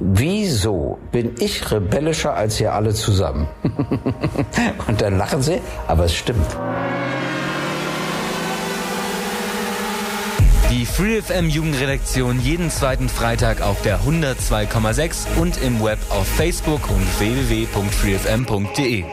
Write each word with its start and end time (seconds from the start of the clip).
wieso 0.00 0.98
bin 1.12 1.34
ich 1.38 1.70
rebellischer 1.70 2.34
als 2.34 2.60
ihr 2.60 2.72
alle 2.72 2.94
zusammen? 2.94 3.46
Und 4.88 5.00
dann 5.00 5.18
lachen 5.18 5.42
sie, 5.42 5.60
aber 5.86 6.04
es 6.06 6.14
stimmt. 6.14 6.46
Die 10.70 10.86
FreeFM 10.86 11.48
Jugendredaktion 11.48 12.40
jeden 12.40 12.70
zweiten 12.70 13.08
Freitag 13.08 13.60
auf 13.60 13.82
der 13.82 14.00
102,6 14.00 15.26
und 15.36 15.60
im 15.62 15.82
Web 15.82 15.98
auf 16.10 16.26
Facebook 16.26 16.88
und 16.88 17.04
www.freefm.de. 17.18 19.04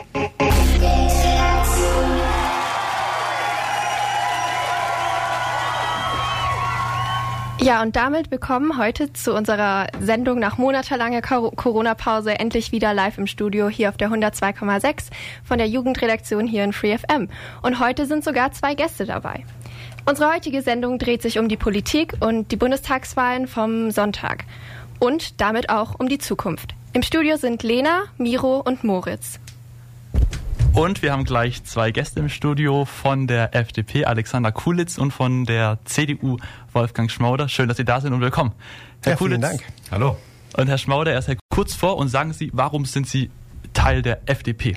Ja, 7.60 7.82
und 7.82 7.96
damit 7.96 8.30
willkommen 8.30 8.78
heute 8.78 9.12
zu 9.12 9.34
unserer 9.34 9.88
Sendung 10.00 10.38
nach 10.38 10.58
monatelanger 10.58 11.20
Corona-Pause 11.22 12.38
endlich 12.38 12.70
wieder 12.70 12.94
live 12.94 13.18
im 13.18 13.26
Studio 13.26 13.68
hier 13.68 13.88
auf 13.88 13.96
der 13.96 14.10
102,6 14.10 15.08
von 15.42 15.58
der 15.58 15.66
Jugendredaktion 15.66 16.46
hier 16.46 16.62
in 16.62 16.72
FreeFM. 16.72 17.28
Und 17.62 17.80
heute 17.80 18.06
sind 18.06 18.22
sogar 18.22 18.52
zwei 18.52 18.74
Gäste 18.74 19.06
dabei. 19.06 19.44
Unsere 20.06 20.32
heutige 20.32 20.62
Sendung 20.62 20.98
dreht 20.98 21.20
sich 21.20 21.40
um 21.40 21.48
die 21.48 21.56
Politik 21.56 22.14
und 22.20 22.52
die 22.52 22.56
Bundestagswahlen 22.56 23.48
vom 23.48 23.90
Sonntag. 23.90 24.44
Und 25.00 25.40
damit 25.40 25.68
auch 25.68 25.98
um 25.98 26.08
die 26.08 26.18
Zukunft. 26.18 26.74
Im 26.92 27.02
Studio 27.02 27.36
sind 27.36 27.64
Lena, 27.64 28.04
Miro 28.18 28.60
und 28.60 28.84
Moritz. 28.84 29.40
Und 30.72 31.02
wir 31.02 31.12
haben 31.12 31.24
gleich 31.24 31.64
zwei 31.64 31.90
Gäste 31.90 32.20
im 32.20 32.28
Studio 32.28 32.84
von 32.84 33.26
der 33.26 33.54
FDP, 33.54 34.04
Alexander 34.04 34.52
Kulitz 34.52 34.98
und 34.98 35.10
von 35.10 35.44
der 35.44 35.78
CDU, 35.84 36.36
Wolfgang 36.72 37.10
Schmauder. 37.10 37.48
Schön, 37.48 37.68
dass 37.68 37.76
Sie 37.76 37.84
da 37.84 38.00
sind 38.00 38.12
und 38.12 38.20
willkommen. 38.20 38.52
Herr 39.02 39.12
ja, 39.12 39.16
Kulitz. 39.16 39.30
Vielen 39.30 39.40
Dank. 39.40 39.62
Hallo. 39.90 40.16
Und 40.56 40.68
Herr 40.68 40.78
Schmauder, 40.78 41.12
erst 41.12 41.30
kurz 41.50 41.74
vor 41.74 41.96
und 41.96 42.08
sagen 42.08 42.32
Sie, 42.32 42.50
warum 42.52 42.84
sind 42.84 43.06
Sie 43.06 43.30
Teil 43.72 44.02
der 44.02 44.28
FDP? 44.28 44.76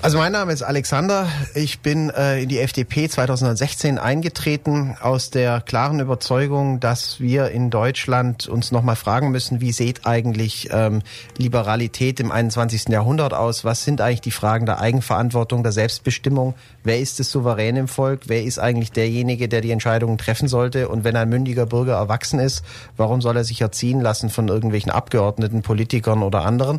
Also 0.00 0.16
mein 0.16 0.30
Name 0.30 0.52
ist 0.52 0.62
Alexander. 0.62 1.26
Ich 1.56 1.80
bin 1.80 2.10
äh, 2.10 2.42
in 2.42 2.48
die 2.48 2.60
FDP 2.60 3.08
2016 3.08 3.98
eingetreten 3.98 4.96
aus 5.02 5.30
der 5.30 5.60
klaren 5.60 5.98
Überzeugung, 5.98 6.78
dass 6.78 7.18
wir 7.18 7.50
in 7.50 7.68
Deutschland 7.68 8.46
uns 8.46 8.70
nochmal 8.70 8.94
fragen 8.94 9.32
müssen, 9.32 9.60
wie 9.60 9.72
sieht 9.72 10.06
eigentlich 10.06 10.68
ähm, 10.70 11.02
Liberalität 11.36 12.20
im 12.20 12.30
21. 12.30 12.90
Jahrhundert 12.90 13.34
aus? 13.34 13.64
Was 13.64 13.82
sind 13.82 14.00
eigentlich 14.00 14.20
die 14.20 14.30
Fragen 14.30 14.66
der 14.66 14.80
Eigenverantwortung, 14.80 15.64
der 15.64 15.72
Selbstbestimmung? 15.72 16.54
Wer 16.84 17.00
ist 17.00 17.18
das 17.18 17.32
Souverän 17.32 17.74
im 17.74 17.88
Volk? 17.88 18.22
Wer 18.28 18.44
ist 18.44 18.60
eigentlich 18.60 18.92
derjenige, 18.92 19.48
der 19.48 19.62
die 19.62 19.72
Entscheidungen 19.72 20.16
treffen 20.16 20.46
sollte? 20.46 20.88
Und 20.88 21.02
wenn 21.02 21.16
ein 21.16 21.28
mündiger 21.28 21.66
Bürger 21.66 21.94
erwachsen 21.94 22.38
ist, 22.38 22.64
warum 22.96 23.20
soll 23.20 23.36
er 23.36 23.44
sich 23.44 23.60
erziehen 23.60 24.00
lassen 24.00 24.30
von 24.30 24.46
irgendwelchen 24.46 24.92
Abgeordneten, 24.92 25.62
Politikern 25.62 26.22
oder 26.22 26.46
anderen? 26.46 26.78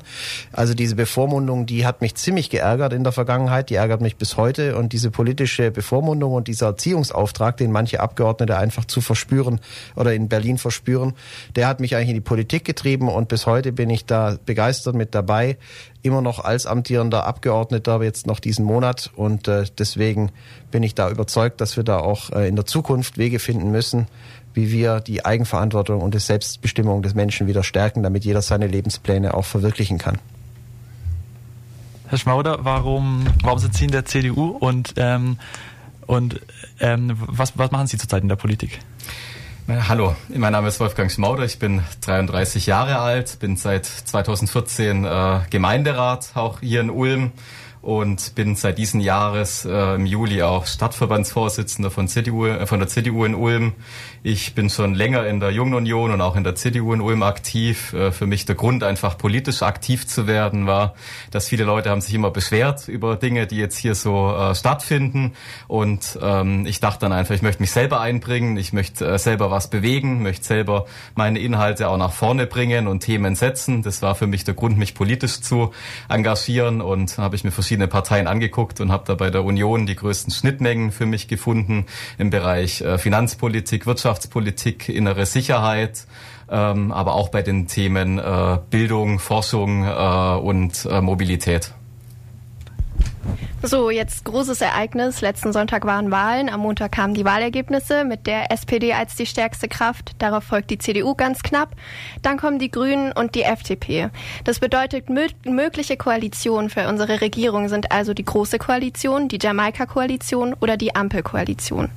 Also 0.53 0.73
diese 0.73 0.95
Bevormundung, 0.95 1.65
die 1.65 1.85
hat 1.85 1.99
mich 1.99 2.15
ziemlich 2.15 2.49
geärgert 2.49 2.93
in 2.93 3.03
der 3.03 3.08
der 3.09 3.13
Vergangenheit, 3.13 3.71
die 3.71 3.75
ärgert 3.75 4.01
mich 4.01 4.17
bis 4.17 4.37
heute. 4.37 4.77
Und 4.77 4.93
diese 4.93 5.09
politische 5.09 5.71
Bevormundung 5.71 6.33
und 6.33 6.47
dieser 6.47 6.67
Erziehungsauftrag, 6.67 7.57
den 7.57 7.71
manche 7.71 7.99
Abgeordnete 7.99 8.55
einfach 8.55 8.85
zu 8.85 9.01
verspüren 9.01 9.59
oder 9.95 10.13
in 10.13 10.29
Berlin 10.29 10.57
verspüren, 10.59 11.13
der 11.55 11.67
hat 11.67 11.79
mich 11.79 11.95
eigentlich 11.95 12.09
in 12.09 12.15
die 12.15 12.21
Politik 12.21 12.65
getrieben 12.65 13.09
und 13.09 13.27
bis 13.27 13.47
heute 13.47 13.71
bin 13.71 13.89
ich 13.89 14.05
da 14.05 14.37
begeistert 14.45 14.95
mit 14.95 15.15
dabei. 15.15 15.57
Immer 16.03 16.21
noch 16.21 16.43
als 16.43 16.65
amtierender 16.65 17.25
Abgeordneter 17.25 18.01
jetzt 18.03 18.27
noch 18.27 18.39
diesen 18.39 18.63
Monat 18.63 19.11
und 19.15 19.47
äh, 19.47 19.65
deswegen 19.77 20.31
bin 20.71 20.83
ich 20.83 20.93
da 20.95 21.09
überzeugt, 21.09 21.59
dass 21.61 21.77
wir 21.77 21.83
da 21.83 21.97
auch 21.97 22.31
äh, 22.31 22.47
in 22.47 22.55
der 22.55 22.65
Zukunft 22.65 23.17
Wege 23.17 23.39
finden 23.39 23.71
müssen, 23.71 24.07
wie 24.53 24.71
wir 24.71 24.99
die 24.99 25.25
Eigenverantwortung 25.25 26.01
und 26.01 26.13
die 26.13 26.19
Selbstbestimmung 26.19 27.01
des 27.01 27.15
Menschen 27.15 27.47
wieder 27.47 27.63
stärken, 27.63 28.03
damit 28.03 28.23
jeder 28.23 28.41
seine 28.41 28.67
Lebenspläne 28.67 29.33
auch 29.33 29.45
verwirklichen 29.45 29.97
kann. 29.97 30.19
Herr 32.09 32.17
Schmauder, 32.17 32.65
warum, 32.65 33.23
warum 33.43 33.59
sind 33.59 33.75
Sie 33.75 33.85
in 33.85 33.91
der 33.91 34.03
CDU 34.03 34.47
und, 34.47 34.95
ähm, 34.97 35.37
und 36.07 36.41
ähm, 36.79 37.15
was, 37.19 37.55
was 37.55 37.69
machen 37.69 37.85
Sie 37.85 37.99
zurzeit 37.99 38.23
in 38.23 38.29
der 38.29 38.35
Politik? 38.35 38.79
Hallo, 39.67 40.15
mein 40.29 40.51
Name 40.51 40.69
ist 40.69 40.79
Wolfgang 40.79 41.11
Schmauder, 41.11 41.45
ich 41.45 41.59
bin 41.59 41.83
33 42.01 42.65
Jahre 42.65 42.97
alt, 42.97 43.37
bin 43.39 43.57
seit 43.57 43.85
2014 43.85 45.05
äh, 45.05 45.41
Gemeinderat 45.51 46.31
auch 46.33 46.61
hier 46.61 46.81
in 46.81 46.89
Ulm 46.89 47.31
und 47.83 48.33
bin 48.33 48.55
seit 48.55 48.79
diesen 48.79 49.01
Jahres 49.01 49.65
äh, 49.65 49.93
im 49.93 50.07
Juli 50.07 50.41
auch 50.41 50.65
Stadtverbandsvorsitzender 50.65 51.91
von, 51.91 52.07
CDU, 52.07 52.47
äh, 52.47 52.65
von 52.65 52.79
der 52.79 52.87
CDU 52.87 53.23
in 53.23 53.35
Ulm. 53.35 53.73
Ich 54.21 54.53
bin 54.53 54.69
schon 54.69 54.95
länger 54.95 55.25
in 55.27 55.39
der 55.39 55.51
Jungen 55.51 55.73
Union 55.73 56.11
und 56.11 56.19
auch 56.19 56.35
in 56.35 56.43
der 56.43 56.53
CDU 56.53 56.93
in 56.93 56.99
Ulm 56.99 57.23
aktiv. 57.23 57.93
Äh, 57.93 58.11
für 58.11 58.27
mich 58.27 58.45
der 58.45 58.55
Grund, 58.55 58.83
einfach 58.83 59.17
politisch 59.17 59.61
aktiv 59.61 60.07
zu 60.07 60.27
werden, 60.27 60.67
war, 60.67 60.93
dass 61.31 61.47
viele 61.47 61.63
Leute 61.63 61.89
haben 61.89 62.01
sich 62.01 62.13
immer 62.13 62.29
beschwert 62.29 62.89
über 62.89 63.15
Dinge, 63.15 63.47
die 63.47 63.55
jetzt 63.55 63.77
hier 63.77 63.95
so 63.95 64.35
äh, 64.35 64.53
stattfinden. 64.55 65.35
Und 65.69 66.19
ähm, 66.21 66.65
ich 66.65 66.81
dachte 66.81 66.99
dann 66.99 67.13
einfach, 67.13 67.33
ich 67.33 67.41
möchte 67.41 67.61
mich 67.61 67.71
selber 67.71 68.01
einbringen, 68.01 68.57
ich 68.57 68.73
möchte 68.73 69.05
äh, 69.05 69.17
selber 69.17 69.51
was 69.51 69.69
bewegen, 69.69 70.21
möchte 70.21 70.45
selber 70.45 70.85
meine 71.15 71.39
Inhalte 71.39 71.87
auch 71.87 71.97
nach 71.97 72.11
vorne 72.11 72.45
bringen 72.45 72.87
und 72.87 72.99
Themen 72.99 73.35
setzen. 73.35 73.83
Das 73.83 74.01
war 74.01 74.15
für 74.15 74.27
mich 74.27 74.43
der 74.43 74.53
Grund, 74.53 74.77
mich 74.77 74.95
politisch 74.95 75.39
zu 75.39 75.71
engagieren 76.09 76.81
und 76.81 77.17
habe 77.17 77.37
ich 77.37 77.45
mir 77.45 77.51
verschiedene 77.51 77.87
Parteien 77.87 78.27
angeguckt 78.27 78.81
und 78.81 78.91
habe 78.91 79.05
da 79.07 79.15
bei 79.15 79.29
der 79.29 79.45
Union 79.45 79.85
die 79.85 79.95
größten 79.95 80.33
Schnittmengen 80.33 80.91
für 80.91 81.05
mich 81.05 81.29
gefunden 81.29 81.85
im 82.17 82.31
Bereich 82.31 82.81
äh, 82.81 82.97
Finanzpolitik, 82.97 83.87
Wirtschaftspolitik, 84.09 84.89
innere 84.89 85.27
Sicherheit, 85.27 86.07
ähm, 86.49 86.91
aber 86.91 87.13
auch 87.13 87.29
bei 87.29 87.43
den 87.43 87.67
Themen 87.67 88.17
äh, 88.17 88.57
Bildung, 88.71 89.19
Forschung 89.19 89.85
äh, 89.85 90.35
und 90.41 90.87
äh, 90.89 90.99
Mobilität. 90.99 91.73
So, 93.61 93.91
jetzt 93.91 94.25
großes 94.25 94.61
Ereignis. 94.61 95.21
Letzten 95.21 95.53
Sonntag 95.53 95.85
waren 95.85 96.09
Wahlen. 96.09 96.49
Am 96.49 96.61
Montag 96.61 96.93
kamen 96.93 97.13
die 97.13 97.23
Wahlergebnisse 97.23 98.03
mit 98.03 98.25
der 98.25 98.51
SPD 98.51 98.93
als 98.93 99.15
die 99.15 99.27
stärkste 99.27 99.67
Kraft. 99.67 100.13
Darauf 100.17 100.45
folgt 100.45 100.71
die 100.71 100.79
CDU 100.79 101.13
ganz 101.13 101.43
knapp. 101.43 101.75
Dann 102.23 102.37
kommen 102.37 102.57
die 102.57 102.71
Grünen 102.71 103.11
und 103.11 103.35
die 103.35 103.43
FDP. 103.43 104.09
Das 104.43 104.59
bedeutet, 104.59 105.09
mö 105.09 105.27
mögliche 105.43 105.97
Koalitionen 105.97 106.71
für 106.71 106.87
unsere 106.87 107.21
Regierung 107.21 107.69
sind 107.69 107.91
also 107.91 108.15
die 108.15 108.25
Große 108.25 108.57
Koalition, 108.57 109.27
die 109.27 109.39
Jamaika-Koalition 109.39 110.55
oder 110.59 110.77
die 110.77 110.95
Ampel-Koalition. 110.95 111.89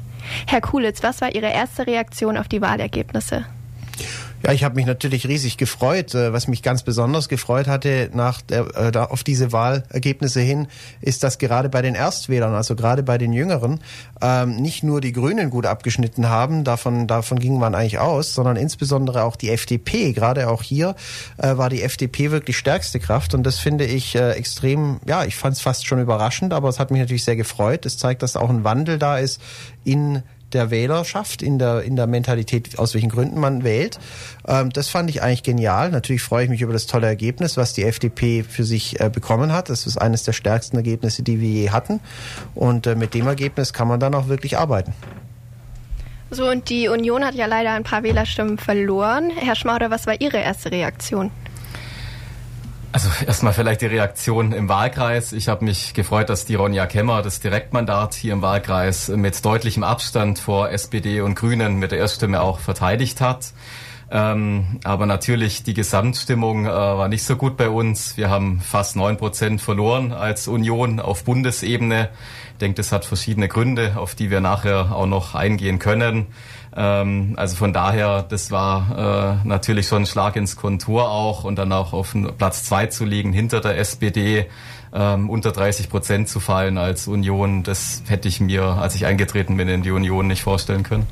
Herr 0.47 0.61
Kulitz, 0.61 1.03
was 1.03 1.21
war 1.21 1.35
Ihre 1.35 1.53
erste 1.53 1.87
Reaktion 1.87 2.37
auf 2.37 2.49
die 2.49 2.61
Wahlergebnisse? 2.61 3.45
Ja, 4.45 4.53
ich 4.53 4.65
habe 4.65 4.75
mich 4.75 4.87
natürlich 4.87 5.29
riesig 5.29 5.57
gefreut. 5.57 6.15
Äh, 6.15 6.33
was 6.33 6.49
mich 6.49 6.63
ganz 6.63 6.83
besonders 6.83 7.29
gefreut 7.29 7.69
hatte 7.69 8.11
nach 8.13 8.41
der, 8.41 8.95
äh, 8.95 8.99
auf 8.99 9.23
diese 9.23 9.53
Wahlergebnisse 9.53 10.41
hin, 10.41 10.67
ist, 11.01 11.23
dass 11.23 11.39
gerade 11.39 11.69
bei 11.69 11.81
den 11.81 11.95
Erstwählern, 11.95 12.53
also 12.55 12.75
gerade 12.75 13.03
bei 13.05 13.19
den 13.19 13.33
Jüngeren, 13.33 13.81
ähm, 14.21 14.57
nicht 14.57 14.83
nur 14.83 15.01
die 15.01 15.13
Grünen 15.13 15.51
gut 15.51 15.67
abgeschnitten 15.67 16.29
haben, 16.29 16.65
davon, 16.65 17.07
davon 17.07 17.39
ging 17.39 17.59
man 17.59 17.75
eigentlich 17.75 18.01
aus, 18.01 18.35
sondern 18.35 18.57
insbesondere 18.57 19.23
auch 19.23 19.37
die 19.37 19.51
FDP. 19.51 20.13
Gerade 20.13 20.49
auch 20.49 20.63
hier 20.63 20.97
äh, 21.39 21.57
war 21.57 21.71
die 21.71 21.83
FDP 21.83 22.33
wirklich 22.33 22.57
stärkste 22.57 22.99
Kraft 22.99 23.35
und 23.35 23.45
das 23.45 23.59
finde 23.59 23.85
ich 23.85 24.17
äh, 24.17 24.33
extrem, 24.33 25.01
ja, 25.07 25.25
ich 25.25 25.37
fand 25.37 25.55
es 25.57 25.63
fast 25.63 25.87
schon 25.87 26.01
überraschend, 26.01 26.53
aber 26.53 26.69
es 26.69 26.81
hat 26.81 26.91
mich 26.91 27.01
natürlich 27.01 27.25
sehr 27.25 27.37
gefreut. 27.37 27.87
Es 27.87 27.97
zeigt, 27.97 28.23
dass 28.23 28.37
auch 28.37 28.51
ein 28.51 28.65
Wandel 28.65 28.99
da 28.99 29.19
ist 29.19 29.41
in 29.85 30.23
der 30.55 30.71
Wählerschaft, 30.71 31.43
in 31.43 31.59
der, 31.59 31.83
in 31.83 31.97
der 31.97 32.07
Mentalität, 32.07 32.79
aus 32.79 32.95
welchen 32.95 33.09
Gründen 33.09 33.41
man 33.41 33.65
wählt. 33.65 33.99
Ähm, 34.47 34.71
das 34.71 34.89
fand 34.89 35.11
ich 35.11 35.23
eigentlich 35.23 35.43
genial. 35.43 35.91
Natürlich 35.91 36.23
freue 36.23 36.45
ich 36.45 36.51
mich 36.51 36.63
über 36.63 36.73
das 36.73 36.87
tolle 36.87 37.07
Ergebnis, 37.07 37.57
was 37.57 37.73
die 37.73 37.85
FDP 37.85 38.43
für 38.43 38.65
sich 38.65 39.01
äh, 39.01 39.11
bekommen 39.11 39.53
hat. 39.53 39.69
Das 39.69 39.87
ist 39.87 39.97
eines 39.97 40.25
der 40.25 40.33
stärksten 40.33 40.77
Ergebnisse, 40.77 41.23
die 41.23 41.41
wir 41.41 41.49
je 41.49 41.71
hatten. 41.71 42.01
Und 42.55 42.87
äh, 42.87 42.95
mit 42.95 43.15
dem 43.15 43.27
Ergebnis 43.27 43.73
kann 43.73 43.89
man 43.89 44.01
dann 44.01 44.15
auch 44.15 44.29
wirklich 44.29 44.59
arbeiten. 44.59 44.95
So, 46.31 46.49
und 46.49 46.71
die 46.71 46.89
Union 46.89 47.25
hat 47.25 47.35
ja 47.35 47.45
leider 47.45 47.73
ein 47.73 47.85
paar 47.85 48.03
Wählerstimmen 48.03 48.57
verloren. 48.57 49.31
Herr 49.37 49.55
Schmauder, 49.55 49.91
was 49.91 50.07
war 50.07 50.19
Ihre 50.19 50.39
erste 50.39 50.71
Reaktion? 50.71 51.31
Also 52.93 53.09
erstmal 53.27 53.55
vielleicht 53.55 53.81
die 53.81 53.87
Reaktion 53.87 54.53
im 54.53 54.69
Wahlkreis. 54.69 55.33
Ich 55.33 55.49
habe 55.49 55.65
mich 55.65 55.95
gefreut, 55.95 56.29
dass 56.29 56.45
die 56.45 56.57
Ronja 56.57 56.85
Kemmer 56.85 57.23
das 57.23 57.41
Direktmandat 57.41 58.13
hier 58.13 58.35
im 58.35 58.43
Wahlkreis 58.43 59.09
mit 59.09 59.43
deutlichem 59.43 59.83
Abstand 59.83 60.39
vor 60.39 60.71
SPD 60.71 61.23
und 61.23 61.35
Grünen 61.35 61.77
mit 61.77 61.91
der 61.91 61.99
Erststimme 61.99 62.43
auch 62.43 62.59
verteidigt 62.59 63.23
hat. 63.23 63.55
Ähm, 64.11 64.79
aber 64.85 65.07
natürlich 65.07 65.63
die 65.63 65.73
Gesamtstimmung 65.73 66.67
äh, 66.67 66.69
war 66.69 67.09
nicht 67.09 67.25
so 67.25 67.37
gut 67.37 67.57
bei 67.57 67.71
uns. 67.71 68.19
Wir 68.19 68.29
haben 68.29 68.61
fast 68.61 68.95
neun 68.95 69.17
Prozent 69.17 69.63
verloren 69.63 70.13
als 70.13 70.47
Union 70.47 71.01
auf 71.01 71.25
Bundesebene. 71.25 72.11
Ich 72.53 72.59
denke, 72.59 72.77
das 72.77 72.93
hat 72.93 73.07
verschiedene 73.07 73.49
Gründe, 73.49 73.95
auf 73.97 74.15
die 74.15 74.31
wir 74.31 74.43
nachher 74.43 74.95
auch 74.95 75.07
noch 75.07 75.35
eingehen 75.35 75.79
können. 75.79 76.27
Ähm, 76.75 77.35
also 77.37 77.57
von 77.57 77.73
daher, 77.73 78.23
das 78.23 78.51
war 78.51 79.39
äh, 79.45 79.47
natürlich 79.47 79.87
schon 79.89 80.03
ein 80.03 80.07
Schlag 80.07 80.37
ins 80.37 80.57
Kontur 80.57 81.11
auch 81.11 81.45
und 81.45 81.57
dann 81.57 81.73
auch 81.73 81.93
auf 81.93 82.15
Platz 82.39 82.65
zwei 82.65 82.87
zu 82.87 83.05
liegen 83.05 83.33
hinter 83.33 83.61
der 83.61 83.79
SPD. 83.79 84.47
Ähm, 84.95 85.31
unter 85.31 85.53
30 85.53 85.89
Prozent 85.89 86.29
zu 86.29 86.39
fallen 86.39 86.77
als 86.77 87.09
Union, 87.09 87.63
das 87.63 88.03
hätte 88.09 88.29
ich 88.29 88.41
mir, 88.41 88.65
als 88.65 88.95
ich 88.95 89.07
eingetreten 89.07 89.57
bin 89.57 89.67
in 89.69 89.83
die 89.83 89.91
Union, 89.91 90.27
nicht 90.27 90.43
vorstellen 90.43 90.83
können. 90.83 91.07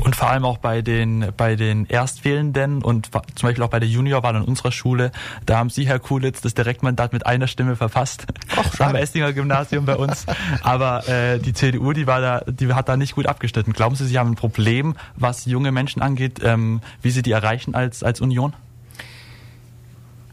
Und 0.00 0.14
vor 0.14 0.30
allem 0.30 0.44
auch 0.44 0.58
bei 0.58 0.82
den, 0.82 1.32
bei 1.36 1.56
den 1.56 1.86
Erstwählenden 1.86 2.82
und 2.82 3.06
zum 3.06 3.48
Beispiel 3.48 3.64
auch 3.64 3.70
bei 3.70 3.80
der 3.80 3.88
Juniorwahl 3.88 4.36
an 4.36 4.42
unserer 4.42 4.72
Schule, 4.72 5.10
da 5.46 5.58
haben 5.58 5.70
Sie, 5.70 5.86
Herr 5.86 5.98
Kulitz, 5.98 6.40
das 6.40 6.54
Direktmandat 6.54 7.12
mit 7.12 7.26
einer 7.26 7.46
Stimme 7.46 7.76
verfasst. 7.76 8.26
Ach, 8.56 8.80
am 8.80 8.94
Essinger 8.94 9.32
Gymnasium 9.32 9.84
bei 9.84 9.96
uns. 9.96 10.26
Aber 10.62 11.08
äh, 11.08 11.38
die 11.38 11.52
CDU, 11.52 11.92
die 11.92 12.06
war 12.06 12.20
da, 12.20 12.40
die 12.46 12.72
hat 12.72 12.88
da 12.88 12.96
nicht 12.96 13.14
gut 13.14 13.26
abgeschnitten. 13.26 13.72
Glauben 13.72 13.96
Sie, 13.96 14.06
Sie 14.06 14.18
haben 14.18 14.32
ein 14.32 14.36
Problem, 14.36 14.94
was 15.16 15.46
junge 15.46 15.72
Menschen 15.72 16.02
angeht, 16.02 16.40
ähm, 16.42 16.80
wie 17.02 17.10
Sie 17.10 17.22
die 17.22 17.32
erreichen 17.32 17.74
als, 17.74 18.02
als 18.02 18.20
Union? 18.20 18.54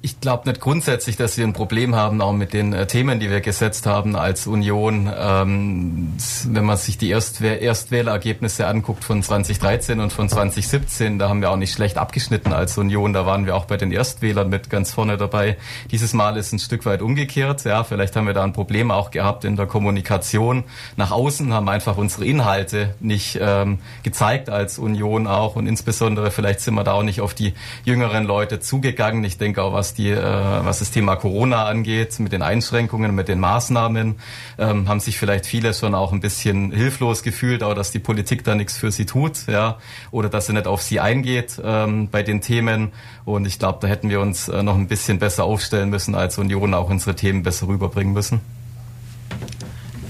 Ich 0.06 0.20
glaube 0.20 0.50
nicht 0.50 0.60
grundsätzlich, 0.60 1.16
dass 1.16 1.38
wir 1.38 1.48
ein 1.48 1.54
Problem 1.54 1.96
haben, 1.96 2.20
auch 2.20 2.34
mit 2.34 2.52
den 2.52 2.74
äh, 2.74 2.88
Themen, 2.88 3.22
die 3.22 3.30
wir 3.30 3.40
gesetzt 3.40 3.86
haben 3.86 4.18
als 4.18 4.48
Union. 4.48 5.10
Ähm, 5.18 6.18
wenn 6.48 6.66
man 6.66 6.76
sich 6.76 6.98
die 6.98 7.10
Erstwäh 7.10 7.58
Erstwählergebnisse 7.64 8.68
anguckt 8.68 9.06
von 9.06 9.24
2013 9.24 10.02
und 10.02 10.12
von 10.12 10.28
2017, 10.28 11.20
da 11.20 11.30
haben 11.30 11.40
wir 11.40 11.52
auch 11.52 11.56
nicht 11.56 11.72
schlecht 11.72 11.98
abgeschnitten 11.98 12.52
als 12.52 12.78
Union. 12.78 13.14
Da 13.14 13.26
waren 13.26 13.46
wir 13.46 13.56
auch 13.56 13.64
bei 13.64 13.78
den 13.78 13.94
Erstwählern 13.94 14.50
mit 14.50 14.70
ganz 14.70 14.92
vorne 14.92 15.16
dabei. 15.16 15.56
Dieses 15.90 16.12
Mal 16.12 16.36
ist 16.36 16.52
ein 16.52 16.60
Stück 16.60 16.86
weit 16.86 17.02
umgekehrt. 17.02 17.64
Ja, 17.64 17.86
vielleicht 17.86 18.18
haben 18.18 18.28
wir 18.28 18.34
da 18.34 18.44
ein 18.44 18.52
Problem 18.52 18.92
auch 18.92 19.10
gehabt 19.10 19.46
in 19.46 19.56
der 19.56 19.68
Kommunikation 19.68 20.66
nach 20.98 21.12
außen, 21.12 21.54
haben 21.54 21.70
einfach 21.70 21.96
unsere 21.96 22.26
Inhalte 22.26 22.94
nicht 23.00 23.40
ähm, 23.42 23.80
gezeigt 24.04 24.50
als 24.50 24.80
Union 24.80 25.28
auch 25.28 25.56
und 25.56 25.66
insbesondere 25.66 26.30
vielleicht 26.30 26.60
sind 26.60 26.74
wir 26.74 26.84
da 26.84 26.92
auch 26.92 27.04
nicht 27.04 27.22
auf 27.22 27.34
die 27.34 27.54
jüngeren 27.86 28.26
Leute 28.26 28.60
zugegangen. 28.60 29.24
Ich 29.24 29.38
denke 29.38 29.64
auch, 29.64 29.72
was 29.72 29.93
die, 29.94 30.10
äh, 30.10 30.22
was 30.22 30.80
das 30.80 30.92
Thema 30.92 31.16
Corona 31.16 31.66
angeht, 31.66 32.20
mit 32.20 32.32
den 32.32 32.42
Einschränkungen, 32.42 33.16
mit 33.16 33.28
den 33.28 33.40
Maßnahmen, 33.40 34.16
ähm, 34.58 34.88
haben 34.88 35.00
sich 35.00 35.18
vielleicht 35.18 35.46
viele 35.46 35.74
schon 35.74 35.96
auch 35.96 36.12
ein 36.12 36.20
bisschen 36.20 36.72
hilflos 36.72 37.24
gefühlt, 37.24 37.64
auch 37.64 37.74
dass 37.74 37.92
die 37.92 38.00
Politik 38.00 38.44
da 38.44 38.56
nichts 38.56 38.78
für 38.78 38.92
sie 38.92 39.06
tut, 39.06 39.48
ja, 39.48 39.78
oder 40.12 40.30
dass 40.30 40.48
sie 40.48 40.54
nicht 40.54 40.68
auf 40.68 40.82
sie 40.82 41.00
eingeht 41.00 41.62
ähm, 41.64 42.10
bei 42.10 42.24
den 42.24 42.42
Themen. 42.42 42.92
Und 43.26 43.46
ich 43.46 43.60
glaube, 43.60 43.80
da 43.82 43.88
hätten 43.88 44.10
wir 44.10 44.22
uns 44.22 44.48
äh, 44.48 44.64
noch 44.64 44.76
ein 44.76 44.88
bisschen 44.88 45.20
besser 45.20 45.44
aufstellen 45.44 45.90
müssen 45.90 46.16
als 46.16 46.38
Union, 46.38 46.74
auch 46.74 46.90
unsere 46.90 47.16
Themen 47.16 47.44
besser 47.44 47.68
rüberbringen 47.68 48.14
müssen 48.14 48.42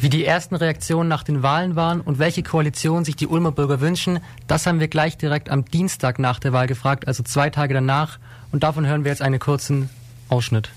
wie 0.04 0.10
die 0.10 0.26
ersten 0.26 0.56
Reaktionen 0.58 1.08
nach 1.08 1.24
den 1.24 1.44
Wahlen 1.44 1.78
waren 1.78 2.02
und 2.02 2.20
welche 2.20 2.44
Koalition 2.44 3.06
sich 3.06 3.16
die 3.16 3.26
Ulmer 3.26 3.54
Bürger 3.54 3.80
wünschen, 3.80 4.20
das 4.48 4.68
haben 4.68 4.82
wir 4.82 4.90
gleich 4.90 5.18
direkt 5.18 5.50
am 5.50 5.64
Dienstag 5.64 6.20
nach 6.20 6.40
der 6.40 6.52
Wahl 6.52 6.68
gefragt, 6.68 7.08
also 7.08 7.24
zwei 7.24 7.50
Tage 7.50 7.74
danach. 7.74 8.20
Und 8.54 8.62
davon 8.62 8.86
hören 8.86 9.04
wir 9.04 9.10
jetzt 9.10 9.24
einen 9.24 9.40
kurzen 9.40 9.90
Ausschnitt. 10.30 10.70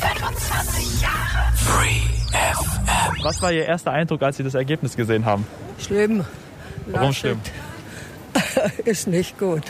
25 0.00 1.00
Jahre 1.00 1.52
Free 1.54 2.00
FM. 2.32 3.22
Was 3.22 3.40
war 3.40 3.52
Ihr 3.52 3.66
erster 3.66 3.92
Eindruck, 3.92 4.20
als 4.22 4.36
Sie 4.36 4.42
das 4.42 4.54
Ergebnis 4.54 4.96
gesehen 4.96 5.24
haben? 5.24 5.46
Schlimm. 5.78 6.24
Warum 6.86 7.12
schlimm? 7.12 7.38
Ist 8.84 9.06
nicht 9.06 9.38
gut. 9.38 9.62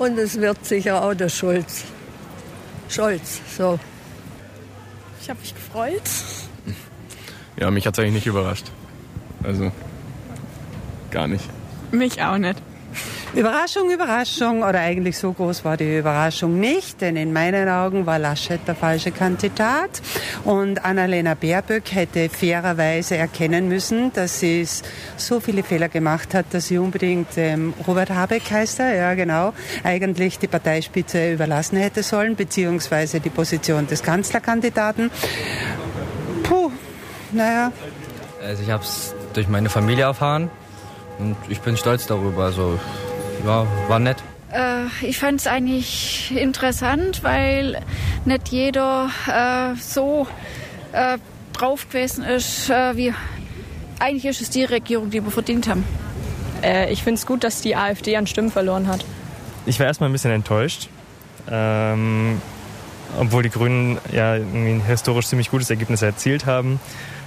Und 0.00 0.18
es 0.18 0.40
wird 0.40 0.64
sicher 0.66 1.04
auch 1.04 1.14
der 1.14 1.28
Schulz. 1.28 1.84
Scholz, 2.88 3.40
so. 3.56 3.78
Ich 5.20 5.30
habe 5.30 5.38
mich 5.38 5.54
gefreut. 5.54 6.02
Ja, 7.60 7.70
mich 7.70 7.86
hat 7.86 7.94
es 7.94 8.00
eigentlich 8.00 8.14
nicht 8.14 8.26
überrascht. 8.26 8.72
Also, 9.44 9.70
gar 11.12 11.28
nicht. 11.28 11.48
Mich 11.92 12.20
auch 12.20 12.38
nicht. 12.38 12.60
Überraschung, 13.34 13.90
Überraschung, 13.90 14.62
oder 14.62 14.80
eigentlich 14.80 15.16
so 15.16 15.32
groß 15.32 15.64
war 15.64 15.78
die 15.78 15.98
Überraschung 15.98 16.60
nicht, 16.60 17.00
denn 17.00 17.16
in 17.16 17.32
meinen 17.32 17.66
Augen 17.66 18.04
war 18.04 18.18
Laschet 18.18 18.60
der 18.66 18.74
falsche 18.74 19.10
Kandidat 19.10 20.02
und 20.44 20.84
Annalena 20.84 21.32
Baerböck 21.32 21.94
hätte 21.94 22.28
fairerweise 22.28 23.16
erkennen 23.16 23.68
müssen, 23.68 24.12
dass 24.12 24.40
sie 24.40 24.68
so 25.16 25.40
viele 25.40 25.62
Fehler 25.62 25.88
gemacht 25.88 26.34
hat, 26.34 26.44
dass 26.50 26.66
sie 26.68 26.76
unbedingt 26.76 27.38
ähm, 27.38 27.72
Robert 27.86 28.10
Habeck 28.10 28.50
heißt 28.50 28.80
er, 28.80 28.94
ja 28.94 29.14
genau, 29.14 29.54
eigentlich 29.82 30.38
die 30.38 30.48
Parteispitze 30.48 31.32
überlassen 31.32 31.78
hätte 31.78 32.02
sollen, 32.02 32.36
beziehungsweise 32.36 33.20
die 33.20 33.30
Position 33.30 33.86
des 33.86 34.02
Kanzlerkandidaten. 34.02 35.10
Puh, 36.42 36.70
naja. 37.32 37.72
Also 38.46 38.62
ich 38.62 38.70
habe 38.70 38.82
es 38.82 39.14
durch 39.32 39.48
meine 39.48 39.70
Familie 39.70 40.04
erfahren 40.04 40.50
und 41.18 41.36
ich 41.48 41.60
bin 41.60 41.78
stolz 41.78 42.06
darüber. 42.06 42.44
Also 42.44 42.78
ja, 43.44 43.66
war 43.88 43.98
nett. 43.98 44.22
Äh, 44.52 44.84
ich 45.06 45.18
fand 45.18 45.40
es 45.40 45.46
eigentlich 45.46 46.32
interessant, 46.36 47.22
weil 47.22 47.80
nicht 48.24 48.48
jeder 48.48 49.10
äh, 49.26 49.76
so 49.80 50.26
äh, 50.92 51.18
drauf 51.52 51.88
gewesen 51.88 52.24
ist, 52.24 52.70
äh, 52.70 52.96
wie 52.96 53.14
eigentlich 53.98 54.26
ist 54.26 54.40
es 54.40 54.50
die 54.50 54.64
Regierung, 54.64 55.10
die 55.10 55.24
wir 55.24 55.30
verdient 55.30 55.68
haben. 55.68 55.84
Äh, 56.62 56.92
ich 56.92 57.02
finde 57.02 57.18
es 57.18 57.26
gut, 57.26 57.44
dass 57.44 57.60
die 57.60 57.76
AfD 57.76 58.16
an 58.16 58.26
Stimmen 58.26 58.50
verloren 58.50 58.88
hat. 58.88 59.04
Ich 59.66 59.78
war 59.78 59.86
erstmal 59.86 60.08
ein 60.08 60.12
bisschen 60.12 60.32
enttäuscht. 60.32 60.88
Ähm, 61.50 62.40
obwohl 63.18 63.42
die 63.42 63.50
Grünen 63.50 63.98
ja 64.12 64.34
ein 64.34 64.82
historisch 64.86 65.26
ziemlich 65.26 65.50
gutes 65.50 65.70
Ergebnis 65.70 66.02
erzielt 66.02 66.46
haben, 66.46 66.80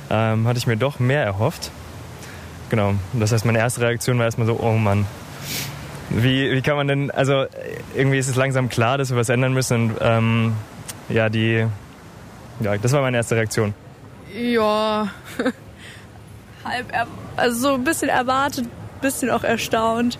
ähm, 0.09 0.47
hatte 0.47 0.57
ich 0.57 0.67
mir 0.67 0.77
doch 0.77 0.99
mehr 0.99 1.23
erhofft. 1.23 1.71
Genau. 2.69 2.95
Das 3.13 3.31
heißt, 3.31 3.45
meine 3.45 3.59
erste 3.59 3.81
Reaktion 3.81 4.17
war 4.17 4.25
erstmal 4.25 4.47
so, 4.47 4.59
oh 4.59 4.73
Mann, 4.73 5.05
wie, 6.09 6.51
wie 6.51 6.61
kann 6.61 6.75
man 6.75 6.87
denn, 6.87 7.11
also 7.11 7.45
irgendwie 7.95 8.17
ist 8.17 8.27
es 8.27 8.35
langsam 8.35 8.69
klar, 8.69 8.97
dass 8.97 9.09
wir 9.09 9.17
was 9.17 9.29
ändern 9.29 9.53
müssen 9.53 9.91
und 9.91 9.97
ähm, 10.01 10.53
ja, 11.09 11.29
die, 11.29 11.65
ja, 12.59 12.77
das 12.77 12.91
war 12.91 13.01
meine 13.01 13.17
erste 13.17 13.35
Reaktion. 13.35 13.73
Ja, 14.33 15.07
halb, 16.63 17.07
also 17.35 17.57
so 17.57 17.73
ein 17.75 17.83
bisschen 17.83 18.09
erwartet, 18.09 18.65
ein 18.65 19.01
bisschen 19.01 19.29
auch 19.29 19.43
erstaunt. 19.43 20.17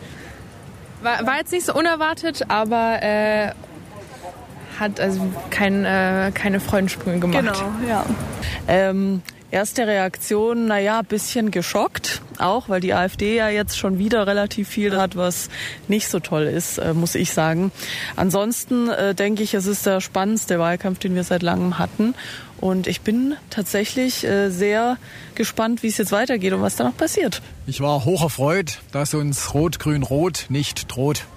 War, 1.02 1.26
war 1.26 1.38
jetzt 1.38 1.52
nicht 1.52 1.66
so 1.66 1.74
unerwartet, 1.74 2.46
aber 2.50 3.02
äh, 3.02 3.52
hat 4.80 5.00
also 5.00 5.22
kein, 5.50 5.86
äh, 5.86 6.32
keine 6.34 6.60
Freudensprünge 6.60 7.20
gemacht. 7.20 7.44
Genau, 7.44 7.72
ja. 7.88 8.06
Ähm, 8.68 9.22
Erste 9.56 9.88
Reaktion, 9.88 10.68
naja, 10.68 11.02
bisschen 11.02 11.50
geschockt, 11.50 12.22
auch 12.40 12.68
weil 12.68 12.82
die 12.82 12.94
AfD 12.94 13.38
ja 13.38 13.48
jetzt 13.48 13.78
schon 13.78 13.98
wieder 14.00 14.28
relativ 14.28 14.68
viel 14.68 14.98
hat, 14.98 15.16
was 15.16 15.48
nicht 15.88 16.10
so 16.10 16.20
toll 16.20 16.44
ist, 16.44 16.78
äh, 16.78 16.94
muss 16.94 17.16
ich 17.16 17.32
sagen. 17.32 17.72
Ansonsten 18.18 18.90
äh, 18.90 19.16
denke 19.16 19.44
ich, 19.44 19.54
es 19.54 19.66
ist 19.66 19.86
der 19.86 20.02
spannendste 20.02 20.60
Wahlkampf, 20.60 21.00
den 21.00 21.16
wir 21.16 21.24
seit 21.24 21.42
langem 21.42 21.80
hatten. 21.80 22.16
Und 22.60 22.86
ich 22.86 23.00
bin 23.00 23.36
tatsächlich 23.50 24.26
äh, 24.26 24.50
sehr 24.50 24.98
gespannt, 25.36 25.84
wie 25.84 25.88
es 25.88 25.96
jetzt 25.96 26.12
weitergeht 26.12 26.52
und 26.52 26.62
was 26.62 26.76
da 26.76 26.84
noch 26.84 26.98
passiert. 26.98 27.42
Ich 27.66 27.80
war 27.80 28.04
hoch 28.04 28.24
erfreut, 28.24 28.80
dass 28.92 29.14
uns 29.14 29.54
Rot-Grün-Rot 29.54 30.48
nicht 30.50 30.94
droht. 30.94 31.28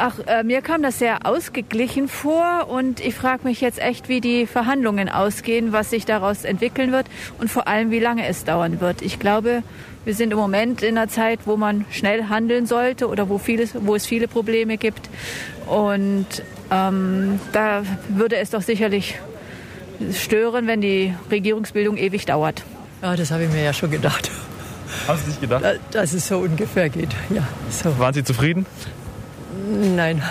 Ach, 0.00 0.14
äh, 0.28 0.44
mir 0.44 0.62
kam 0.62 0.80
das 0.82 1.00
sehr 1.00 1.26
ausgeglichen 1.26 2.06
vor 2.06 2.68
und 2.68 3.00
ich 3.00 3.16
frage 3.16 3.42
mich 3.42 3.60
jetzt 3.60 3.80
echt, 3.80 4.08
wie 4.08 4.20
die 4.20 4.46
Verhandlungen 4.46 5.08
ausgehen, 5.08 5.72
was 5.72 5.90
sich 5.90 6.06
daraus 6.06 6.44
entwickeln 6.44 6.92
wird 6.92 7.06
und 7.38 7.50
vor 7.50 7.66
allem, 7.66 7.90
wie 7.90 7.98
lange 7.98 8.24
es 8.28 8.44
dauern 8.44 8.80
wird. 8.80 9.02
Ich 9.02 9.18
glaube, 9.18 9.64
wir 10.04 10.14
sind 10.14 10.30
im 10.30 10.38
Moment 10.38 10.84
in 10.84 10.96
einer 10.96 11.08
Zeit, 11.08 11.40
wo 11.46 11.56
man 11.56 11.84
schnell 11.90 12.28
handeln 12.28 12.66
sollte 12.66 13.08
oder 13.08 13.28
wo, 13.28 13.38
vieles, 13.38 13.72
wo 13.74 13.96
es 13.96 14.06
viele 14.06 14.28
Probleme 14.28 14.76
gibt. 14.76 15.10
Und 15.66 16.26
ähm, 16.70 17.40
da 17.50 17.82
würde 18.08 18.36
es 18.36 18.50
doch 18.50 18.62
sicherlich 18.62 19.18
stören, 20.14 20.68
wenn 20.68 20.80
die 20.80 21.12
Regierungsbildung 21.28 21.96
ewig 21.96 22.24
dauert. 22.24 22.62
Ja, 23.02 23.16
das 23.16 23.32
habe 23.32 23.44
ich 23.44 23.50
mir 23.50 23.64
ja 23.64 23.72
schon 23.72 23.90
gedacht. 23.90 24.30
Haben 25.08 25.18
Sie 25.24 25.32
sich 25.32 25.40
gedacht? 25.40 25.64
Dass 25.90 26.12
es 26.12 26.28
so 26.28 26.38
ungefähr 26.38 26.88
geht, 26.88 27.10
ja. 27.30 27.42
So. 27.70 27.98
Waren 27.98 28.14
Sie 28.14 28.22
zufrieden? 28.22 28.64
Nein. 29.68 30.22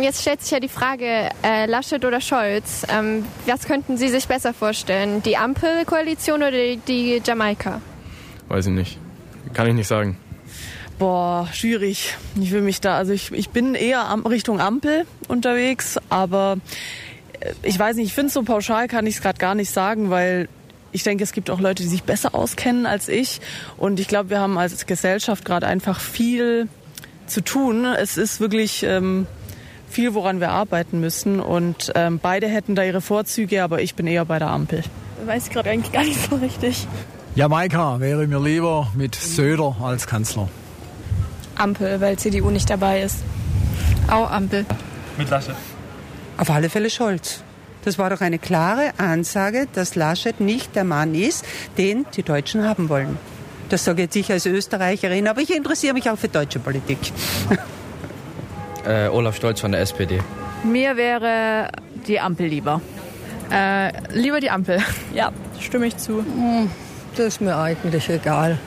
Jetzt 0.00 0.22
stellt 0.22 0.42
sich 0.42 0.50
ja 0.50 0.60
die 0.60 0.68
Frage, 0.68 1.30
äh, 1.44 1.66
Laschet 1.66 2.04
oder 2.04 2.20
Scholz, 2.20 2.84
ähm, 2.92 3.24
was 3.46 3.64
könnten 3.66 3.96
Sie 3.96 4.08
sich 4.08 4.26
besser 4.26 4.52
vorstellen? 4.52 5.22
Die 5.22 5.36
Ampelkoalition 5.36 6.42
oder 6.42 6.50
die, 6.50 6.78
die 6.88 7.22
Jamaika? 7.24 7.80
Weiß 8.48 8.66
ich 8.66 8.72
nicht. 8.72 8.98
Kann 9.54 9.68
ich 9.68 9.74
nicht 9.74 9.86
sagen. 9.86 10.18
Boah, 10.98 11.48
schwierig. 11.52 12.16
Ich 12.40 12.50
will 12.50 12.62
mich 12.62 12.80
da, 12.80 12.96
also 12.96 13.12
ich, 13.12 13.30
ich 13.32 13.50
bin 13.50 13.74
eher 13.74 14.00
am, 14.00 14.26
Richtung 14.26 14.60
Ampel 14.60 15.06
unterwegs, 15.28 15.98
aber 16.08 16.58
äh, 17.40 17.52
ich 17.62 17.78
weiß 17.78 17.96
nicht, 17.96 18.06
ich 18.06 18.14
finde 18.14 18.32
so 18.32 18.42
pauschal 18.42 18.88
kann 18.88 19.06
ich 19.06 19.16
es 19.16 19.22
gerade 19.22 19.38
gar 19.38 19.54
nicht 19.54 19.70
sagen, 19.70 20.10
weil 20.10 20.48
ich 20.90 21.04
denke, 21.04 21.22
es 21.22 21.32
gibt 21.32 21.50
auch 21.50 21.60
Leute, 21.60 21.82
die 21.82 21.88
sich 21.88 22.02
besser 22.02 22.34
auskennen 22.34 22.86
als 22.86 23.08
ich. 23.08 23.40
Und 23.76 24.00
ich 24.00 24.08
glaube, 24.08 24.30
wir 24.30 24.40
haben 24.40 24.58
als 24.58 24.86
Gesellschaft 24.86 25.44
gerade 25.44 25.66
einfach 25.66 26.00
viel 26.00 26.68
zu 27.28 27.42
tun. 27.42 27.84
Es 27.84 28.16
ist 28.16 28.40
wirklich 28.40 28.82
ähm, 28.82 29.26
viel, 29.88 30.14
woran 30.14 30.40
wir 30.40 30.50
arbeiten 30.50 31.00
müssen. 31.00 31.40
Und 31.40 31.92
ähm, 31.94 32.18
beide 32.22 32.48
hätten 32.48 32.74
da 32.74 32.82
ihre 32.84 33.00
Vorzüge, 33.00 33.62
aber 33.62 33.80
ich 33.82 33.94
bin 33.94 34.06
eher 34.06 34.24
bei 34.24 34.38
der 34.38 34.48
Ampel. 34.48 34.82
Weiß 35.24 35.46
ich 35.46 35.52
gerade 35.52 35.70
eigentlich 35.70 35.92
gar 35.92 36.04
nicht 36.04 36.28
so 36.28 36.36
richtig. 36.36 36.86
Jamaika 37.34 38.00
wäre 38.00 38.26
mir 38.26 38.40
lieber 38.40 38.88
mit 38.94 39.14
Söder 39.14 39.76
als 39.80 40.06
Kanzler. 40.06 40.48
Ampel, 41.56 42.00
weil 42.00 42.18
CDU 42.18 42.50
nicht 42.50 42.70
dabei 42.70 43.02
ist. 43.02 43.18
Auch 44.10 44.30
Ampel. 44.30 44.64
Mit 45.16 45.28
Laschet. 45.30 45.54
Auf 46.36 46.50
alle 46.50 46.70
Fälle 46.70 46.88
Scholz. 46.90 47.42
Das 47.84 47.98
war 47.98 48.10
doch 48.10 48.20
eine 48.20 48.38
klare 48.38 48.92
Ansage, 48.98 49.66
dass 49.72 49.94
Laschet 49.94 50.40
nicht 50.40 50.76
der 50.76 50.84
Mann 50.84 51.14
ist, 51.14 51.44
den 51.76 52.06
die 52.16 52.22
Deutschen 52.22 52.64
haben 52.64 52.88
wollen. 52.88 53.18
Das 53.68 53.84
sage 53.84 54.02
jetzt 54.02 54.16
ich 54.16 54.30
als 54.32 54.46
Österreicherin, 54.46 55.28
aber 55.28 55.40
ich 55.42 55.54
interessiere 55.54 55.92
mich 55.94 56.08
auch 56.08 56.16
für 56.18 56.28
deutsche 56.28 56.58
Politik. 56.58 56.98
Äh, 58.86 59.08
Olaf 59.08 59.36
Stolz 59.36 59.60
von 59.60 59.72
der 59.72 59.82
SPD. 59.82 60.20
Mir 60.64 60.96
wäre 60.96 61.68
die 62.06 62.18
Ampel 62.18 62.46
lieber. 62.46 62.80
Äh, 63.50 63.92
lieber 64.12 64.40
die 64.40 64.50
Ampel. 64.50 64.78
Ja, 65.14 65.32
stimme 65.60 65.86
ich 65.86 65.96
zu. 65.96 66.18
Hm, 66.18 66.70
Das 67.16 67.26
ist 67.26 67.40
mir 67.40 67.56
eigentlich 67.56 68.08
egal, 68.08 68.58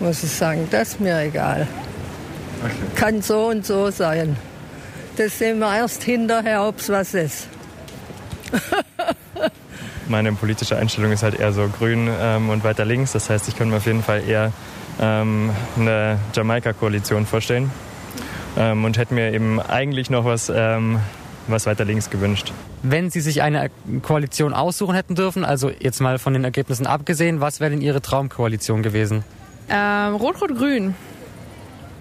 muss 0.00 0.22
ich 0.22 0.30
sagen. 0.30 0.66
Das 0.70 0.88
ist 0.88 1.00
mir 1.00 1.18
egal. 1.20 1.66
Kann 2.94 3.20
so 3.20 3.48
und 3.48 3.66
so 3.66 3.90
sein. 3.90 4.36
Das 5.18 5.38
sehen 5.38 5.58
wir 5.58 5.76
erst 5.76 6.02
hinterher, 6.02 6.64
ob 6.64 6.78
es 6.78 6.88
was 6.88 7.12
ist. 7.14 7.48
Meine 10.08 10.32
politische 10.32 10.76
Einstellung 10.76 11.12
ist 11.12 11.22
halt 11.22 11.38
eher 11.38 11.52
so 11.52 11.68
grün 11.68 12.08
ähm, 12.20 12.48
und 12.48 12.62
weiter 12.64 12.84
links. 12.84 13.12
Das 13.12 13.28
heißt, 13.28 13.48
ich 13.48 13.56
könnte 13.56 13.72
mir 13.72 13.78
auf 13.78 13.86
jeden 13.86 14.02
Fall 14.02 14.22
eher 14.26 14.52
ähm, 15.00 15.50
eine 15.76 16.18
Jamaika-Koalition 16.34 17.26
vorstellen. 17.26 17.70
Ähm, 18.56 18.84
und 18.84 18.96
hätte 18.96 19.14
mir 19.14 19.32
eben 19.32 19.60
eigentlich 19.60 20.08
noch 20.08 20.24
was, 20.24 20.50
ähm, 20.54 21.00
was 21.46 21.66
weiter 21.66 21.84
links 21.84 22.08
gewünscht. 22.08 22.52
Wenn 22.82 23.10
Sie 23.10 23.20
sich 23.20 23.42
eine 23.42 23.70
Koalition 24.02 24.54
aussuchen 24.54 24.94
hätten 24.94 25.14
dürfen, 25.14 25.44
also 25.44 25.70
jetzt 25.70 26.00
mal 26.00 26.18
von 26.18 26.32
den 26.32 26.44
Ergebnissen 26.44 26.86
abgesehen, 26.86 27.40
was 27.40 27.60
wäre 27.60 27.70
denn 27.70 27.80
Ihre 27.80 28.00
Traumkoalition 28.00 28.82
gewesen? 28.82 29.24
Ähm, 29.68 30.14
Rot-Rot-Grün. 30.14 30.94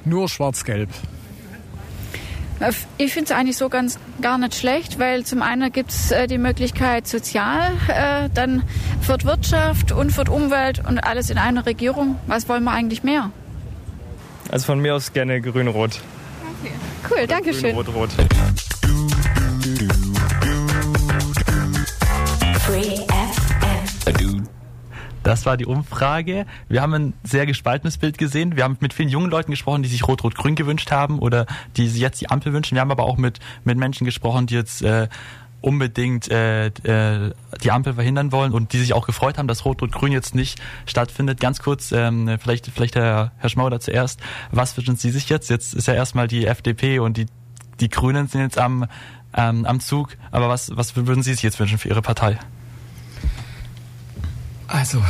Nur 0.06 0.30
schwarz-gelb. 0.30 0.90
Äh, 2.60 2.72
Ich 2.98 3.14
finde 3.14 3.32
es 3.32 3.38
eigentlich 3.38 3.58
so 3.58 3.70
ganz 3.70 4.00
gar 4.22 4.38
nicht 4.38 4.56
schlecht, 4.56 5.00
weil 5.00 5.24
zum 5.26 5.42
einen 5.42 5.72
gibt 5.72 5.92
es 5.92 6.12
äh, 6.12 6.28
die 6.28 6.38
Möglichkeit 6.38 7.08
sozial, 7.08 7.72
äh, 7.88 8.30
dann 8.34 8.64
für 9.02 9.18
die 9.18 9.26
Wirtschaft 9.26 9.92
und 9.92 10.12
für 10.12 10.24
die 10.24 10.32
Umwelt 10.32 10.82
und 10.88 11.00
alles 11.00 11.30
in 11.30 11.38
einer 11.38 11.66
Regierung. 11.66 12.18
Was 12.28 12.48
wollen 12.50 12.64
wir 12.64 12.72
eigentlich 12.72 13.04
mehr? 13.04 13.32
Also 14.50 14.66
von 14.68 14.80
mir 14.80 14.96
aus 14.96 15.12
gerne 15.14 15.42
grün-rot. 15.42 16.02
Cool, 17.10 17.28
danke 17.28 17.54
schön. 17.54 17.76
Grün-rot-rot. 17.76 18.10
Das 25.26 25.48
war 25.48 25.58
die 25.58 25.66
Umfrage. 25.66 26.46
Wir 26.70 26.84
haben 26.84 26.94
ein 26.94 27.14
sehr 27.24 27.48
gespaltenes 27.48 27.98
Bild 27.98 28.20
gesehen. 28.20 28.56
Wir 28.56 28.64
haben 28.64 28.78
mit 28.80 28.94
vielen 28.94 29.10
jungen 29.10 29.32
Leuten 29.32 29.50
gesprochen, 29.50 29.82
die 29.82 29.90
sich 29.90 30.08
Rot-Rot-Grün 30.08 30.54
gewünscht 30.54 30.92
haben 30.92 31.18
oder 31.18 31.48
die 31.78 31.88
sich 31.88 32.00
jetzt 32.00 32.22
die 32.22 32.30
Ampel 32.30 32.54
wünschen. 32.54 32.76
Wir 32.76 32.82
haben 32.82 32.92
aber 32.92 33.06
auch 33.06 33.18
mit, 33.18 33.40
mit 33.64 33.76
Menschen 33.76 34.06
gesprochen, 34.06 34.46
die 34.46 34.54
jetzt 34.54 34.84
äh, 34.84 35.08
unbedingt 35.62 36.30
äh, 36.30 36.68
äh, 36.68 37.34
die 37.64 37.72
Ampel 37.72 37.96
verhindern 37.96 38.32
wollen 38.32 38.54
und 38.54 38.72
die 38.72 38.78
sich 38.78 38.94
auch 38.94 39.08
gefreut 39.08 39.40
haben, 39.40 39.48
dass 39.48 39.66
Rot-Rot-Grün 39.66 40.12
jetzt 40.12 40.36
nicht 40.36 40.62
stattfindet. 40.86 41.40
Ganz 41.40 41.60
kurz, 41.60 41.92
ähm, 41.92 42.38
vielleicht, 42.40 42.68
vielleicht 42.68 42.96
Herr, 42.96 43.32
Herr 43.38 43.50
Schmauder 43.50 43.80
zuerst. 43.80 44.20
Was 44.52 44.78
wünschen 44.78 44.96
Sie 44.96 45.10
sich 45.10 45.28
jetzt? 45.30 45.50
Jetzt 45.50 45.74
ist 45.74 45.88
ja 45.88 45.96
erstmal 45.96 46.28
die 46.28 46.46
FDP 46.46 47.00
und 47.00 47.18
die, 47.18 47.26
die 47.80 47.90
Grünen 47.90 48.28
sind 48.28 48.42
jetzt 48.42 48.60
am, 48.60 48.86
ähm, 49.36 49.66
am 49.66 49.80
Zug. 49.80 50.18
Aber 50.30 50.50
was, 50.50 50.78
was 50.78 50.96
würden 50.96 51.24
Sie 51.24 51.34
sich 51.34 51.42
jetzt 51.42 51.60
wünschen 51.60 51.80
für 51.80 51.90
Ihre 51.90 52.04
Partei? 52.04 52.38
Also, 54.76 55.02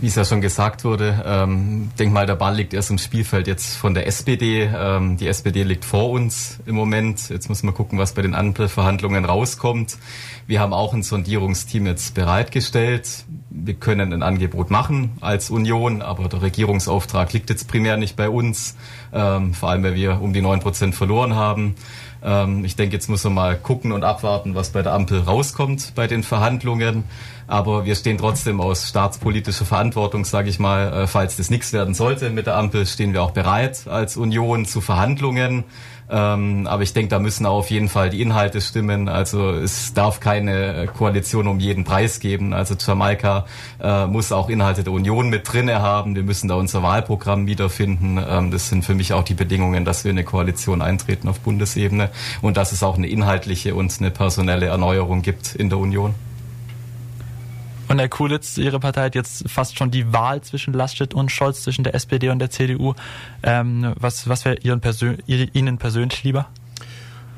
wie 0.00 0.06
es 0.06 0.14
ja 0.14 0.24
schon 0.24 0.40
gesagt 0.40 0.82
wurde, 0.82 1.22
ähm, 1.26 1.90
denk 1.98 2.10
mal, 2.10 2.24
der 2.24 2.36
Ball 2.36 2.56
liegt 2.56 2.72
erst 2.72 2.90
im 2.90 2.96
Spielfeld 2.96 3.46
jetzt 3.46 3.76
von 3.76 3.92
der 3.92 4.06
SPD. 4.06 4.62
Ähm, 4.62 5.18
die 5.18 5.28
SPD 5.28 5.62
liegt 5.62 5.84
vor 5.84 6.08
uns 6.08 6.58
im 6.64 6.74
Moment. 6.74 7.28
Jetzt 7.28 7.50
muss 7.50 7.62
man 7.62 7.74
gucken, 7.74 7.98
was 7.98 8.14
bei 8.14 8.22
den 8.22 8.34
Ampelverhandlungen 8.34 9.26
rauskommt. 9.26 9.98
Wir 10.46 10.60
haben 10.60 10.72
auch 10.72 10.94
ein 10.94 11.02
Sondierungsteam 11.02 11.84
jetzt 11.84 12.14
bereitgestellt. 12.14 13.26
Wir 13.50 13.74
können 13.74 14.14
ein 14.14 14.22
Angebot 14.22 14.70
machen 14.70 15.10
als 15.20 15.50
Union, 15.50 16.00
aber 16.00 16.26
der 16.30 16.40
Regierungsauftrag 16.40 17.34
liegt 17.34 17.50
jetzt 17.50 17.68
primär 17.68 17.98
nicht 17.98 18.16
bei 18.16 18.30
uns, 18.30 18.74
ähm, 19.12 19.52
vor 19.52 19.68
allem 19.68 19.82
weil 19.82 19.96
wir 19.96 20.22
um 20.22 20.32
die 20.32 20.40
neun 20.40 20.60
Prozent 20.60 20.94
verloren 20.94 21.34
haben. 21.34 21.74
Ähm, 22.22 22.64
ich 22.64 22.74
denke, 22.74 22.94
jetzt 22.94 23.08
muss 23.08 23.24
man 23.24 23.34
mal 23.34 23.56
gucken 23.56 23.92
und 23.92 24.02
abwarten, 24.02 24.54
was 24.54 24.70
bei 24.70 24.80
der 24.82 24.94
Ampel 24.94 25.20
rauskommt 25.20 25.92
bei 25.94 26.06
den 26.06 26.22
Verhandlungen. 26.22 27.04
Aber 27.48 27.86
wir 27.86 27.96
stehen 27.96 28.18
trotzdem 28.18 28.60
aus 28.60 28.86
staatspolitischer 28.88 29.64
Verantwortung, 29.64 30.26
sage 30.26 30.50
ich 30.50 30.58
mal, 30.58 30.92
äh, 30.92 31.06
falls 31.06 31.36
das 31.36 31.48
nichts 31.48 31.72
werden 31.72 31.94
sollte 31.94 32.28
mit 32.28 32.46
der 32.46 32.56
Ampel, 32.56 32.86
stehen 32.86 33.14
wir 33.14 33.22
auch 33.22 33.30
bereit 33.30 33.88
als 33.88 34.18
Union 34.18 34.66
zu 34.66 34.82
Verhandlungen. 34.82 35.64
Ähm, 36.10 36.66
aber 36.66 36.82
ich 36.82 36.92
denke, 36.92 37.08
da 37.08 37.18
müssen 37.18 37.46
auch 37.46 37.58
auf 37.58 37.70
jeden 37.70 37.88
Fall 37.88 38.10
die 38.10 38.20
Inhalte 38.20 38.60
stimmen. 38.60 39.08
Also 39.08 39.50
es 39.50 39.94
darf 39.94 40.20
keine 40.20 40.74
äh, 40.74 40.86
Koalition 40.86 41.46
um 41.46 41.58
jeden 41.58 41.84
Preis 41.84 42.20
geben. 42.20 42.52
Also 42.52 42.74
Jamaika 42.78 43.46
äh, 43.80 44.06
muss 44.06 44.30
auch 44.30 44.48
Inhalte 44.48 44.84
der 44.84 44.92
Union 44.92 45.30
mit 45.30 45.50
drinne 45.50 45.80
haben. 45.80 46.14
Wir 46.14 46.22
müssen 46.22 46.48
da 46.48 46.54
unser 46.54 46.82
Wahlprogramm 46.82 47.46
wiederfinden. 47.46 48.18
Ähm, 48.26 48.50
das 48.50 48.68
sind 48.68 48.84
für 48.84 48.94
mich 48.94 49.14
auch 49.14 49.24
die 49.24 49.34
Bedingungen, 49.34 49.84
dass 49.86 50.04
wir 50.04 50.10
in 50.10 50.18
eine 50.18 50.24
Koalition 50.24 50.82
eintreten 50.82 51.28
auf 51.28 51.40
Bundesebene 51.40 52.10
und 52.42 52.58
dass 52.58 52.72
es 52.72 52.82
auch 52.82 52.96
eine 52.96 53.08
inhaltliche 53.08 53.74
und 53.74 53.94
eine 54.00 54.10
personelle 54.10 54.66
Erneuerung 54.66 55.22
gibt 55.22 55.54
in 55.54 55.68
der 55.68 55.78
Union. 55.78 56.14
Und 57.88 57.98
Herr 57.98 58.08
Kulitz, 58.08 58.58
Ihre 58.58 58.80
Partei 58.80 59.04
hat 59.04 59.14
jetzt 59.14 59.48
fast 59.48 59.78
schon 59.78 59.90
die 59.90 60.12
Wahl 60.12 60.42
zwischen 60.42 60.74
Laschet 60.74 61.14
und 61.14 61.32
Scholz, 61.32 61.62
zwischen 61.62 61.84
der 61.84 61.94
SPD 61.94 62.28
und 62.28 62.38
der 62.38 62.50
CDU. 62.50 62.94
Ähm, 63.42 63.94
was 63.98 64.28
was 64.28 64.44
wäre 64.44 64.56
Persön 64.78 65.18
Ihnen 65.26 65.78
persönlich 65.78 66.22
lieber? 66.22 66.48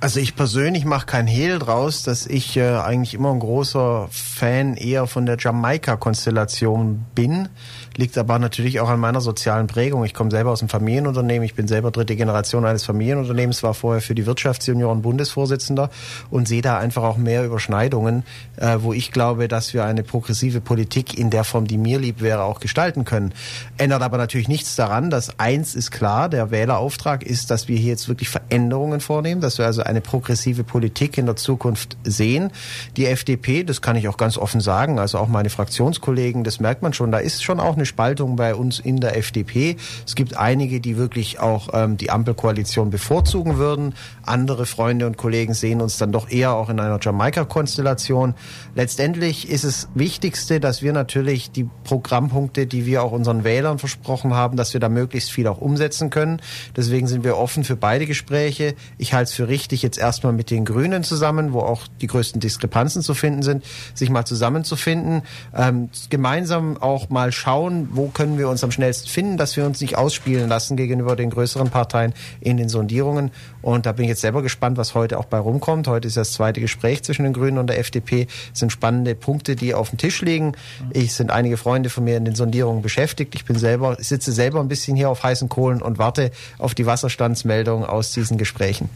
Also 0.02 0.18
ich 0.18 0.34
persönlich 0.34 0.86
mache 0.86 1.04
kein 1.04 1.26
Hehl 1.26 1.58
draus, 1.58 2.02
dass 2.02 2.26
ich 2.26 2.56
äh, 2.56 2.78
eigentlich 2.78 3.12
immer 3.12 3.32
ein 3.32 3.38
großer 3.38 4.08
Fan 4.10 4.74
eher 4.74 5.06
von 5.06 5.26
der 5.26 5.36
Jamaika-Konstellation 5.38 7.04
bin. 7.14 7.50
Liegt 7.96 8.16
aber 8.18 8.38
natürlich 8.38 8.80
auch 8.80 8.88
an 8.88 9.00
meiner 9.00 9.20
sozialen 9.20 9.66
Prägung. 9.66 10.04
Ich 10.04 10.14
komme 10.14 10.30
selber 10.30 10.50
aus 10.50 10.60
einem 10.60 10.68
Familienunternehmen. 10.68 11.44
Ich 11.44 11.54
bin 11.54 11.68
selber 11.68 11.90
dritte 11.90 12.16
Generation 12.16 12.64
eines 12.64 12.84
Familienunternehmens, 12.84 13.62
war 13.62 13.74
vorher 13.74 14.00
für 14.00 14.14
die 14.14 14.26
Wirtschaftsjunioren 14.26 15.02
Bundesvorsitzender 15.02 15.90
und 16.30 16.46
sehe 16.46 16.62
da 16.62 16.78
einfach 16.78 17.02
auch 17.02 17.16
mehr 17.16 17.44
Überschneidungen, 17.44 18.24
äh, 18.56 18.78
wo 18.80 18.92
ich 18.92 19.12
glaube, 19.12 19.48
dass 19.48 19.74
wir 19.74 19.84
eine 19.84 20.02
progressive 20.02 20.60
Politik 20.60 21.18
in 21.18 21.30
der 21.30 21.44
Form, 21.44 21.66
die 21.66 21.78
mir 21.78 21.98
lieb 21.98 22.20
wäre, 22.20 22.42
auch 22.42 22.60
gestalten 22.60 23.04
können. 23.04 23.32
Ändert 23.76 24.02
aber 24.02 24.18
natürlich 24.18 24.48
nichts 24.48 24.76
daran, 24.76 25.10
dass 25.10 25.38
eins 25.38 25.74
ist 25.74 25.90
klar, 25.90 26.28
der 26.28 26.50
Wählerauftrag 26.50 27.22
ist, 27.22 27.50
dass 27.50 27.68
wir 27.68 27.76
hier 27.76 27.90
jetzt 27.90 28.08
wirklich 28.08 28.28
Veränderungen 28.28 29.00
vornehmen, 29.00 29.40
dass 29.40 29.58
wir 29.58 29.66
also 29.66 29.82
eine 29.82 30.00
progressive 30.00 30.64
Politik 30.64 31.18
in 31.18 31.26
der 31.26 31.36
Zukunft 31.36 31.96
sehen. 32.04 32.52
Die 32.96 33.06
FDP, 33.06 33.64
das 33.64 33.82
kann 33.82 33.96
ich 33.96 34.08
auch 34.08 34.16
ganz 34.16 34.38
offen 34.38 34.60
sagen, 34.60 34.98
also 34.98 35.18
auch 35.18 35.28
meine 35.28 35.50
Fraktionskollegen, 35.50 36.44
das 36.44 36.60
merkt 36.60 36.82
man 36.82 36.92
schon, 36.92 37.10
da 37.10 37.18
ist 37.18 37.42
schon 37.42 37.58
auch 37.60 37.76
eine 37.80 37.86
Spaltung 37.86 38.36
bei 38.36 38.54
uns 38.54 38.78
in 38.78 39.00
der 39.00 39.16
FDP. 39.16 39.76
Es 40.06 40.14
gibt 40.14 40.36
einige, 40.36 40.80
die 40.80 40.96
wirklich 40.96 41.40
auch 41.40 41.70
ähm, 41.72 41.96
die 41.96 42.10
Ampelkoalition 42.10 42.90
bevorzugen 42.90 43.56
würden. 43.56 43.94
Andere 44.24 44.66
Freunde 44.66 45.06
und 45.06 45.16
Kollegen 45.16 45.54
sehen 45.54 45.80
uns 45.80 45.96
dann 45.96 46.12
doch 46.12 46.30
eher 46.30 46.52
auch 46.52 46.68
in 46.68 46.78
einer 46.78 46.98
Jamaika-Konstellation. 47.00 48.34
Letztendlich 48.74 49.48
ist 49.48 49.64
es 49.64 49.88
Wichtigste, 49.94 50.60
dass 50.60 50.82
wir 50.82 50.92
natürlich 50.92 51.50
die 51.50 51.68
Programmpunkte, 51.84 52.66
die 52.66 52.84
wir 52.84 53.02
auch 53.02 53.12
unseren 53.12 53.44
Wählern 53.44 53.78
versprochen 53.78 54.34
haben, 54.34 54.56
dass 54.56 54.74
wir 54.74 54.80
da 54.80 54.88
möglichst 54.88 55.32
viel 55.32 55.46
auch 55.46 55.60
umsetzen 55.60 56.10
können. 56.10 56.42
Deswegen 56.76 57.06
sind 57.06 57.24
wir 57.24 57.38
offen 57.38 57.64
für 57.64 57.76
beide 57.76 58.06
Gespräche. 58.06 58.74
Ich 58.98 59.14
halte 59.14 59.30
es 59.30 59.34
für 59.34 59.48
richtig, 59.48 59.82
jetzt 59.82 59.98
erstmal 59.98 60.34
mit 60.34 60.50
den 60.50 60.66
Grünen 60.66 61.02
zusammen, 61.02 61.54
wo 61.54 61.60
auch 61.60 61.86
die 62.02 62.06
größten 62.06 62.40
Diskrepanzen 62.40 63.00
zu 63.02 63.14
finden 63.14 63.42
sind, 63.42 63.64
sich 63.94 64.10
mal 64.10 64.26
zusammenzufinden, 64.26 65.22
ähm, 65.56 65.88
gemeinsam 66.10 66.76
auch 66.76 67.08
mal 67.08 67.32
schauen, 67.32 67.69
wo 67.92 68.08
können 68.08 68.38
wir 68.38 68.48
uns 68.48 68.62
am 68.64 68.70
schnellsten 68.70 69.08
finden, 69.08 69.36
dass 69.36 69.56
wir 69.56 69.64
uns 69.64 69.80
nicht 69.80 69.96
ausspielen 69.96 70.48
lassen 70.48 70.76
gegenüber 70.76 71.16
den 71.16 71.30
größeren 71.30 71.70
Parteien 71.70 72.12
in 72.40 72.56
den 72.56 72.68
Sondierungen. 72.68 73.30
Und 73.62 73.86
da 73.86 73.92
bin 73.92 74.04
ich 74.04 74.10
jetzt 74.10 74.20
selber 74.20 74.42
gespannt, 74.42 74.76
was 74.76 74.94
heute 74.94 75.18
auch 75.18 75.24
bei 75.24 75.38
rumkommt. 75.38 75.88
Heute 75.88 76.08
ist 76.08 76.16
das 76.16 76.32
zweite 76.32 76.60
Gespräch 76.60 77.02
zwischen 77.02 77.24
den 77.24 77.32
Grünen 77.32 77.58
und 77.58 77.68
der 77.68 77.78
FDP. 77.78 78.26
Es 78.52 78.60
sind 78.60 78.72
spannende 78.72 79.14
Punkte, 79.14 79.56
die 79.56 79.74
auf 79.74 79.90
dem 79.90 79.98
Tisch 79.98 80.22
liegen. 80.22 80.52
Ich 80.92 81.14
sind 81.14 81.30
einige 81.30 81.56
Freunde 81.56 81.90
von 81.90 82.04
mir 82.04 82.16
in 82.16 82.24
den 82.24 82.34
Sondierungen 82.34 82.82
beschäftigt. 82.82 83.34
Ich 83.34 83.44
bin 83.44 83.56
selber, 83.56 83.96
sitze 84.00 84.32
selber 84.32 84.60
ein 84.60 84.68
bisschen 84.68 84.96
hier 84.96 85.10
auf 85.10 85.22
heißen 85.22 85.48
Kohlen 85.48 85.82
und 85.82 85.98
warte 85.98 86.30
auf 86.58 86.74
die 86.74 86.86
Wasserstandsmeldung 86.86 87.84
aus 87.84 88.12
diesen 88.12 88.38
Gesprächen. 88.38 88.88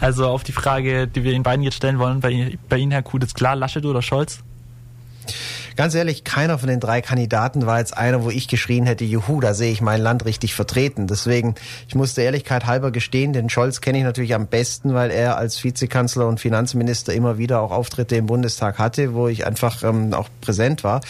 Also 0.00 0.26
auf 0.26 0.44
die 0.44 0.52
Frage, 0.52 1.06
die 1.06 1.24
wir 1.24 1.32
Ihnen 1.32 1.42
beiden 1.42 1.62
jetzt 1.62 1.74
stellen 1.74 1.98
wollen, 1.98 2.20
bei, 2.20 2.30
Ihnen, 2.76 2.90
Herr 2.90 3.02
Kuditz, 3.02 3.34
klar, 3.34 3.54
Laschet 3.54 3.84
oder 3.84 4.00
Scholz? 4.00 4.40
Ganz 5.80 5.94
ehrlich, 5.94 6.24
keiner 6.24 6.58
von 6.58 6.68
den 6.68 6.78
drei 6.78 7.00
Kandidaten 7.00 7.64
war 7.64 7.78
jetzt 7.78 7.96
einer, 7.96 8.22
wo 8.22 8.28
ich 8.28 8.48
geschrien 8.48 8.84
hätte, 8.84 9.06
juhu, 9.06 9.40
da 9.40 9.54
sehe 9.54 9.72
ich 9.72 9.80
mein 9.80 10.02
Land 10.02 10.26
richtig 10.26 10.54
vertreten. 10.54 11.06
Deswegen, 11.06 11.54
ich 11.88 11.94
muss 11.94 12.12
der 12.12 12.26
Ehrlichkeit 12.26 12.66
halber 12.66 12.90
gestehen, 12.90 13.32
den 13.32 13.48
Scholz 13.48 13.80
kenne 13.80 13.96
ich 13.96 14.04
natürlich 14.04 14.34
am 14.34 14.46
besten, 14.46 14.92
weil 14.92 15.10
er 15.10 15.38
als 15.38 15.64
Vizekanzler 15.64 16.28
und 16.28 16.38
Finanzminister 16.38 17.14
immer 17.14 17.38
wieder 17.38 17.62
auch 17.62 17.70
Auftritte 17.70 18.14
im 18.16 18.26
Bundestag 18.26 18.78
hatte, 18.78 19.14
wo 19.14 19.26
ich 19.26 19.46
einfach 19.46 19.82
ähm, 19.82 20.12
auch 20.12 20.28
präsent 20.42 20.84
war. 20.84 21.00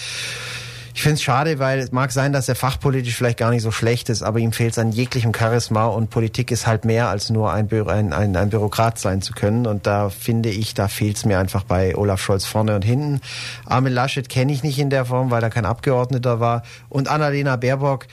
Ich 1.01 1.05
finde 1.05 1.15
es 1.15 1.23
schade, 1.23 1.59
weil 1.59 1.79
es 1.79 1.93
mag 1.93 2.13
sein, 2.13 2.35
dass 2.35 2.47
er 2.47 2.55
fachpolitisch 2.55 3.17
vielleicht 3.17 3.39
gar 3.39 3.49
nicht 3.49 3.63
so 3.63 3.71
schlecht 3.71 4.11
ist, 4.11 4.23
aber 4.23 4.39
ihm 4.39 4.53
fehlt 4.53 4.73
es 4.73 4.79
an 4.79 4.93
jeglichem 4.93 5.33
Charisma 5.35 5.87
und 5.87 6.11
Politik 6.11 6.51
ist 6.51 6.67
halt 6.67 6.85
mehr 6.85 7.09
als 7.09 7.31
nur 7.31 7.51
ein, 7.55 7.69
Bü 7.69 7.87
ein, 7.87 8.13
ein, 8.13 8.37
ein 8.37 8.51
Bürokrat 8.51 8.99
sein 8.99 9.23
zu 9.23 9.33
können. 9.33 9.67
Und 9.67 9.87
da 9.87 10.11
finde 10.11 10.51
ich, 10.51 10.75
da 10.75 10.89
fehlt 10.89 11.17
es 11.17 11.25
mir 11.25 11.39
einfach 11.39 11.65
bei 11.65 11.97
Olaf 11.97 12.21
Scholz 12.21 12.45
vorne 12.45 12.77
und 12.77 12.85
hinten. 12.85 13.23
Armin 13.65 13.95
Laschet 13.95 14.29
kenne 14.29 14.53
ich 14.53 14.63
nicht 14.63 14.79
in 14.79 14.91
der 14.91 15.07
Form, 15.07 15.31
weil 15.31 15.43
er 15.43 15.49
kein 15.49 15.65
Abgeordneter 15.65 16.39
war. 16.39 16.65
Und 16.91 17.09
Annalena 17.09 17.57
Baerbock, 17.57 18.07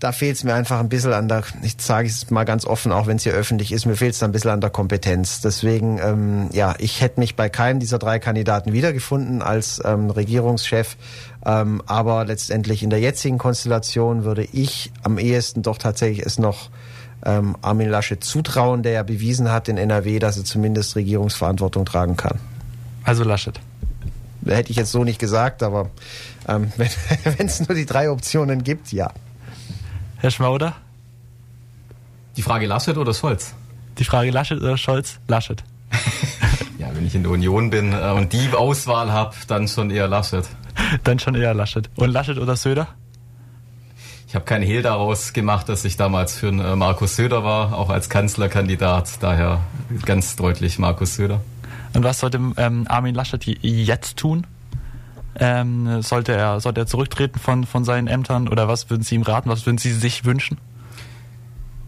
da 0.00 0.12
fehlt 0.12 0.36
es 0.36 0.44
mir 0.44 0.54
einfach 0.54 0.78
ein 0.78 0.88
bisschen 0.88 1.12
an 1.12 1.28
der, 1.28 1.42
ich 1.62 1.74
sage 1.78 2.06
es 2.06 2.30
mal 2.30 2.44
ganz 2.44 2.64
offen, 2.64 2.92
auch 2.92 3.08
wenn 3.08 3.16
es 3.16 3.24
hier 3.24 3.32
öffentlich 3.32 3.72
ist, 3.72 3.84
mir 3.84 3.96
fehlt 3.96 4.14
es 4.14 4.22
ein 4.22 4.30
bisschen 4.30 4.50
an 4.50 4.60
der 4.60 4.70
Kompetenz. 4.70 5.40
Deswegen, 5.40 5.98
ähm, 5.98 6.50
ja, 6.52 6.76
ich 6.78 7.00
hätte 7.00 7.18
mich 7.18 7.34
bei 7.34 7.48
keinem 7.48 7.80
dieser 7.80 7.98
drei 7.98 8.20
Kandidaten 8.20 8.72
wiedergefunden 8.72 9.42
als 9.42 9.82
ähm, 9.84 10.10
Regierungschef. 10.10 10.96
Ähm, 11.44 11.82
aber 11.86 12.24
letztendlich 12.24 12.84
in 12.84 12.90
der 12.90 13.00
jetzigen 13.00 13.38
Konstellation 13.38 14.22
würde 14.22 14.46
ich 14.52 14.92
am 15.02 15.18
ehesten 15.18 15.62
doch 15.62 15.78
tatsächlich 15.78 16.24
es 16.24 16.38
noch 16.38 16.70
ähm, 17.24 17.56
Armin 17.60 17.88
Laschet 17.88 18.22
zutrauen, 18.22 18.84
der 18.84 18.92
ja 18.92 19.02
bewiesen 19.02 19.50
hat 19.50 19.68
in 19.68 19.78
NRW, 19.78 20.20
dass 20.20 20.36
er 20.36 20.44
zumindest 20.44 20.94
Regierungsverantwortung 20.94 21.84
tragen 21.84 22.16
kann. 22.16 22.38
Also 23.02 23.24
Laschet. 23.24 23.58
Hätte 24.46 24.70
ich 24.70 24.76
jetzt 24.76 24.92
so 24.92 25.02
nicht 25.02 25.18
gesagt, 25.18 25.64
aber 25.64 25.90
ähm, 26.46 26.70
wenn 27.24 27.46
es 27.46 27.66
nur 27.66 27.74
die 27.74 27.86
drei 27.86 28.10
Optionen 28.10 28.62
gibt, 28.62 28.92
ja. 28.92 29.10
Herr 30.20 30.32
Schmauder? 30.32 30.74
Die 32.36 32.42
Frage 32.42 32.66
Laschet 32.66 32.96
oder 32.96 33.14
Scholz? 33.14 33.54
Die 33.98 34.04
Frage 34.04 34.30
Laschet 34.32 34.60
oder 34.60 34.76
Scholz? 34.76 35.20
Laschet. 35.28 35.62
ja, 36.78 36.88
wenn 36.92 37.06
ich 37.06 37.14
in 37.14 37.22
der 37.22 37.30
Union 37.30 37.70
bin 37.70 37.92
äh, 37.92 38.10
und 38.10 38.32
die 38.32 38.50
Auswahl 38.52 39.12
habe, 39.12 39.36
dann 39.46 39.68
schon 39.68 39.90
eher 39.90 40.08
Laschet. 40.08 40.44
Dann 41.04 41.18
schon 41.18 41.34
eher 41.34 41.54
Laschet. 41.54 41.90
Und 41.96 42.10
Laschet 42.10 42.38
oder 42.38 42.54
Söder? 42.54 42.86
Ich 44.28 44.34
habe 44.34 44.44
keinen 44.44 44.62
Hehl 44.62 44.82
daraus 44.82 45.32
gemacht, 45.32 45.68
dass 45.68 45.84
ich 45.84 45.96
damals 45.96 46.36
für 46.36 46.48
einen 46.48 46.60
äh, 46.60 46.76
Markus 46.76 47.16
Söder 47.16 47.42
war, 47.44 47.76
auch 47.76 47.90
als 47.90 48.08
Kanzlerkandidat. 48.08 49.20
Daher 49.20 49.60
ganz 50.04 50.36
deutlich 50.36 50.78
Markus 50.78 51.16
Söder. 51.16 51.40
Und 51.94 52.04
was 52.04 52.20
sollte 52.20 52.38
ähm, 52.56 52.86
Armin 52.88 53.14
Laschet 53.14 53.44
jetzt 53.44 54.16
tun? 54.16 54.46
Ähm, 55.40 56.02
sollte 56.02 56.32
er 56.32 56.60
sollte 56.60 56.80
er 56.80 56.86
zurücktreten 56.86 57.38
von 57.38 57.64
von 57.64 57.84
seinen 57.84 58.08
Ämtern 58.08 58.48
oder 58.48 58.68
was 58.68 58.90
würden 58.90 59.02
Sie 59.02 59.14
ihm 59.14 59.22
raten? 59.22 59.48
Was 59.48 59.66
würden 59.66 59.78
Sie 59.78 59.92
sich 59.92 60.24
wünschen? 60.24 60.58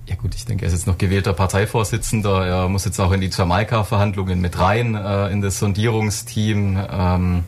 Ja 0.06 0.16
gut, 0.16 0.34
ich 0.34 0.44
denke, 0.44 0.64
er 0.64 0.68
ist 0.68 0.72
jetzt 0.72 0.86
noch 0.88 0.98
gewählter 0.98 1.32
Parteivorsitzender. 1.32 2.44
Er 2.44 2.68
muss 2.68 2.84
jetzt 2.84 2.98
auch 2.98 3.12
in 3.12 3.20
die 3.20 3.30
Jamaika-Verhandlungen 3.30 4.40
mit 4.40 4.58
rein, 4.58 4.96
äh, 4.96 5.28
in 5.28 5.40
das 5.40 5.60
Sondierungsteam. 5.60 6.78
Ähm, 6.90 7.44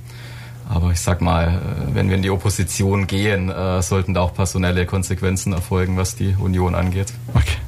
aber 0.69 0.93
ich 0.93 1.01
sag 1.01 1.21
mal, 1.21 1.49
äh, 1.49 1.95
wenn 1.95 2.09
wir 2.09 2.17
in 2.17 2.23
die 2.23 2.31
Opposition 2.31 3.09
gehen, 3.09 3.51
äh, 3.51 3.83
sollten 3.83 4.15
da 4.15 4.21
auch 4.21 4.33
personelle 4.33 4.87
Konsequenzen 4.87 5.53
erfolgen, 5.53 5.97
was 5.97 6.15
die 6.15 6.37
Union 6.39 6.77
angeht. 6.77 7.13
Okay. 7.35 7.59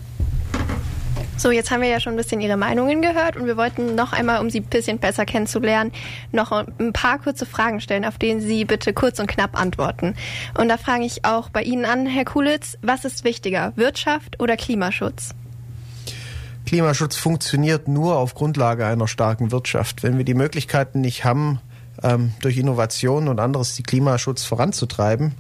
So, 1.36 1.50
jetzt 1.50 1.70
haben 1.70 1.82
wir 1.82 1.88
ja 1.88 2.00
schon 2.00 2.14
ein 2.14 2.16
bisschen 2.16 2.40
Ihre 2.40 2.56
Meinungen 2.56 3.02
gehört 3.02 3.36
und 3.36 3.46
wir 3.46 3.56
wollten 3.56 3.96
noch 3.96 4.12
einmal, 4.12 4.40
um 4.40 4.50
Sie 4.50 4.60
ein 4.60 4.66
bisschen 4.66 4.98
besser 4.98 5.26
kennenzulernen, 5.26 5.92
noch 6.32 6.52
ein 6.52 6.92
paar 6.92 7.18
kurze 7.18 7.44
Fragen 7.44 7.80
stellen, 7.80 8.04
auf 8.04 8.18
denen 8.18 8.40
Sie 8.40 8.64
bitte 8.64 8.92
kurz 8.92 9.18
und 9.18 9.26
knapp 9.26 9.60
antworten. 9.60 10.14
Und 10.56 10.68
da 10.68 10.76
frage 10.76 11.04
ich 11.04 11.24
auch 11.24 11.50
bei 11.50 11.62
Ihnen 11.62 11.84
an, 11.84 12.06
Herr 12.06 12.24
Kulitz, 12.24 12.78
was 12.82 13.04
ist 13.04 13.24
wichtiger, 13.24 13.72
Wirtschaft 13.76 14.40
oder 14.40 14.56
Klimaschutz? 14.56 15.34
Klimaschutz 16.66 17.16
funktioniert 17.16 17.88
nur 17.88 18.16
auf 18.16 18.34
Grundlage 18.34 18.86
einer 18.86 19.08
starken 19.08 19.50
Wirtschaft. 19.50 20.02
Wenn 20.02 20.16
wir 20.16 20.24
die 20.24 20.34
Möglichkeiten 20.34 21.00
nicht 21.00 21.24
haben, 21.24 21.60
ähm, 22.02 22.32
durch 22.40 22.56
Innovation 22.56 23.28
und 23.28 23.40
anderes 23.40 23.74
die 23.74 23.82
Klimaschutz 23.82 24.44
voranzutreiben, 24.44 25.34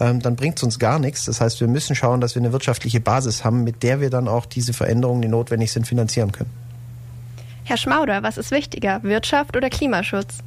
ähm, 0.00 0.20
dann 0.20 0.36
bringt 0.36 0.58
es 0.58 0.62
uns 0.62 0.78
gar 0.78 0.98
nichts. 0.98 1.24
Das 1.24 1.40
heißt, 1.40 1.60
wir 1.60 1.68
müssen 1.68 1.94
schauen, 1.94 2.20
dass 2.20 2.34
wir 2.34 2.42
eine 2.42 2.52
wirtschaftliche 2.52 3.00
Basis 3.00 3.44
haben, 3.44 3.64
mit 3.64 3.82
der 3.82 4.00
wir 4.00 4.10
dann 4.10 4.28
auch 4.28 4.46
diese 4.46 4.72
Veränderungen, 4.72 5.22
die 5.22 5.28
notwendig 5.28 5.72
sind, 5.72 5.86
finanzieren 5.86 6.32
können. 6.32 6.50
Herr 7.64 7.76
Schmauder, 7.76 8.22
was 8.22 8.38
ist 8.38 8.50
wichtiger, 8.50 9.02
Wirtschaft 9.02 9.56
oder 9.56 9.70
Klimaschutz? 9.70 10.38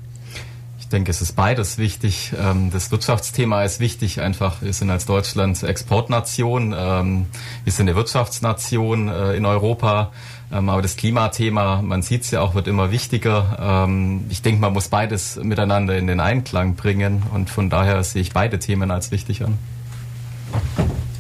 Ich 0.80 0.88
denke, 0.88 1.12
es 1.12 1.22
ist 1.22 1.36
beides 1.36 1.78
wichtig. 1.78 2.32
Ähm, 2.40 2.72
das 2.72 2.92
Wirtschaftsthema 2.92 3.64
ist 3.64 3.80
wichtig. 3.80 4.22
Einfach, 4.22 4.62
wir 4.62 4.74
sind 4.74 4.90
als 4.90 5.06
Deutschland 5.06 5.62
Exportnation. 5.62 6.74
Ähm, 6.76 7.28
wir 7.64 7.74
sind 7.74 7.90
eine 7.90 7.96
Wirtschaftsnation 7.96 9.10
äh, 9.10 9.34
in 9.34 9.46
Europa. 9.46 10.12
Ähm, 10.52 10.70
aber 10.70 10.82
das 10.82 10.96
Klimathema, 10.96 11.82
man 11.82 12.02
sieht 12.02 12.24
es 12.24 12.32
ja 12.32 12.42
auch, 12.42 12.56
wird 12.56 12.68
immer 12.68 12.92
wichtiger. 12.92 13.86
Ähm, 13.88 14.26
ich 14.30 14.42
denke, 14.42 14.62
man 14.62 14.74
muss 14.74 14.88
beides 14.88 15.36
miteinander 15.38 15.98
in 15.98 16.08
den 16.08 16.20
Einklang 16.20 16.76
bringen 16.76 17.24
und 17.34 17.50
von 17.50 17.70
daher 17.70 18.04
sehe 18.04 18.22
ich 18.22 18.34
beide 18.34 18.60
Themen 18.60 18.92
als 18.92 19.12
wichtig 19.12 19.44
an. 19.44 19.58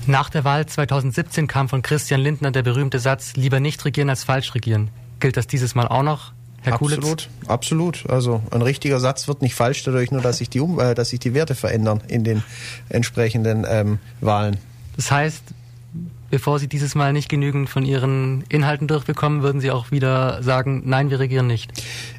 Nach 0.08 0.30
der 0.30 0.44
Wahl 0.44 0.65
2017 0.65 1.46
kam 1.46 1.70
von 1.70 1.84
Christian 1.84 2.22
Lindner 2.22 2.52
der 2.52 2.63
berühmte 2.63 2.98
Satz, 2.98 3.34
lieber 3.36 3.60
nicht 3.60 3.86
regieren 3.86 4.10
als 4.10 4.24
falsch 4.24 4.56
regieren. 4.56 4.89
Gilt 5.20 5.38
das 5.38 5.46
dieses 5.46 5.76
Mal 5.76 5.88
auch 5.88 6.02
noch? 6.02 6.32
Herr 6.62 6.74
absolut, 6.74 7.02
Kulitz? 7.02 7.28
absolut. 7.48 8.10
Also 8.10 8.42
ein 8.52 8.62
richtiger 8.62 9.00
Satz 9.00 9.28
wird 9.28 9.42
nicht 9.42 9.56
falsch 9.56 9.84
dadurch, 9.84 10.12
nur 10.12 10.22
dass 10.22 10.39
sich 10.39 10.50
die, 10.50 10.60
um 10.60 10.80
äh, 10.80 10.96
dass 10.96 11.10
sich 11.10 11.20
die 11.20 11.34
Werte 11.34 11.56
verändern 11.56 12.02
in 12.08 12.24
den 12.24 12.44
entsprechenden 12.89 13.65
ähm, 13.70 14.00
Wahlen. 14.20 14.58
Das 14.96 15.12
heißt, 15.12 15.44
bevor 16.30 16.60
Sie 16.60 16.68
dieses 16.68 16.96
Mal 16.96 17.13
nicht 17.13 17.30
genügend 17.30 17.70
von 17.70 17.86
Ihren 17.86 18.44
Inhalten 18.50 18.88
durchbekommen, 18.88 19.42
würden 19.42 19.62
Sie 19.62 19.72
auch 19.72 19.92
wieder 19.92 20.42
sagen, 20.44 20.84
nein, 20.86 21.10
wir 21.10 21.20
regieren 21.20 21.48
nicht? 21.48 21.72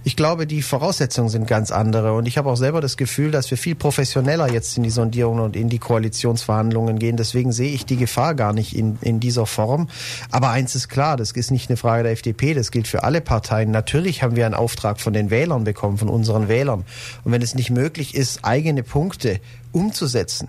Ich 0.04 0.16
glaube, 0.16 0.46
die 0.46 0.62
Voraussetzungen 0.62 1.28
sind 1.28 1.46
ganz 1.46 1.70
andere 1.70 2.12
und 2.14 2.26
ich 2.26 2.38
habe 2.38 2.50
auch 2.50 2.56
selber 2.56 2.80
das 2.80 2.96
Gefühl, 2.96 3.30
dass 3.30 3.50
wir 3.50 3.58
viel 3.58 3.74
professioneller 3.74 4.50
jetzt 4.52 4.76
in 4.76 4.82
die 4.82 4.90
Sondierungen 4.90 5.44
und 5.44 5.56
in 5.56 5.68
die 5.68 5.78
Koalitionsverhandlungen 5.78 6.98
gehen. 6.98 7.16
Deswegen 7.16 7.52
sehe 7.52 7.72
ich 7.72 7.86
die 7.86 7.96
Gefahr 7.96 8.34
gar 8.34 8.52
nicht 8.52 8.76
in, 8.76 8.98
in 9.00 9.20
dieser 9.20 9.46
Form. 9.46 9.88
Aber 10.30 10.50
eins 10.50 10.74
ist 10.74 10.88
klar, 10.88 11.16
das 11.16 11.32
ist 11.32 11.50
nicht 11.50 11.70
eine 11.70 11.76
Frage 11.76 12.02
der 12.02 12.12
FDP, 12.12 12.54
das 12.54 12.70
gilt 12.70 12.88
für 12.88 13.04
alle 13.04 13.20
Parteien. 13.20 13.70
Natürlich 13.70 14.22
haben 14.22 14.36
wir 14.36 14.46
einen 14.46 14.54
Auftrag 14.54 15.00
von 15.00 15.12
den 15.12 15.30
Wählern 15.30 15.64
bekommen, 15.64 15.98
von 15.98 16.08
unseren 16.08 16.48
Wählern. 16.48 16.84
Und 17.24 17.32
wenn 17.32 17.42
es 17.42 17.54
nicht 17.54 17.70
möglich 17.70 18.14
ist, 18.14 18.44
eigene 18.44 18.82
Punkte 18.82 19.40
umzusetzen, 19.72 20.48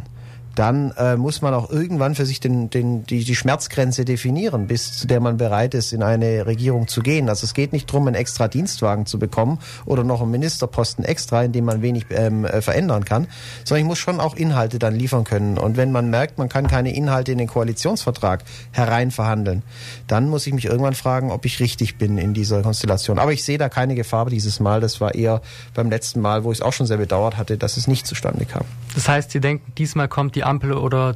dann 0.55 0.91
äh, 0.97 1.15
muss 1.15 1.41
man 1.41 1.53
auch 1.53 1.69
irgendwann 1.69 2.15
für 2.15 2.25
sich 2.25 2.39
den, 2.39 2.69
den, 2.69 3.05
die, 3.05 3.23
die 3.23 3.35
Schmerzgrenze 3.35 4.05
definieren, 4.05 4.67
bis 4.67 4.97
zu 4.97 5.07
der 5.07 5.19
man 5.19 5.37
bereit 5.37 5.73
ist, 5.73 5.93
in 5.93 6.03
eine 6.03 6.45
Regierung 6.45 6.87
zu 6.87 7.01
gehen. 7.01 7.29
Also 7.29 7.45
es 7.45 7.53
geht 7.53 7.73
nicht 7.73 7.89
darum, 7.89 8.07
einen 8.07 8.15
extra 8.15 8.47
Dienstwagen 8.47 9.05
zu 9.05 9.19
bekommen 9.19 9.59
oder 9.85 10.03
noch 10.03 10.21
einen 10.21 10.31
Ministerposten 10.31 11.05
extra, 11.05 11.43
in 11.43 11.51
dem 11.51 11.65
man 11.65 11.81
wenig 11.81 12.05
ähm, 12.09 12.45
äh, 12.45 12.61
verändern 12.61 13.05
kann, 13.05 13.27
sondern 13.63 13.81
ich 13.83 13.87
muss 13.87 13.99
schon 13.99 14.19
auch 14.19 14.35
Inhalte 14.35 14.79
dann 14.79 14.95
liefern 14.95 15.23
können. 15.23 15.57
Und 15.57 15.77
wenn 15.77 15.91
man 15.91 16.09
merkt, 16.09 16.37
man 16.37 16.49
kann 16.49 16.67
keine 16.67 16.93
Inhalte 16.93 17.31
in 17.31 17.37
den 17.37 17.47
Koalitionsvertrag 17.47 18.43
hereinverhandeln, 18.71 19.63
dann 20.07 20.29
muss 20.29 20.47
ich 20.47 20.53
mich 20.53 20.65
irgendwann 20.65 20.95
fragen, 20.95 21.31
ob 21.31 21.45
ich 21.45 21.59
richtig 21.59 21.97
bin 21.97 22.17
in 22.17 22.33
dieser 22.33 22.61
Konstellation. 22.61 23.19
Aber 23.19 23.31
ich 23.31 23.43
sehe 23.43 23.57
da 23.57 23.69
keine 23.69 23.95
Gefahr 23.95 24.25
dieses 24.25 24.59
Mal. 24.59 24.81
Das 24.81 25.01
war 25.01 25.15
eher 25.15 25.41
beim 25.73 25.89
letzten 25.89 26.21
Mal, 26.21 26.43
wo 26.43 26.51
ich 26.51 26.59
es 26.59 26.61
auch 26.61 26.73
schon 26.73 26.87
sehr 26.87 26.97
bedauert 26.97 27.37
hatte, 27.37 27.57
dass 27.57 27.77
es 27.77 27.87
nicht 27.87 28.05
zustande 28.05 28.45
kam. 28.45 28.63
Das 28.95 29.07
heißt, 29.07 29.31
Sie 29.31 29.39
denken, 29.39 29.71
diesmal 29.77 30.07
kommt 30.07 30.35
die 30.35 30.40
Ampel 30.43 30.73
oder 30.73 31.15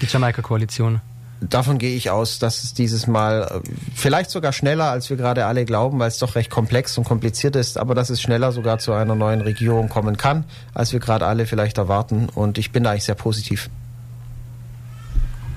die 0.00 0.06
Jamaika-Koalition? 0.06 1.00
Davon 1.40 1.78
gehe 1.78 1.94
ich 1.94 2.10
aus, 2.10 2.40
dass 2.40 2.64
es 2.64 2.74
dieses 2.74 3.06
Mal 3.06 3.62
äh, 3.64 3.68
vielleicht 3.94 4.30
sogar 4.30 4.52
schneller, 4.52 4.90
als 4.90 5.08
wir 5.08 5.16
gerade 5.16 5.46
alle 5.46 5.64
glauben, 5.64 5.98
weil 6.00 6.08
es 6.08 6.18
doch 6.18 6.34
recht 6.34 6.50
komplex 6.50 6.98
und 6.98 7.04
kompliziert 7.04 7.54
ist, 7.54 7.78
aber 7.78 7.94
dass 7.94 8.10
es 8.10 8.20
schneller 8.20 8.50
sogar 8.50 8.78
zu 8.78 8.92
einer 8.92 9.14
neuen 9.14 9.40
Regierung 9.40 9.88
kommen 9.88 10.16
kann, 10.16 10.44
als 10.74 10.92
wir 10.92 10.98
gerade 10.98 11.26
alle 11.26 11.46
vielleicht 11.46 11.78
erwarten. 11.78 12.28
Und 12.28 12.58
ich 12.58 12.72
bin 12.72 12.82
da 12.82 12.90
eigentlich 12.90 13.04
sehr 13.04 13.14
positiv. 13.14 13.70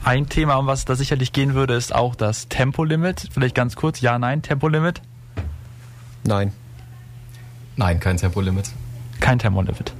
Ein 0.03 0.29
Thema, 0.29 0.55
um 0.55 0.67
was 0.67 0.85
da 0.85 0.95
sicherlich 0.95 1.31
gehen 1.33 1.55
würde, 1.55 1.75
ist 1.75 1.93
auch 1.93 2.15
das 2.15 2.47
Tempolimit. 2.47 3.29
Vielleicht 3.31 3.55
ganz 3.55 3.75
kurz, 3.75 4.01
ja, 4.01 4.19
nein, 4.19 4.41
Tempolimit? 4.41 5.01
Nein. 6.23 6.53
Nein, 7.75 7.99
kein 7.99 8.17
Tempolimit. 8.17 8.69
Kein 9.19 9.39
Tempolimit. 9.39 9.93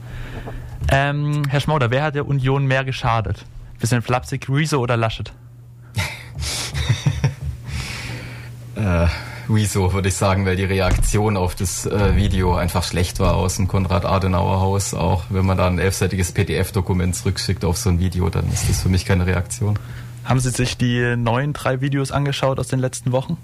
Ähm, 0.89 1.43
Herr 1.47 1.59
Schmauder, 1.59 1.91
wer 1.91 2.03
hat 2.03 2.15
der 2.15 2.27
Union 2.27 2.65
mehr 2.65 2.83
geschadet? 2.83 3.45
Bisschen 3.79 4.01
flapsig, 4.01 4.47
Rezo 4.49 4.79
oder 4.79 4.97
Laschet? 4.97 5.31
äh, 8.75 9.07
Rezo 9.49 9.93
würde 9.93 10.09
ich 10.09 10.15
sagen, 10.15 10.45
weil 10.45 10.55
die 10.55 10.65
Reaktion 10.65 11.37
auf 11.37 11.55
das 11.55 11.85
äh, 11.85 12.15
Video 12.15 12.55
einfach 12.55 12.83
schlecht 12.83 13.19
war 13.19 13.35
aus 13.35 13.57
dem 13.57 13.67
Konrad-Adenauer-Haus. 13.67 14.93
Auch 14.93 15.25
wenn 15.29 15.45
man 15.45 15.57
da 15.57 15.67
ein 15.67 15.79
elfseitiges 15.79 16.31
PDF-Dokument 16.31 17.15
zurückschickt 17.15 17.65
auf 17.65 17.77
so 17.77 17.89
ein 17.89 17.99
Video, 17.99 18.29
dann 18.29 18.47
ist 18.51 18.69
das 18.69 18.81
für 18.81 18.89
mich 18.89 19.05
keine 19.05 19.25
Reaktion. 19.25 19.77
Haben 20.23 20.39
Sie 20.39 20.51
sich 20.51 20.77
die 20.77 21.15
neuen 21.17 21.53
drei 21.53 21.81
Videos 21.81 22.11
angeschaut 22.11 22.59
aus 22.59 22.67
den 22.67 22.79
letzten 22.79 23.11
Wochen? 23.11 23.37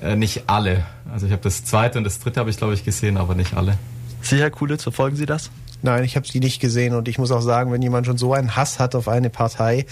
Äh, 0.00 0.16
nicht 0.16 0.48
alle. 0.48 0.84
Also 1.12 1.26
ich 1.26 1.32
habe 1.32 1.42
das 1.42 1.64
zweite 1.64 1.98
und 1.98 2.04
das 2.04 2.20
dritte 2.20 2.40
habe 2.40 2.50
ich 2.50 2.56
glaube 2.56 2.74
ich 2.74 2.84
gesehen, 2.84 3.16
aber 3.16 3.34
nicht 3.34 3.54
alle. 3.54 3.76
Sie, 4.22 4.38
Herr 4.38 4.50
Kulitz, 4.50 4.82
verfolgen 4.82 5.16
Sie 5.16 5.26
das? 5.26 5.50
Nein, 5.82 6.04
ich 6.04 6.16
habe 6.16 6.26
sie 6.26 6.40
nicht 6.40 6.60
gesehen 6.60 6.94
und 6.94 7.08
ich 7.08 7.18
muss 7.18 7.30
auch 7.30 7.40
sagen, 7.40 7.72
wenn 7.72 7.82
jemand 7.82 8.06
schon 8.06 8.18
so 8.18 8.34
einen 8.34 8.56
Hass 8.56 8.78
hat 8.78 8.94
auf 8.94 9.08
eine 9.08 9.30
Partei, 9.30 9.86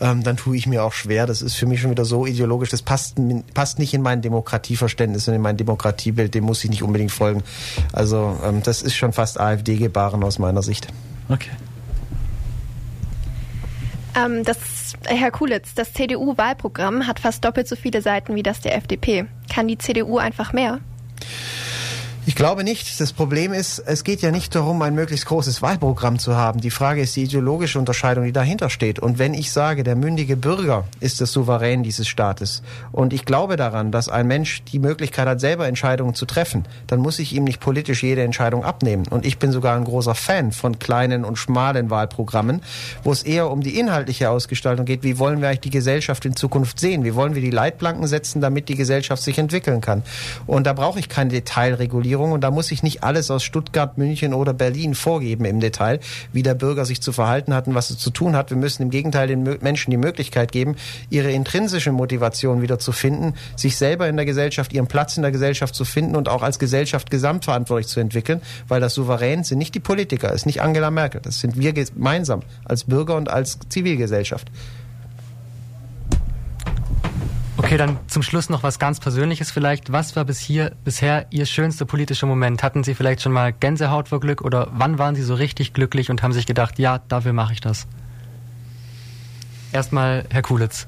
ähm, 0.00 0.22
dann 0.22 0.36
tue 0.36 0.56
ich 0.56 0.66
mir 0.66 0.84
auch 0.84 0.92
schwer. 0.92 1.26
Das 1.26 1.42
ist 1.42 1.54
für 1.54 1.66
mich 1.66 1.80
schon 1.80 1.90
wieder 1.90 2.04
so 2.04 2.26
ideologisch. 2.26 2.70
Das 2.70 2.82
passt, 2.82 3.16
passt 3.54 3.78
nicht 3.78 3.94
in 3.94 4.02
mein 4.02 4.22
Demokratieverständnis 4.22 5.28
und 5.28 5.34
in 5.34 5.42
mein 5.42 5.56
Demokratiebild. 5.56 6.34
Dem 6.34 6.44
muss 6.44 6.64
ich 6.64 6.70
nicht 6.70 6.82
unbedingt 6.82 7.12
folgen. 7.12 7.42
Also 7.92 8.38
ähm, 8.44 8.62
das 8.62 8.82
ist 8.82 8.94
schon 8.94 9.12
fast 9.12 9.38
AfD-Gebaren 9.38 10.22
aus 10.24 10.38
meiner 10.38 10.62
Sicht. 10.62 10.88
Okay. 11.28 11.50
Ähm, 14.16 14.44
das, 14.44 14.94
Herr 15.04 15.30
Kulitz, 15.30 15.74
das 15.74 15.92
CDU-Wahlprogramm 15.92 17.06
hat 17.06 17.20
fast 17.20 17.44
doppelt 17.44 17.68
so 17.68 17.76
viele 17.76 18.00
Seiten 18.00 18.34
wie 18.34 18.42
das 18.42 18.60
der 18.60 18.76
FDP. 18.76 19.26
Kann 19.52 19.68
die 19.68 19.78
CDU 19.78 20.18
einfach 20.18 20.52
mehr? 20.52 20.80
Ich 22.28 22.34
glaube 22.34 22.64
nicht. 22.64 23.00
Das 23.00 23.12
Problem 23.12 23.52
ist, 23.52 23.78
es 23.78 24.02
geht 24.02 24.20
ja 24.20 24.32
nicht 24.32 24.52
darum, 24.52 24.82
ein 24.82 24.96
möglichst 24.96 25.26
großes 25.26 25.62
Wahlprogramm 25.62 26.18
zu 26.18 26.34
haben. 26.34 26.60
Die 26.60 26.72
Frage 26.72 27.00
ist 27.00 27.14
die 27.14 27.22
ideologische 27.22 27.78
Unterscheidung, 27.78 28.24
die 28.24 28.32
dahinter 28.32 28.68
steht. 28.68 28.98
Und 28.98 29.20
wenn 29.20 29.32
ich 29.32 29.52
sage, 29.52 29.84
der 29.84 29.94
mündige 29.94 30.36
Bürger 30.36 30.82
ist 30.98 31.20
das 31.20 31.30
Souverän 31.30 31.84
dieses 31.84 32.08
Staates 32.08 32.64
und 32.90 33.12
ich 33.12 33.26
glaube 33.26 33.54
daran, 33.54 33.92
dass 33.92 34.08
ein 34.08 34.26
Mensch 34.26 34.64
die 34.64 34.80
Möglichkeit 34.80 35.28
hat, 35.28 35.40
selber 35.40 35.68
Entscheidungen 35.68 36.16
zu 36.16 36.26
treffen, 36.26 36.64
dann 36.88 36.98
muss 36.98 37.20
ich 37.20 37.32
ihm 37.32 37.44
nicht 37.44 37.60
politisch 37.60 38.02
jede 38.02 38.22
Entscheidung 38.22 38.64
abnehmen. 38.64 39.06
Und 39.08 39.24
ich 39.24 39.38
bin 39.38 39.52
sogar 39.52 39.76
ein 39.76 39.84
großer 39.84 40.16
Fan 40.16 40.50
von 40.50 40.80
kleinen 40.80 41.24
und 41.24 41.36
schmalen 41.36 41.90
Wahlprogrammen, 41.90 42.60
wo 43.04 43.12
es 43.12 43.22
eher 43.22 43.52
um 43.52 43.60
die 43.60 43.78
inhaltliche 43.78 44.30
Ausgestaltung 44.30 44.84
geht. 44.84 45.04
Wie 45.04 45.20
wollen 45.20 45.40
wir 45.40 45.46
eigentlich 45.46 45.60
die 45.60 45.70
Gesellschaft 45.70 46.24
in 46.24 46.34
Zukunft 46.34 46.80
sehen? 46.80 47.04
Wie 47.04 47.14
wollen 47.14 47.36
wir 47.36 47.42
die 47.42 47.52
Leitplanken 47.52 48.08
setzen, 48.08 48.40
damit 48.40 48.68
die 48.68 48.74
Gesellschaft 48.74 49.22
sich 49.22 49.38
entwickeln 49.38 49.80
kann? 49.80 50.02
Und 50.48 50.66
da 50.66 50.72
brauche 50.72 50.98
ich 50.98 51.08
keine 51.08 51.30
Detailregulierung 51.30 52.15
Regierung 52.16 52.32
und 52.32 52.40
da 52.40 52.50
muss 52.50 52.70
ich 52.70 52.82
nicht 52.82 53.04
alles 53.04 53.30
aus 53.30 53.44
Stuttgart, 53.44 53.98
München 53.98 54.32
oder 54.32 54.54
Berlin 54.54 54.94
vorgeben 54.94 55.44
im 55.44 55.60
Detail, 55.60 56.00
wie 56.32 56.42
der 56.42 56.54
Bürger 56.54 56.86
sich 56.86 57.02
zu 57.02 57.12
verhalten 57.12 57.52
hat 57.52 57.66
und 57.66 57.74
was 57.74 57.90
er 57.90 57.98
zu 57.98 58.10
tun 58.10 58.34
hat. 58.34 58.48
Wir 58.50 58.56
müssen 58.56 58.82
im 58.82 58.90
Gegenteil 58.90 59.28
den 59.28 59.42
Menschen 59.60 59.90
die 59.90 59.98
Möglichkeit 59.98 60.50
geben, 60.50 60.76
ihre 61.10 61.30
intrinsische 61.30 61.92
Motivation 61.92 62.62
wieder 62.62 62.78
zu 62.78 62.92
finden, 62.92 63.34
sich 63.54 63.76
selber 63.76 64.08
in 64.08 64.16
der 64.16 64.24
Gesellschaft, 64.24 64.72
ihren 64.72 64.86
Platz 64.86 65.16
in 65.16 65.22
der 65.22 65.32
Gesellschaft 65.32 65.74
zu 65.74 65.84
finden 65.84 66.16
und 66.16 66.28
auch 66.28 66.42
als 66.42 66.58
Gesellschaft 66.58 67.10
gesamtverantwortlich 67.10 67.88
zu 67.88 68.00
entwickeln, 68.00 68.40
weil 68.66 68.80
das 68.80 68.94
Souverän 68.94 69.44
sind 69.44 69.58
nicht 69.58 69.74
die 69.74 69.80
Politiker, 69.80 70.32
ist 70.32 70.46
nicht 70.46 70.62
Angela 70.62 70.90
Merkel, 70.90 71.20
das 71.20 71.40
sind 71.40 71.58
wir 71.58 71.74
gemeinsam 71.74 72.40
als 72.64 72.84
Bürger 72.84 73.16
und 73.16 73.28
als 73.28 73.58
Zivilgesellschaft. 73.68 74.50
Okay, 77.66 77.78
dann 77.78 77.98
zum 78.06 78.22
Schluss 78.22 78.48
noch 78.48 78.62
was 78.62 78.78
ganz 78.78 79.00
Persönliches 79.00 79.50
vielleicht. 79.50 79.90
Was 79.90 80.14
war 80.14 80.24
bis 80.24 80.38
hier, 80.38 80.76
bisher 80.84 81.26
Ihr 81.30 81.46
schönster 81.46 81.84
politischer 81.84 82.28
Moment? 82.28 82.62
Hatten 82.62 82.84
Sie 82.84 82.94
vielleicht 82.94 83.22
schon 83.22 83.32
mal 83.32 83.52
Gänsehaut 83.52 84.08
vor 84.08 84.20
Glück 84.20 84.42
oder 84.42 84.68
wann 84.70 85.00
waren 85.00 85.16
Sie 85.16 85.22
so 85.24 85.34
richtig 85.34 85.72
glücklich 85.72 86.08
und 86.08 86.22
haben 86.22 86.32
sich 86.32 86.46
gedacht, 86.46 86.78
ja, 86.78 87.00
dafür 87.08 87.32
mache 87.32 87.54
ich 87.54 87.60
das? 87.60 87.88
Erstmal 89.72 90.26
Herr 90.30 90.42
Kulitz. 90.42 90.86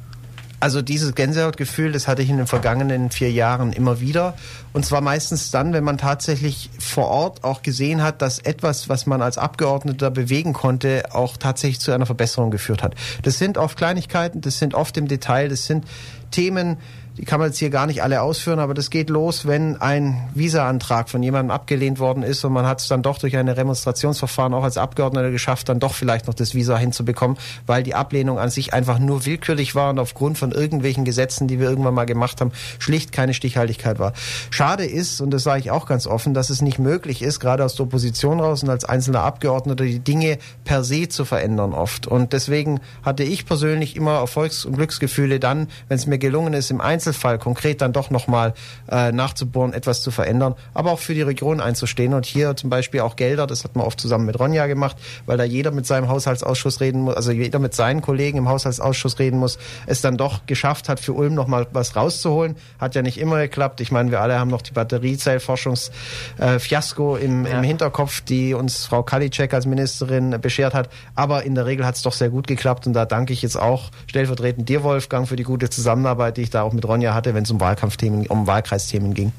Also 0.61 0.83
dieses 0.83 1.15
Gänsehautgefühl, 1.15 1.93
das 1.93 2.09
hatte 2.09 2.23
ich 2.23 2.31
in 2.31 2.37
den 2.37 2.49
vergangenen 2.49 3.11
vier 3.11 3.31
Jahren 3.31 3.73
immer 3.73 4.01
wieder. 4.01 4.35
Und 4.73 4.85
zwar 4.85 5.01
meistens 5.01 5.53
dann, 5.53 5.73
wenn 5.73 5.85
man 5.85 5.99
tatsächlich 5.99 6.71
vor 6.81 7.07
Ort 7.07 7.45
auch 7.45 7.63
gesehen 7.63 8.03
hat, 8.03 8.23
dass 8.23 8.41
etwas, 8.41 8.89
was 8.89 9.07
man 9.07 9.23
als 9.23 9.39
Abgeordneter 9.39 10.11
bewegen 10.11 10.55
konnte, 10.55 11.05
auch 11.13 11.37
tatsächlich 11.37 11.79
zu 11.79 11.93
einer 11.93 12.07
Verbesserung 12.07 12.51
geführt 12.51 12.83
hat. 12.83 12.97
Das 13.23 13.39
sind 13.39 13.57
oft 13.57 13.79
Kleinigkeiten, 13.79 14.41
das 14.41 14.59
sind 14.59 14.75
oft 14.75 14.97
im 14.97 15.07
Detail, 15.07 15.49
das 15.49 15.67
sind 15.67 15.85
Themen, 16.31 16.79
die 17.19 17.25
kann 17.25 17.41
man 17.41 17.49
jetzt 17.49 17.59
hier 17.59 17.71
gar 17.71 17.87
nicht 17.87 18.03
alle 18.03 18.23
ausführen, 18.23 18.61
aber 18.61 18.75
das 18.75 18.91
geht 18.91 19.11
los, 19.11 19.45
wenn 19.45 19.77
ein 19.81 20.29
Visa-Antrag 20.35 21.11
von 21.11 21.21
jemandem 21.21 21.51
abgelehnt 21.51 21.99
worden 21.99 22.23
ist 22.23 22.45
und 22.45 22.53
man 22.53 22.65
hat 22.65 22.81
es 22.81 22.87
dann 22.87 23.03
doch 23.03 23.19
durch 23.19 23.37
ein 23.37 23.47
Demonstrationsverfahren 23.47 24.55
auch 24.55 24.63
als 24.63 24.79
Abgeordneter 24.79 25.33
geschafft, 25.33 25.69
dann 25.69 25.81
doch 25.81 25.95
vielleicht 25.95 26.29
noch 26.29 26.35
das 26.35 26.55
Visa 26.55 26.79
hinzubekommen, 26.79 27.37
weil 27.67 27.83
die 27.83 27.97
Ablehnung 27.97 28.39
an 28.39 28.51
sich 28.51 28.73
einfach 28.73 29.01
nur 29.01 29.27
willkürlich 29.27 29.75
war 29.75 29.91
und 29.91 29.99
aufgrund 29.99 30.39
von 30.39 30.53
irgendwelchen 30.53 31.05
Gesetzen, 31.05 31.49
die 31.49 31.59
wir 31.59 31.69
irgendwann 31.69 31.95
mal 31.95 32.05
gemacht 32.05 32.41
haben, 32.41 32.53
schlicht 32.79 33.11
keine 33.11 33.35
Stichhaltigkeit 33.35 33.99
war. 33.99 34.13
Schade 34.51 34.85
ist, 34.85 35.21
und 35.21 35.33
das 35.33 35.43
sage 35.43 35.59
ich 35.59 35.73
auch 35.73 35.87
ganz 35.87 36.07
offen, 36.07 36.35
dass 36.35 36.51
es 36.51 36.63
nicht 36.63 36.79
möglich 36.79 37.23
ist, 37.23 37.41
gerade 37.41 37.65
aus 37.65 37.75
der 37.75 37.87
Opposition 37.87 38.39
raus 38.39 38.63
und 38.63 38.71
als 38.71 38.85
einzelner 38.85 39.23
Abgeordneter 39.23 39.85
die 39.85 39.99
Dinge 39.99 40.39
per 40.63 40.85
se 40.85 41.09
zu 41.09 41.25
verändern 41.25 41.73
oft. 41.73 42.07
Und 42.07 42.33
deswegen 42.33 42.79
hatte 43.03 43.25
ich 43.25 43.45
persönlich 43.45 43.97
immer 43.97 44.19
Erfolgs- 44.19 44.65
und 44.65 44.77
Glücksgefühle 44.77 45.41
dann, 45.41 45.67
wenn 45.89 45.97
es 45.97 46.07
mir 46.07 46.19
gelungen 46.19 46.55
ist, 46.55 46.71
im 46.71 46.81
Einzelnen 46.81 47.08
Einzelfall 47.09 47.39
konkret 47.39 47.81
dann 47.81 47.93
doch 47.93 48.11
nochmal 48.11 48.55
äh, 48.91 49.13
nachzubohren, 49.13 49.73
etwas 49.73 50.03
zu 50.03 50.11
verändern, 50.11 50.57
aber 50.75 50.91
auch 50.93 50.99
für 50.99 51.15
die 51.15 51.23
Region 51.23 51.61
einzustehen 51.61 52.13
und 52.13 52.27
hier 52.27 52.57
zum 52.57 52.69
Beispiel 52.71 53.01
auch 53.01 53.15
Gelder, 53.17 53.47
das 53.47 53.65
hat 53.65 53.77
man 53.77 53.87
oft 53.87 53.99
zusammen 53.99 54.27
mit 54.27 54.39
Ronja 54.39 54.67
gemacht, 54.67 54.99
weil 55.25 55.39
da 55.39 55.45
jeder 55.45 55.71
mit 55.71 55.87
seinem 55.87 56.09
Haushaltsausschuss 56.09 56.81
reden 56.81 57.01
muss, 57.03 57.17
also 57.17 57.33
jeder 57.33 57.59
mit 57.59 57.75
seinen 57.75 58.03
Kollegen 58.03 58.37
im 58.39 58.49
Haushaltsausschuss 58.49 59.19
reden 59.19 59.39
muss, 59.39 59.59
es 59.87 60.03
dann 60.03 60.19
doch 60.19 60.45
geschafft 60.47 60.91
hat, 60.91 61.01
für 61.01 61.15
Ulm 61.15 61.35
nochmal 61.35 61.67
was 61.73 61.97
rauszuholen. 61.97 62.55
Hat 62.79 62.95
ja 62.95 63.03
nicht 63.03 63.19
immer 63.19 63.39
geklappt. 63.39 63.81
Ich 63.81 63.91
meine, 63.91 64.11
wir 64.11 64.21
alle 64.21 64.39
haben 64.39 64.51
noch 64.51 64.63
die 64.63 64.73
Batteriezellforschungsfiasko 64.73 67.17
äh, 67.17 67.25
im, 67.25 67.47
ja. 67.47 67.59
im 67.59 67.65
Hinterkopf, 67.65 68.21
die 68.21 68.55
uns 68.55 68.85
Frau 68.85 69.03
Kalitschek 69.03 69.55
als 69.55 69.65
Ministerin 69.67 70.39
beschert 70.41 70.75
hat. 70.75 70.89
Aber 71.15 71.45
in 71.45 71.55
der 71.55 71.65
Regel 71.67 71.87
hat 71.87 71.95
es 71.97 72.03
doch 72.03 72.13
sehr 72.13 72.29
gut 72.29 72.47
geklappt 72.47 72.87
und 72.87 72.93
da 72.93 73.07
danke 73.07 73.33
ich 73.33 73.41
jetzt 73.43 73.57
auch 73.57 73.91
stellvertretend 74.07 74.69
dir, 74.69 74.83
Wolfgang, 74.83 75.29
für 75.29 75.37
die 75.37 75.45
gute 75.45 75.71
Zusammenarbeit, 75.71 76.37
die 76.37 76.43
ich 76.43 76.51
da 76.51 76.63
auch 76.63 76.73
mit 76.73 76.87
Ronja 76.87 76.98
Sonja 76.99 77.15
hatte, 77.15 77.33
wenn 77.33 77.45
es 77.45 77.51
um 77.53 77.61
Wahlkampfthemen, 77.61 78.27
um 78.27 78.49
Wahlkreisthemen 78.49 79.15
ging. 79.15 79.33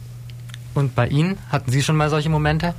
Und 0.76 0.96
bei 0.96 1.08
Ihnen 1.08 1.38
hatten 1.50 1.72
Sie 1.72 1.84
schon 1.84 1.98
mal 1.98 2.10
solche 2.10 2.30
Momente? 2.30 2.74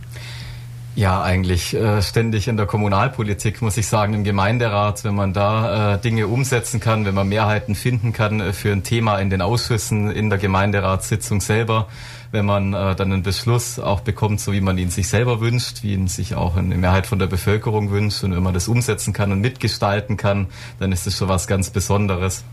Ja, 0.97 1.23
eigentlich 1.23 1.75
äh, 1.75 2.01
ständig 2.01 2.49
in 2.49 2.57
der 2.57 2.65
Kommunalpolitik, 2.65 3.61
muss 3.61 3.77
ich 3.77 3.87
sagen, 3.87 4.15
im 4.15 4.25
Gemeinderat, 4.25 5.05
wenn 5.05 5.15
man 5.15 5.35
da 5.35 5.95
äh, 5.95 5.99
Dinge 6.01 6.27
umsetzen 6.27 6.81
kann, 6.81 7.05
wenn 7.05 7.15
man 7.15 7.29
Mehrheiten 7.29 7.75
finden 7.75 8.13
kann 8.15 8.41
äh, 8.41 8.53
für 8.55 8.73
ein 8.73 8.83
Thema 8.83 9.19
in 9.19 9.29
den 9.29 9.43
Ausschüssen, 9.43 10.11
in 10.11 10.31
der 10.31 10.39
Gemeinderatssitzung 10.39 11.43
selber, 11.43 11.89
wenn 12.33 12.47
man 12.47 12.73
äh, 12.73 12.97
dann 12.97 13.13
einen 13.13 13.23
Beschluss 13.23 13.79
auch 13.79 14.01
bekommt, 14.01 14.41
so 14.41 14.53
wie 14.53 14.63
man 14.63 14.79
ihn 14.79 14.91
sich 14.91 15.09
selber 15.09 15.41
wünscht, 15.41 15.83
wie 15.83 15.93
ihn 15.93 16.09
sich 16.09 16.35
auch 16.35 16.57
eine 16.57 16.75
Mehrheit 16.77 17.07
von 17.07 17.19
der 17.19 17.27
Bevölkerung 17.27 17.91
wünscht 17.91 18.25
und 18.25 18.35
wenn 18.35 18.43
man 18.43 18.55
das 18.55 18.67
umsetzen 18.67 19.13
kann 19.13 19.31
und 19.31 19.41
mitgestalten 19.41 20.17
kann, 20.17 20.47
dann 20.79 20.91
ist 20.91 21.07
das 21.07 21.17
schon 21.17 21.29
was 21.29 21.47
ganz 21.47 21.71
Besonderes. 21.71 22.45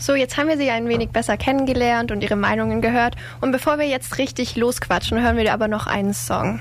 So, 0.00 0.14
jetzt 0.14 0.36
haben 0.36 0.48
wir 0.48 0.56
Sie 0.56 0.70
ein 0.70 0.88
wenig 0.88 1.10
besser 1.10 1.36
kennengelernt 1.36 2.12
und 2.12 2.22
Ihre 2.22 2.36
Meinungen 2.36 2.80
gehört. 2.80 3.16
Und 3.40 3.50
bevor 3.50 3.78
wir 3.78 3.86
jetzt 3.86 4.18
richtig 4.18 4.54
losquatschen, 4.54 5.20
hören 5.20 5.36
wir 5.36 5.52
aber 5.52 5.66
noch 5.66 5.88
einen 5.88 6.14
Song. 6.14 6.60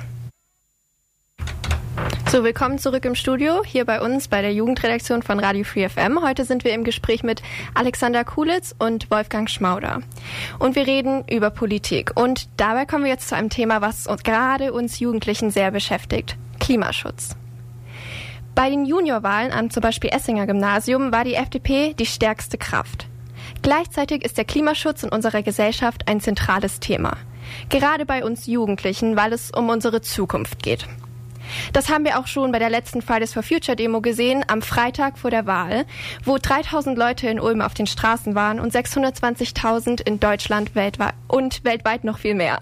So, 2.32 2.44
willkommen 2.44 2.80
zurück 2.80 3.06
im 3.06 3.14
Studio, 3.14 3.64
hier 3.64 3.86
bei 3.86 4.02
uns 4.02 4.28
bei 4.28 4.42
der 4.42 4.54
Jugendredaktion 4.54 5.22
von 5.22 5.40
Radio 5.40 5.64
Free 5.64 5.88
FM. 5.88 6.22
Heute 6.24 6.46
sind 6.46 6.64
wir 6.64 6.74
im 6.74 6.84
Gespräch 6.84 7.24
mit 7.24 7.44
Alexander 7.76 8.24
Kulitz 8.24 8.74
und 8.80 9.10
Wolfgang 9.12 9.48
Schmauder. 9.50 10.02
Und 10.58 10.76
wir 10.76 10.88
reden 10.88 11.24
über 11.30 11.52
Politik. 11.52 12.12
Und 12.16 12.50
dabei 12.58 12.86
kommen 12.86 13.04
wir 13.04 13.12
jetzt 13.12 13.30
zu 13.30 13.36
einem 13.36 13.52
Thema, 13.52 13.82
was 13.82 14.08
uns, 14.08 14.24
gerade 14.24 14.74
uns 14.74 15.00
Jugendlichen 15.00 15.52
sehr 15.52 15.70
beschäftigt. 15.70 16.36
Klimaschutz. 16.60 17.36
Bei 18.56 18.72
den 18.72 18.86
Juniorwahlen 18.86 19.52
am 19.54 19.70
zum 19.70 19.82
Beispiel 19.82 20.10
Essinger 20.10 20.48
Gymnasium 20.48 21.12
war 21.12 21.24
die 21.24 21.36
FDP 21.36 21.94
die 21.94 22.08
stärkste 22.08 22.58
Kraft. 22.58 23.08
Gleichzeitig 23.62 24.24
ist 24.24 24.38
der 24.38 24.46
Klimaschutz 24.46 25.04
in 25.04 25.10
unserer 25.10 25.44
Gesellschaft 25.44 26.08
ein 26.08 26.22
zentrales 26.22 26.80
Thema. 26.80 27.18
Gerade 27.70 28.06
bei 28.06 28.24
uns 28.24 28.46
Jugendlichen, 28.46 29.16
weil 29.16 29.34
es 29.34 29.52
um 29.52 29.70
unsere 29.70 30.02
Zukunft 30.02 30.64
geht. 30.64 30.88
Das 31.74 31.90
haben 31.90 32.06
wir 32.06 32.20
auch 32.20 32.28
schon 32.28 32.52
bei 32.52 32.60
der 32.60 32.70
letzten 32.70 33.02
Fridays 33.02 33.34
for 33.34 33.44
Future 33.44 33.76
Demo 33.76 34.02
gesehen, 34.02 34.44
am 34.48 34.62
Freitag 34.62 35.18
vor 35.18 35.32
der 35.32 35.46
Wahl, 35.46 35.86
wo 36.24 36.38
3000 36.38 36.98
Leute 36.98 37.30
in 37.30 37.40
Ulm 37.40 37.62
auf 37.62 37.74
den 37.74 37.88
Straßen 37.88 38.36
waren 38.36 38.60
und 38.60 38.74
620.000 38.74 40.02
in 40.06 40.20
Deutschland 40.20 40.76
weltweit 40.76 41.14
und 41.28 41.64
weltweit 41.64 42.04
noch 42.04 42.20
viel 42.20 42.36
mehr. 42.36 42.60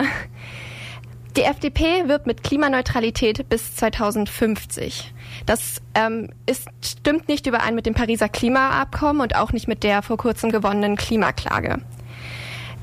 Die 1.37 1.43
FDP 1.43 2.07
wirbt 2.07 2.27
mit 2.27 2.43
Klimaneutralität 2.43 3.49
bis 3.49 3.75
2050. 3.75 5.13
Das 5.45 5.81
ähm, 5.93 6.29
ist, 6.45 6.69
stimmt 6.81 7.27
nicht 7.27 7.45
überein 7.45 7.75
mit 7.75 7.85
dem 7.85 7.93
Pariser 7.93 8.29
Klimaabkommen 8.29 9.21
und 9.21 9.35
auch 9.35 9.51
nicht 9.51 9.67
mit 9.67 9.83
der 9.83 10.01
vor 10.01 10.15
kurzem 10.15 10.49
gewonnenen 10.49 10.95
Klimaklage. 10.95 11.81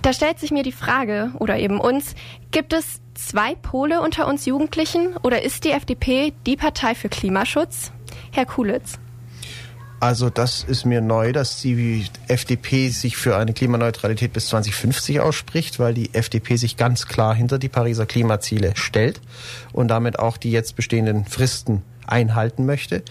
Da 0.02 0.12
stellt 0.12 0.38
sich 0.38 0.50
mir 0.50 0.64
die 0.64 0.72
Frage, 0.72 1.32
oder 1.38 1.58
eben 1.58 1.80
uns, 1.80 2.14
gibt 2.50 2.74
es 2.74 3.00
zwei 3.14 3.54
Pole 3.54 4.02
unter 4.02 4.26
uns 4.26 4.44
Jugendlichen 4.44 5.16
oder 5.22 5.42
ist 5.42 5.64
die 5.64 5.70
FDP 5.70 6.34
die 6.44 6.56
Partei 6.56 6.94
für 6.94 7.08
Klimaschutz? 7.08 7.90
Herr 8.32 8.44
Kulitz. 8.44 8.98
Also 10.02 10.30
das 10.30 10.64
ist 10.64 10.84
mir 10.84 11.00
neu, 11.00 11.30
dass 11.30 11.60
die 11.60 12.06
FDP 12.26 12.88
sich 12.88 13.16
für 13.16 13.36
eine 13.36 13.52
Klimaneutralität 13.52 14.32
bis 14.32 14.48
2050 14.48 15.20
ausspricht, 15.20 15.78
weil 15.78 15.94
die 15.94 16.12
FDP 16.12 16.56
sich 16.56 16.76
ganz 16.76 17.06
klar 17.06 17.36
hinter 17.36 17.60
die 17.60 17.68
Pariser 17.68 18.04
Klimaziele 18.04 18.72
stellt 18.74 19.20
und 19.72 19.86
damit 19.86 20.18
auch 20.18 20.38
die 20.38 20.50
jetzt 20.50 20.74
bestehenden 20.74 21.24
Fristen 21.24 21.82
einhalten 22.04 22.66
möchte. 22.66 23.04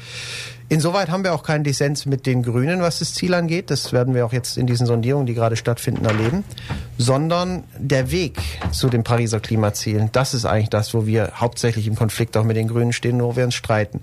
Insoweit 0.72 1.10
haben 1.10 1.26
wir 1.26 1.34
auch 1.34 1.44
keinen 1.44 1.66
Dissens 1.66 2.06
mit 2.06 2.26
den 2.26 2.44
Grünen, 2.44 2.82
was 2.82 3.00
das 3.00 3.14
Ziel 3.14 3.34
angeht. 3.34 3.70
Das 3.70 3.92
werden 3.92 4.16
wir 4.16 4.26
auch 4.26 4.32
jetzt 4.32 4.58
in 4.58 4.68
diesen 4.68 4.88
Sondierungen, 4.88 5.26
die 5.26 5.34
gerade 5.34 5.58
stattfinden, 5.58 6.06
erleben. 6.06 6.46
Sondern 6.98 7.66
der 7.78 8.10
Weg 8.10 8.38
zu 8.72 8.88
den 8.88 9.04
Pariser 9.04 9.42
Klimazielen, 9.42 10.08
das 10.14 10.34
ist 10.34 10.46
eigentlich 10.46 10.70
das, 10.70 10.94
wo 10.94 11.06
wir 11.06 11.34
hauptsächlich 11.36 11.88
im 11.88 11.96
Konflikt 11.96 12.38
auch 12.38 12.46
mit 12.46 12.56
den 12.56 12.70
Grünen 12.70 12.94
stehen, 12.94 13.22
wo 13.22 13.36
wir 13.36 13.44
uns 13.44 13.56
streiten. 13.56 14.00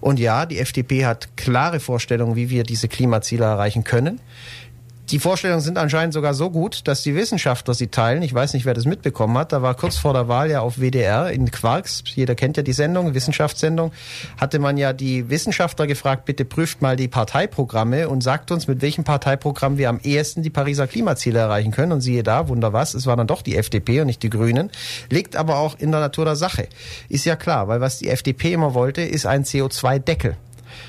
Und 0.00 0.20
ja, 0.20 0.46
die 0.46 0.60
FDP 0.60 1.06
hat 1.06 1.36
klare 1.36 1.80
Vorstellungen, 1.80 2.36
wie 2.36 2.50
wir 2.50 2.62
diese 2.62 2.86
Klimaziele 2.86 3.44
erreichen 3.44 3.82
können 3.82 4.20
Die 5.12 5.18
Vorstellungen 5.18 5.60
sind 5.60 5.76
anscheinend 5.76 6.14
sogar 6.14 6.32
so 6.32 6.48
gut, 6.48 6.88
dass 6.88 7.02
die 7.02 7.14
Wissenschaftler 7.14 7.74
sie 7.74 7.88
teilen. 7.88 8.22
Ich 8.22 8.32
weiß 8.32 8.54
nicht, 8.54 8.64
wer 8.64 8.72
das 8.72 8.86
mitbekommen 8.86 9.36
hat. 9.36 9.52
Da 9.52 9.60
war 9.60 9.74
kurz 9.74 9.98
vor 9.98 10.14
der 10.14 10.26
Wahl 10.26 10.50
ja 10.50 10.60
auf 10.60 10.78
WDR 10.78 11.30
in 11.30 11.50
Quarks, 11.50 12.02
jeder 12.14 12.34
kennt 12.34 12.56
ja 12.56 12.62
die 12.62 12.72
Sendung, 12.72 13.12
Wissenschaftssendung, 13.12 13.92
hatte 14.38 14.58
man 14.58 14.78
ja 14.78 14.94
die 14.94 15.28
Wissenschaftler 15.28 15.86
gefragt, 15.86 16.24
bitte 16.24 16.46
prüft 16.46 16.80
mal 16.80 16.96
die 16.96 17.08
Parteiprogramme 17.08 18.08
und 18.08 18.22
sagt 18.22 18.50
uns, 18.52 18.66
mit 18.68 18.80
welchem 18.80 19.04
Parteiprogramm 19.04 19.76
wir 19.76 19.90
am 19.90 20.00
ehesten 20.02 20.42
die 20.42 20.48
Pariser 20.48 20.86
Klimaziele 20.86 21.40
erreichen 21.40 21.72
können. 21.72 21.92
Und 21.92 22.00
siehe 22.00 22.22
da, 22.22 22.48
wunder 22.48 22.72
was, 22.72 22.94
es 22.94 23.04
war 23.04 23.16
dann 23.16 23.26
doch 23.26 23.42
die 23.42 23.58
FDP 23.58 24.00
und 24.00 24.06
nicht 24.06 24.22
die 24.22 24.30
Grünen. 24.30 24.70
Liegt 25.10 25.36
aber 25.36 25.58
auch 25.58 25.78
in 25.78 25.90
der 25.90 26.00
Natur 26.00 26.24
der 26.24 26.36
Sache. 26.36 26.68
Ist 27.10 27.26
ja 27.26 27.36
klar, 27.36 27.68
weil 27.68 27.82
was 27.82 27.98
die 27.98 28.08
FDP 28.08 28.54
immer 28.54 28.72
wollte, 28.72 29.02
ist 29.02 29.26
ein 29.26 29.44
CO2-Deckel. 29.44 30.38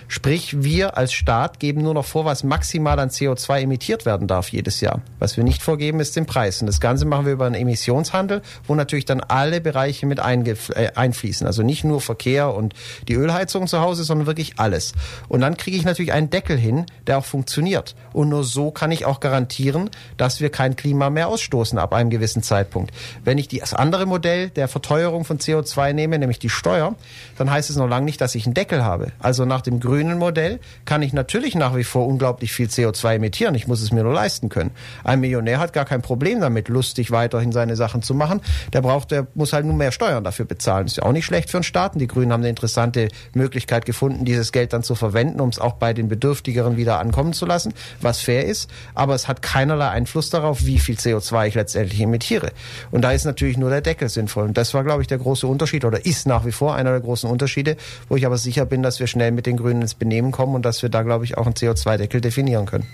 Sprich, 0.07 0.63
wir 0.63 0.97
als 0.97 1.13
Staat 1.13 1.59
geben 1.59 1.81
nur 1.81 1.93
noch 1.93 2.05
vor, 2.05 2.25
was 2.25 2.43
maximal 2.43 2.99
an 2.99 3.09
CO2 3.09 3.61
emittiert 3.61 4.05
werden 4.05 4.27
darf 4.27 4.49
jedes 4.49 4.81
Jahr. 4.81 5.01
Was 5.19 5.37
wir 5.37 5.43
nicht 5.43 5.61
vorgeben, 5.61 5.99
ist 5.99 6.15
den 6.15 6.25
Preis. 6.25 6.61
Und 6.61 6.67
das 6.67 6.79
Ganze 6.79 7.05
machen 7.05 7.25
wir 7.25 7.33
über 7.33 7.45
einen 7.45 7.55
Emissionshandel, 7.55 8.41
wo 8.67 8.75
natürlich 8.75 9.05
dann 9.05 9.21
alle 9.21 9.61
Bereiche 9.61 10.05
mit 10.05 10.19
äh, 10.19 10.91
einfließen. 10.95 11.47
Also 11.47 11.63
nicht 11.63 11.83
nur 11.83 12.01
Verkehr 12.01 12.53
und 12.53 12.73
die 13.07 13.13
Ölheizung 13.13 13.67
zu 13.67 13.81
Hause, 13.81 14.03
sondern 14.03 14.27
wirklich 14.27 14.59
alles. 14.59 14.93
Und 15.27 15.41
dann 15.41 15.57
kriege 15.57 15.77
ich 15.77 15.85
natürlich 15.85 16.13
einen 16.13 16.29
Deckel 16.29 16.57
hin, 16.57 16.85
der 17.07 17.17
auch 17.19 17.25
funktioniert. 17.25 17.95
Und 18.13 18.29
nur 18.29 18.43
so 18.43 18.71
kann 18.71 18.91
ich 18.91 19.05
auch 19.05 19.19
garantieren, 19.19 19.89
dass 20.17 20.39
wir 20.39 20.49
kein 20.49 20.75
Klima 20.75 21.09
mehr 21.09 21.27
ausstoßen 21.27 21.77
ab 21.79 21.93
einem 21.93 22.09
gewissen 22.09 22.43
Zeitpunkt. 22.43 22.91
Wenn 23.23 23.37
ich 23.37 23.47
das 23.47 23.73
andere 23.73 24.05
Modell 24.05 24.49
der 24.49 24.67
Verteuerung 24.67 25.25
von 25.25 25.39
CO2 25.39 25.93
nehme, 25.93 26.19
nämlich 26.19 26.39
die 26.39 26.49
Steuer, 26.49 26.95
dann 27.37 27.49
heißt 27.49 27.69
es 27.69 27.75
noch 27.75 27.87
lange 27.87 28.05
nicht, 28.05 28.21
dass 28.21 28.35
ich 28.35 28.45
einen 28.45 28.53
Deckel 28.53 28.83
habe. 28.83 29.11
Also 29.19 29.45
nach 29.45 29.61
dem 29.61 29.72
grünen 29.79 30.17
Modell 30.17 30.59
kann 30.85 31.01
ich 31.01 31.13
natürlich 31.13 31.55
nach 31.55 31.75
wie 31.75 31.83
vor 31.83 32.07
unglaublich 32.07 32.51
viel 32.51 32.67
CO2 32.67 33.15
emittieren. 33.15 33.55
Ich 33.55 33.67
muss 33.67 33.81
es 33.81 33.91
mir 33.91 34.03
nur 34.03 34.13
leisten 34.13 34.49
können. 34.49 34.71
Ein 35.03 35.19
Millionär 35.19 35.59
hat 35.59 35.73
gar 35.73 35.85
kein 35.85 36.01
Problem 36.01 36.41
damit, 36.41 36.67
lustig 36.69 37.11
weiterhin 37.11 37.51
seine 37.51 37.75
Sachen 37.75 38.01
zu 38.01 38.13
machen. 38.13 38.41
Der 38.73 38.81
braucht, 38.81 39.11
der 39.11 39.27
muss 39.35 39.53
halt 39.53 39.65
nur 39.65 39.75
mehr 39.75 39.91
Steuern 39.91 40.23
dafür 40.23 40.45
bezahlen. 40.45 40.85
ist 40.85 40.97
ja 40.97 41.03
auch 41.03 41.11
nicht 41.11 41.25
schlecht 41.25 41.49
für 41.49 41.57
einen 41.57 41.63
Staaten. 41.63 41.99
Die 41.99 42.07
Grünen 42.07 42.31
haben 42.31 42.41
eine 42.41 42.49
interessante 42.49 43.07
Möglichkeit 43.33 43.85
gefunden, 43.85 44.25
dieses 44.25 44.51
Geld 44.51 44.73
dann 44.73 44.83
zu 44.83 44.95
verwenden, 44.95 45.39
um 45.39 45.49
es 45.49 45.59
auch 45.59 45.73
bei 45.73 45.93
den 45.93 46.07
Bedürftigeren 46.07 46.77
wieder 46.77 46.99
ankommen 46.99 47.33
zu 47.33 47.45
lassen, 47.45 47.73
was 48.01 48.19
fair 48.19 48.45
ist. 48.45 48.69
Aber 48.93 49.15
es 49.15 49.27
hat 49.27 49.41
keinerlei 49.41 49.89
Einfluss 49.89 50.29
darauf, 50.29 50.65
wie 50.65 50.79
viel 50.79 50.95
CO2 50.95 51.47
ich 51.47 51.55
letztendlich 51.55 52.01
emittiere. 52.01 52.51
Und 52.91 53.01
da 53.01 53.11
ist 53.11 53.25
natürlich 53.25 53.57
nur 53.57 53.69
der 53.69 53.81
Deckel 53.81 54.09
sinnvoll. 54.09 54.45
Und 54.45 54.57
das 54.57 54.73
war, 54.73 54.83
glaube 54.83 55.01
ich, 55.01 55.07
der 55.07 55.17
große 55.17 55.47
Unterschied 55.47 55.85
oder 55.85 56.05
ist 56.05 56.27
nach 56.27 56.45
wie 56.45 56.51
vor 56.51 56.75
einer 56.75 56.91
der 56.91 57.01
großen 57.01 57.29
Unterschiede, 57.29 57.77
wo 58.09 58.15
ich 58.15 58.25
aber 58.25 58.37
sicher 58.37 58.65
bin, 58.65 58.83
dass 58.83 58.99
wir 58.99 59.07
schnell 59.07 59.31
mit 59.31 59.45
den 59.45 59.57
Grünen 59.63 59.81
ins 59.81 59.95
Benehmen 59.95 60.31
kommen 60.31 60.53
und 60.53 60.63
dass 60.63 60.81
wir 60.83 60.89
da, 60.89 61.01
glaube 61.01 61.25
ich, 61.25 61.37
auch 61.37 61.45
einen 61.45 61.55
CO2-Deckel 61.55 62.21
definieren 62.21 62.65
können. 62.65 62.85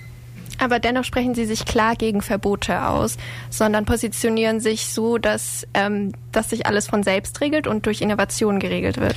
Aber 0.60 0.80
dennoch 0.80 1.06
sprechen 1.06 1.36
Sie 1.36 1.46
sich 1.46 1.66
klar 1.66 1.96
gegen 1.96 2.22
Verbote 2.22 2.88
aus, 2.88 3.18
sondern 3.50 3.86
positionieren 3.86 4.60
sich 4.60 4.88
so, 4.88 5.18
dass, 5.18 5.66
ähm, 5.74 6.12
dass 6.32 6.50
sich 6.50 6.66
alles 6.66 6.88
von 6.88 7.02
selbst 7.02 7.40
regelt 7.42 7.66
und 7.66 7.86
durch 7.86 8.02
Innovation 8.02 8.60
geregelt 8.60 9.00
wird. 9.00 9.16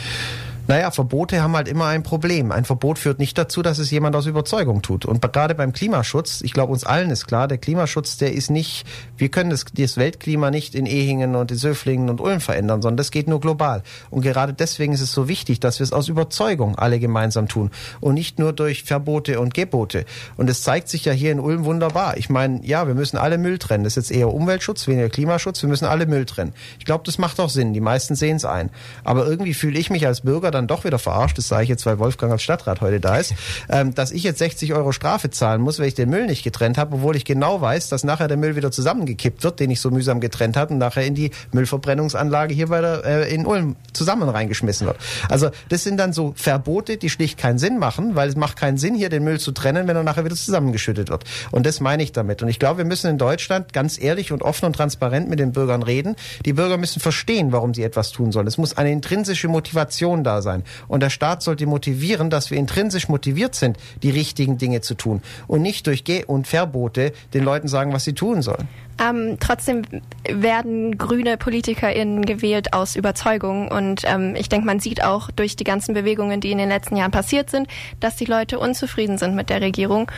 Naja, 0.73 0.91
Verbote 0.91 1.43
haben 1.43 1.55
halt 1.55 1.69
immer 1.69 1.85
ein 1.85 2.03
Problem. 2.03 2.51
Ein 2.51 2.65
Verbot 2.65 2.99
führt 2.99 3.19
nicht 3.19 3.37
dazu, 3.37 3.61
dass 3.61 3.79
es 3.79 3.91
jemand 3.91 4.17
aus 4.17 4.25
Überzeugung 4.25 4.81
tut. 4.81 5.05
Und 5.05 5.21
gerade 5.21 5.55
beim 5.55 5.75
Klimaschutz, 5.75 6.41
ich 6.41 6.55
glaube, 6.55 6.73
uns 6.73 6.85
allen 6.85 7.11
ist 7.11 7.27
klar, 7.27 7.47
der 7.47 7.59
Klimaschutz, 7.59 8.17
der 8.17 8.33
ist 8.33 8.51
nicht, 8.51 8.87
wir 9.19 9.29
können 9.29 9.51
das, 9.51 9.67
das 9.75 9.99
Weltklima 9.99 10.51
nicht 10.51 10.75
in 10.75 10.87
Ehingen 10.87 11.37
und 11.37 11.51
in 11.51 11.59
Söflingen 11.59 12.09
und 12.09 12.23
Ulm 12.23 12.41
verändern, 12.41 12.81
sondern 12.81 12.97
das 12.97 13.11
geht 13.11 13.29
nur 13.29 13.39
global. 13.39 13.83
Und 14.09 14.23
gerade 14.23 14.55
deswegen 14.55 14.95
ist 14.95 15.03
es 15.03 15.13
so 15.13 15.29
wichtig, 15.29 15.61
dass 15.61 15.79
wir 15.79 15.85
es 15.85 15.93
aus 15.93 16.09
Überzeugung 16.09 16.79
alle 16.79 16.99
gemeinsam 16.99 17.49
tun 17.49 17.71
und 18.01 18.15
nicht 18.15 18.39
nur 18.39 18.55
durch 18.55 18.85
Verbote 18.85 19.41
und 19.41 19.53
Gebote. 19.53 20.07
Und 20.39 20.49
es 20.49 20.63
zeigt 20.63 20.89
sich 20.89 21.05
ja 21.05 21.13
hier 21.13 21.33
in 21.33 21.41
Ulm 21.41 21.67
wunderbar. 21.67 22.17
Ich 22.17 22.31
meine, 22.31 22.65
ja, 22.65 22.87
wir 22.87 22.95
müssen 22.95 23.19
alle 23.19 23.37
Müll 23.37 23.59
trennen. 23.59 23.85
Das 23.85 23.99
ist 23.99 24.09
jetzt 24.09 24.19
eher 24.19 24.33
Umweltschutz, 24.33 24.89
weniger 24.89 25.11
Klimaschutz. 25.11 25.61
Wir 25.61 25.69
müssen 25.69 25.85
alle 25.85 26.07
Müll 26.07 26.25
trennen. 26.25 26.55
Ich 26.79 26.87
glaube, 26.87 27.05
das 27.05 27.19
macht 27.19 27.41
auch 27.41 27.51
Sinn. 27.51 27.75
Die 27.75 27.81
meisten 27.83 28.15
sehen 28.15 28.37
es 28.37 28.47
ein. 28.47 28.71
Aber 29.05 29.27
irgendwie 29.27 29.53
fühle 29.53 29.79
ich 29.79 29.91
mich 29.91 30.07
als 30.07 30.23
Bürger 30.23 30.51
dann 30.51 30.62
doch 30.67 30.85
wieder 30.85 30.99
verarscht, 30.99 31.39
das 31.39 31.49
sage 31.49 31.65
ich 31.65 31.69
jetzt, 31.69 31.87
weil 31.87 31.99
Wolfgang 31.99 32.33
als 32.33 32.43
Stadtrat 32.43 32.81
heute 32.81 33.01
da 33.01 33.17
ist, 33.17 33.35
ähm, 33.69 33.95
dass 33.95 34.13
ich 34.13 34.23
jetzt 34.23 34.39
60 34.39 34.75
Euro 34.75 34.93
Strafe 34.93 35.31
zahlen 35.31 35.61
muss, 35.61 35.79
weil 35.79 35.87
ich 35.87 35.95
den 35.95 36.11
Müll 36.11 36.27
nicht 36.27 36.43
getrennt 36.43 36.79
habe, 36.79 36.97
obwohl 36.97 37.17
ich 37.17 37.25
genau 37.25 37.61
weiß, 37.61 37.89
dass 37.89 38.05
nachher 38.05 38.29
der 38.29 38.37
Müll 38.37 38.57
wieder 38.57 38.71
zusammengekippt 38.71 39.45
wird, 39.45 39.61
den 39.61 39.71
ich 39.71 39.81
so 39.81 39.91
mühsam 39.91 40.21
getrennt 40.21 40.57
habe 40.57 40.73
und 40.73 40.79
nachher 40.79 41.05
in 41.05 41.15
die 41.15 41.31
Müllverbrennungsanlage 41.53 42.55
hier 42.55 42.69
bei 42.69 42.81
der, 42.81 43.05
äh, 43.05 43.35
in 43.35 43.47
Ulm 43.47 43.77
zusammen 43.93 44.29
reingeschmissen 44.29 44.87
wird. 44.87 44.97
Also 45.29 45.51
das 45.69 45.83
sind 45.83 45.97
dann 45.97 46.13
so 46.13 46.33
Verbote, 46.37 46.97
die 46.97 47.11
schlicht 47.11 47.39
keinen 47.39 47.59
Sinn 47.59 47.79
machen, 47.79 48.15
weil 48.15 48.29
es 48.29 48.37
macht 48.37 48.57
keinen 48.57 48.79
Sinn, 48.79 48.95
hier 48.95 49.09
den 49.09 49.25
Müll 49.25 49.41
zu 49.41 49.53
trennen, 49.53 49.87
wenn 49.87 49.97
er 49.97 50.03
nachher 50.03 50.25
wieder 50.25 50.37
zusammengeschüttet 50.37 51.11
wird. 51.11 51.25
Und 51.51 51.67
das 51.67 51.81
meine 51.81 52.03
ich 52.03 52.13
damit. 52.13 52.43
Und 52.43 52.49
ich 52.49 52.59
glaube, 52.59 52.79
wir 52.79 52.85
müssen 52.85 53.11
in 53.11 53.19
Deutschland 53.19 53.73
ganz 53.73 54.01
ehrlich 54.01 54.33
und 54.33 54.43
offen 54.43 54.67
und 54.67 54.75
transparent 54.75 55.29
mit 55.29 55.39
den 55.39 55.53
Bürgern 55.53 55.83
reden. 55.83 56.17
Die 56.45 56.53
Bürger 56.53 56.77
müssen 56.77 57.01
verstehen, 57.01 57.53
warum 57.53 57.75
sie 57.75 57.83
etwas 57.83 58.11
tun 58.11 58.33
sollen. 58.33 58.47
Es 58.47 58.59
muss 58.59 58.77
eine 58.77 58.91
intrinsische 58.91 59.49
Motivation 59.49 60.25
da 60.25 60.42
sein. 60.43 60.63
Und 60.89 61.03
der 61.03 61.11
Staat 61.11 61.43
sollte 61.43 61.67
motivieren, 61.67 62.31
dass 62.31 62.51
wir 62.51 62.59
intrinsisch 62.59 63.09
motiviert 63.09 63.55
sind, 63.55 63.79
die 64.03 64.11
richtigen 64.11 64.59
Dinge 64.59 64.81
zu 64.81 64.95
tun. 64.95 65.23
Und 65.47 65.63
nicht 65.63 65.87
durch 65.87 66.05
Geh- 66.05 66.25
und 66.25 66.47
Verbote 66.47 67.13
den 67.35 67.45
Leuten 67.45 67.69
sagen, 67.69 67.93
was 67.93 68.05
sie 68.05 68.15
tun 68.15 68.43
sollen. 68.43 68.69
Ähm, 69.01 69.39
trotzdem 69.41 69.83
werden 70.29 70.99
grüne 70.99 71.37
PolitikerInnen 71.37 72.25
gewählt 72.25 72.73
aus 72.73 72.95
Überzeugung. 72.97 73.69
Und 73.69 74.03
ähm, 74.07 74.35
ich 74.37 74.49
denke, 74.49 74.67
man 74.67 74.81
sieht 74.81 75.03
auch 75.03 75.31
durch 75.31 75.57
die 75.57 75.65
ganzen 75.65 75.95
Bewegungen, 75.95 76.41
die 76.41 76.53
in 76.53 76.59
den 76.59 76.69
letzten 76.69 76.97
Jahren 76.97 77.11
passiert 77.11 77.51
sind, 77.51 77.69
dass 78.01 78.17
die 78.17 78.27
Leute 78.27 78.59
unzufrieden 78.59 79.19
sind 79.19 79.35
mit 79.35 79.51
der 79.51 79.61
Regierung. 79.61 80.11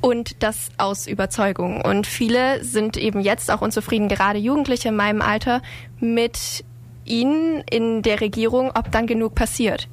Und 0.00 0.42
das 0.42 0.70
aus 0.78 1.06
Überzeugung. 1.06 1.82
Und 1.82 2.06
viele 2.06 2.64
sind 2.64 2.96
eben 2.96 3.20
jetzt 3.20 3.50
auch 3.50 3.60
unzufrieden, 3.60 4.08
gerade 4.08 4.38
Jugendliche 4.38 4.88
in 4.88 4.96
meinem 4.96 5.20
Alter, 5.20 5.60
mit 5.98 6.64
ihnen 7.10 7.62
in 7.70 8.02
der 8.02 8.20
Regierung, 8.20 8.70
ob 8.74 8.90
dann 8.90 9.06
genug 9.06 9.34
passiert. 9.34 9.88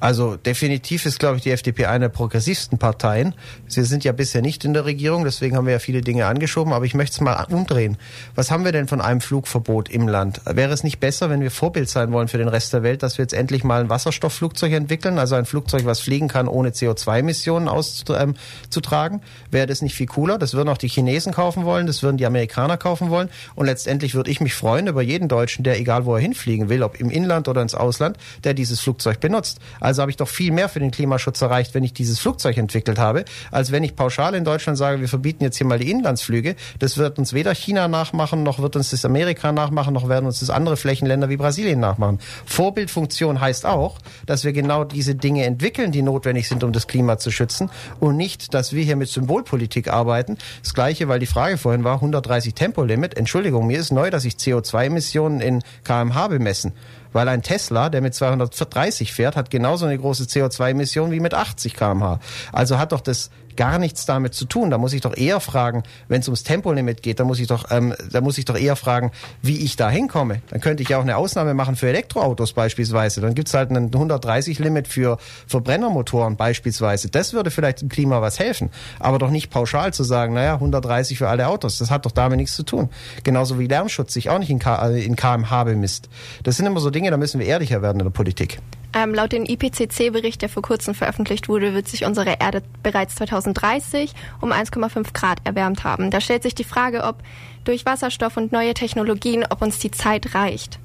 Also 0.00 0.36
definitiv 0.36 1.06
ist, 1.06 1.18
glaube 1.18 1.36
ich, 1.36 1.42
die 1.42 1.50
FDP 1.50 1.86
eine 1.86 2.08
der 2.08 2.14
progressivsten 2.14 2.78
Parteien. 2.78 3.34
Sie 3.66 3.82
sind 3.82 4.04
ja 4.04 4.12
bisher 4.12 4.42
nicht 4.42 4.64
in 4.64 4.72
der 4.72 4.84
Regierung, 4.84 5.24
deswegen 5.24 5.56
haben 5.56 5.66
wir 5.66 5.72
ja 5.74 5.78
viele 5.78 6.00
Dinge 6.00 6.26
angeschoben, 6.26 6.72
aber 6.72 6.84
ich 6.84 6.94
möchte 6.94 7.14
es 7.14 7.20
mal 7.20 7.44
umdrehen. 7.50 7.96
Was 8.34 8.50
haben 8.50 8.64
wir 8.64 8.72
denn 8.72 8.88
von 8.88 9.00
einem 9.00 9.20
Flugverbot 9.20 9.88
im 9.88 10.08
Land? 10.08 10.40
Wäre 10.44 10.72
es 10.72 10.84
nicht 10.84 11.00
besser, 11.00 11.30
wenn 11.30 11.40
wir 11.40 11.50
Vorbild 11.50 11.88
sein 11.88 12.12
wollen 12.12 12.28
für 12.28 12.38
den 12.38 12.48
Rest 12.48 12.72
der 12.72 12.82
Welt, 12.82 13.02
dass 13.02 13.18
wir 13.18 13.24
jetzt 13.24 13.34
endlich 13.34 13.64
mal 13.64 13.80
ein 13.80 13.88
Wasserstoffflugzeug 13.88 14.72
entwickeln, 14.72 15.18
also 15.18 15.34
ein 15.34 15.46
Flugzeug, 15.46 15.84
was 15.84 16.00
fliegen 16.00 16.28
kann, 16.28 16.48
ohne 16.48 16.70
CO2-Emissionen 16.70 17.68
auszutragen? 17.68 19.16
Ähm, 19.16 19.20
Wäre 19.50 19.66
das 19.66 19.82
nicht 19.82 19.94
viel 19.94 20.06
cooler? 20.06 20.38
Das 20.38 20.54
würden 20.54 20.68
auch 20.68 20.78
die 20.78 20.88
Chinesen 20.88 21.32
kaufen 21.32 21.64
wollen, 21.64 21.86
das 21.86 22.02
würden 22.02 22.16
die 22.16 22.26
Amerikaner 22.26 22.76
kaufen 22.76 23.10
wollen 23.10 23.28
und 23.54 23.66
letztendlich 23.66 24.14
würde 24.14 24.30
ich 24.30 24.40
mich 24.40 24.54
freuen 24.54 24.86
über 24.86 25.02
jeden 25.02 25.28
Deutschen, 25.28 25.64
der 25.64 25.78
egal 25.78 26.06
wo 26.06 26.14
er 26.14 26.20
hinfliegen 26.20 26.68
will, 26.68 26.82
ob 26.82 27.00
im 27.00 27.10
Inland 27.10 27.48
oder 27.48 27.62
ins 27.62 27.74
Ausland, 27.74 28.16
der 28.44 28.54
dieses 28.54 28.80
Flugzeug 28.80 29.20
benutzt. 29.20 29.58
Also 29.80 29.87
habe 29.96 30.10
ich 30.10 30.16
doch 30.16 30.28
viel 30.28 30.52
mehr 30.52 30.68
für 30.68 30.80
den 30.80 30.90
Klimaschutz 30.90 31.40
erreicht, 31.40 31.74
wenn 31.74 31.84
ich 31.84 31.92
dieses 31.92 32.18
Flugzeug 32.18 32.56
entwickelt 32.58 32.98
habe, 32.98 33.24
als 33.50 33.72
wenn 33.72 33.82
ich 33.84 33.96
pauschal 33.96 34.34
in 34.34 34.44
Deutschland 34.44 34.76
sage, 34.76 35.00
wir 35.00 35.08
verbieten 35.08 35.44
jetzt 35.44 35.56
hier 35.56 35.66
mal 35.66 35.78
die 35.78 35.90
Inlandsflüge. 35.90 36.56
Das 36.78 36.98
wird 36.98 37.18
uns 37.18 37.32
weder 37.32 37.54
China 37.54 37.88
nachmachen, 37.88 38.42
noch 38.42 38.58
wird 38.58 38.76
uns 38.76 38.90
das 38.90 39.04
Amerika 39.04 39.52
nachmachen, 39.52 39.94
noch 39.94 40.08
werden 40.08 40.26
uns 40.26 40.40
das 40.40 40.50
andere 40.50 40.76
Flächenländer 40.76 41.28
wie 41.28 41.36
Brasilien 41.36 41.80
nachmachen. 41.80 42.18
Vorbildfunktion 42.46 43.40
heißt 43.40 43.66
auch, 43.66 43.98
dass 44.26 44.44
wir 44.44 44.52
genau 44.52 44.84
diese 44.84 45.14
Dinge 45.14 45.44
entwickeln, 45.44 45.92
die 45.92 46.02
notwendig 46.02 46.48
sind, 46.48 46.64
um 46.64 46.72
das 46.72 46.86
Klima 46.86 47.18
zu 47.18 47.30
schützen 47.30 47.70
und 48.00 48.16
nicht, 48.16 48.54
dass 48.54 48.72
wir 48.72 48.82
hier 48.84 48.96
mit 48.96 49.08
Symbolpolitik 49.08 49.88
arbeiten. 49.88 50.36
Das 50.62 50.74
Gleiche, 50.74 51.08
weil 51.08 51.20
die 51.20 51.26
Frage 51.26 51.58
vorhin 51.58 51.84
war, 51.84 51.94
130 51.94 52.54
Tempolimit. 52.54 53.16
Entschuldigung, 53.16 53.66
mir 53.66 53.78
ist 53.78 53.92
neu, 53.92 54.10
dass 54.10 54.24
ich 54.24 54.34
CO2-Emissionen 54.34 55.40
in 55.40 55.62
kmh 55.84 56.28
bemessen. 56.28 56.72
Weil 57.18 57.26
ein 57.26 57.42
Tesla, 57.42 57.88
der 57.88 58.00
mit 58.00 58.14
230 58.14 59.12
fährt, 59.12 59.34
hat 59.34 59.50
genauso 59.50 59.86
eine 59.86 59.98
große 59.98 60.26
CO2-Emission 60.26 61.10
wie 61.10 61.18
mit 61.18 61.34
80 61.34 61.74
kmh. 61.74 62.20
Also 62.52 62.78
hat 62.78 62.92
doch 62.92 63.00
das 63.00 63.30
gar 63.58 63.78
nichts 63.78 64.06
damit 64.06 64.34
zu 64.34 64.44
tun. 64.44 64.70
Da 64.70 64.78
muss 64.78 64.92
ich 64.92 65.00
doch 65.00 65.16
eher 65.16 65.40
fragen, 65.40 65.82
wenn 66.06 66.20
es 66.20 66.28
ums 66.28 66.44
Tempolimit 66.44 67.02
geht, 67.02 67.18
da 67.18 67.24
muss 67.24 67.40
ich 67.40 67.48
doch, 67.48 67.66
ähm, 67.70 67.92
da 68.10 68.20
muss 68.20 68.38
ich 68.38 68.44
doch 68.44 68.56
eher 68.56 68.76
fragen, 68.76 69.10
wie 69.42 69.58
ich 69.58 69.74
da 69.74 69.90
hinkomme. 69.90 70.40
Dann 70.48 70.60
könnte 70.60 70.82
ich 70.82 70.90
ja 70.90 70.98
auch 70.98 71.02
eine 71.02 71.16
Ausnahme 71.16 71.54
machen 71.54 71.74
für 71.74 71.88
Elektroautos 71.88 72.52
beispielsweise. 72.52 73.20
Dann 73.20 73.34
gibt's 73.34 73.52
halt 73.52 73.70
ein 73.70 73.90
130-Limit 73.90 74.86
für 74.86 75.18
Verbrennermotoren 75.48 76.36
beispielsweise. 76.36 77.10
Das 77.10 77.32
würde 77.32 77.50
vielleicht 77.50 77.82
dem 77.82 77.88
Klima 77.88 78.22
was 78.22 78.38
helfen. 78.38 78.70
Aber 79.00 79.18
doch 79.18 79.30
nicht 79.30 79.50
pauschal 79.50 79.92
zu 79.92 80.04
sagen, 80.04 80.34
naja, 80.34 80.54
130 80.54 81.18
für 81.18 81.28
alle 81.28 81.48
Autos. 81.48 81.78
Das 81.78 81.90
hat 81.90 82.06
doch 82.06 82.12
damit 82.12 82.38
nichts 82.38 82.54
zu 82.54 82.62
tun. 82.62 82.90
Genauso 83.24 83.58
wie 83.58 83.66
Lärmschutz 83.66 84.14
sich 84.14 84.30
auch 84.30 84.38
nicht 84.38 84.50
in, 84.50 84.60
K 84.60 84.88
in 84.90 85.16
kmh 85.16 85.64
bemisst. 85.64 86.08
Das 86.44 86.56
sind 86.56 86.66
immer 86.66 86.78
so 86.78 86.90
Dinge, 86.90 87.10
da 87.10 87.16
müssen 87.16 87.40
wir 87.40 87.46
ehrlicher 87.46 87.82
werden 87.82 87.98
in 87.98 88.06
der 88.06 88.12
Politik. 88.12 88.60
Ähm, 88.94 89.14
laut 89.14 89.32
dem 89.32 89.44
IPCC-Bericht, 89.44 90.40
der 90.40 90.48
vor 90.48 90.62
kurzem 90.62 90.94
veröffentlicht 90.94 91.48
wurde, 91.48 91.74
wird 91.74 91.88
sich 91.88 92.04
unsere 92.04 92.36
Erde 92.40 92.62
bereits 92.82 93.16
2030 93.16 94.14
um 94.40 94.50
1,5 94.50 95.12
Grad 95.12 95.40
erwärmt 95.44 95.84
haben. 95.84 96.10
Da 96.10 96.20
stellt 96.20 96.42
sich 96.42 96.54
die 96.54 96.64
Frage, 96.64 97.04
ob 97.04 97.16
durch 97.64 97.84
Wasserstoff 97.84 98.36
und 98.36 98.50
neue 98.50 98.74
Technologien, 98.74 99.44
ob 99.48 99.60
uns 99.60 99.78
die 99.78 99.90
Zeit 99.90 100.34
reicht. 100.34 100.78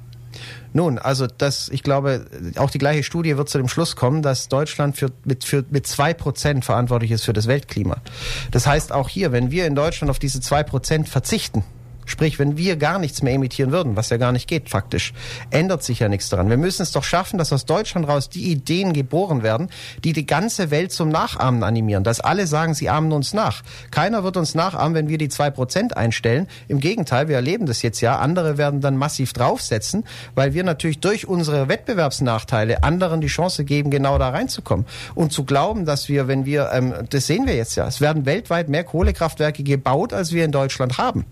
Nun, 0.72 0.98
also 0.98 1.26
das, 1.26 1.68
ich 1.68 1.82
glaube, 1.82 2.26
auch 2.56 2.70
die 2.70 2.78
gleiche 2.78 3.04
Studie 3.04 3.36
wird 3.36 3.48
zu 3.48 3.58
dem 3.58 3.68
Schluss 3.68 3.94
kommen, 3.96 4.22
dass 4.22 4.48
Deutschland 4.48 4.96
für, 4.96 5.10
mit, 5.24 5.44
für, 5.44 5.64
mit 5.70 5.86
zwei 5.86 6.12
Prozent 6.12 6.64
verantwortlich 6.64 7.12
ist 7.12 7.24
für 7.24 7.32
das 7.32 7.46
Weltklima. 7.46 7.98
Das 8.50 8.66
heißt 8.66 8.92
auch 8.92 9.08
hier, 9.08 9.32
wenn 9.32 9.50
wir 9.50 9.66
in 9.66 9.76
Deutschland 9.76 10.10
auf 10.10 10.18
diese 10.18 10.40
zwei 10.40 10.62
Prozent 10.64 11.08
verzichten, 11.08 11.64
Sprich, 12.06 12.38
wenn 12.38 12.56
wir 12.56 12.76
gar 12.76 12.98
nichts 12.98 13.22
mehr 13.22 13.34
emittieren 13.34 13.72
würden, 13.72 13.96
was 13.96 14.10
ja 14.10 14.16
gar 14.16 14.32
nicht 14.32 14.48
geht 14.48 14.68
faktisch, 14.68 15.12
ändert 15.50 15.82
sich 15.82 16.00
ja 16.00 16.08
nichts 16.08 16.28
daran. 16.28 16.50
Wir 16.50 16.56
müssen 16.56 16.82
es 16.82 16.92
doch 16.92 17.04
schaffen, 17.04 17.38
dass 17.38 17.52
aus 17.52 17.64
Deutschland 17.64 18.08
raus 18.08 18.28
die 18.28 18.50
Ideen 18.50 18.92
geboren 18.92 19.42
werden, 19.42 19.68
die 20.02 20.12
die 20.12 20.26
ganze 20.26 20.70
Welt 20.70 20.92
zum 20.92 21.08
Nachahmen 21.08 21.62
animieren. 21.62 22.04
Dass 22.04 22.20
alle 22.20 22.46
sagen, 22.46 22.74
sie 22.74 22.90
ahmen 22.90 23.12
uns 23.12 23.32
nach. 23.32 23.62
Keiner 23.90 24.24
wird 24.24 24.36
uns 24.36 24.54
nachahmen, 24.54 24.94
wenn 24.94 25.08
wir 25.08 25.18
die 25.18 25.28
zwei 25.28 25.50
Prozent 25.50 25.96
einstellen. 25.96 26.48
Im 26.68 26.80
Gegenteil, 26.80 27.28
wir 27.28 27.36
erleben 27.36 27.66
das 27.66 27.82
jetzt 27.82 28.00
ja. 28.00 28.18
Andere 28.18 28.58
werden 28.58 28.80
dann 28.80 28.96
massiv 28.96 29.32
draufsetzen, 29.32 30.04
weil 30.34 30.54
wir 30.54 30.64
natürlich 30.64 31.00
durch 31.00 31.26
unsere 31.26 31.68
Wettbewerbsnachteile 31.68 32.82
anderen 32.82 33.20
die 33.20 33.28
Chance 33.28 33.64
geben, 33.64 33.90
genau 33.90 34.18
da 34.18 34.30
reinzukommen. 34.30 34.86
Und 35.14 35.32
zu 35.32 35.44
glauben, 35.44 35.84
dass 35.84 36.08
wir, 36.08 36.28
wenn 36.28 36.44
wir, 36.44 36.70
ähm, 36.72 36.94
das 37.10 37.26
sehen 37.26 37.46
wir 37.46 37.54
jetzt 37.54 37.76
ja, 37.76 37.86
es 37.86 38.00
werden 38.00 38.26
weltweit 38.26 38.68
mehr 38.68 38.84
Kohlekraftwerke 38.84 39.62
gebaut, 39.62 40.12
als 40.12 40.32
wir 40.32 40.44
in 40.44 40.52
Deutschland 40.52 40.98
haben. 40.98 41.24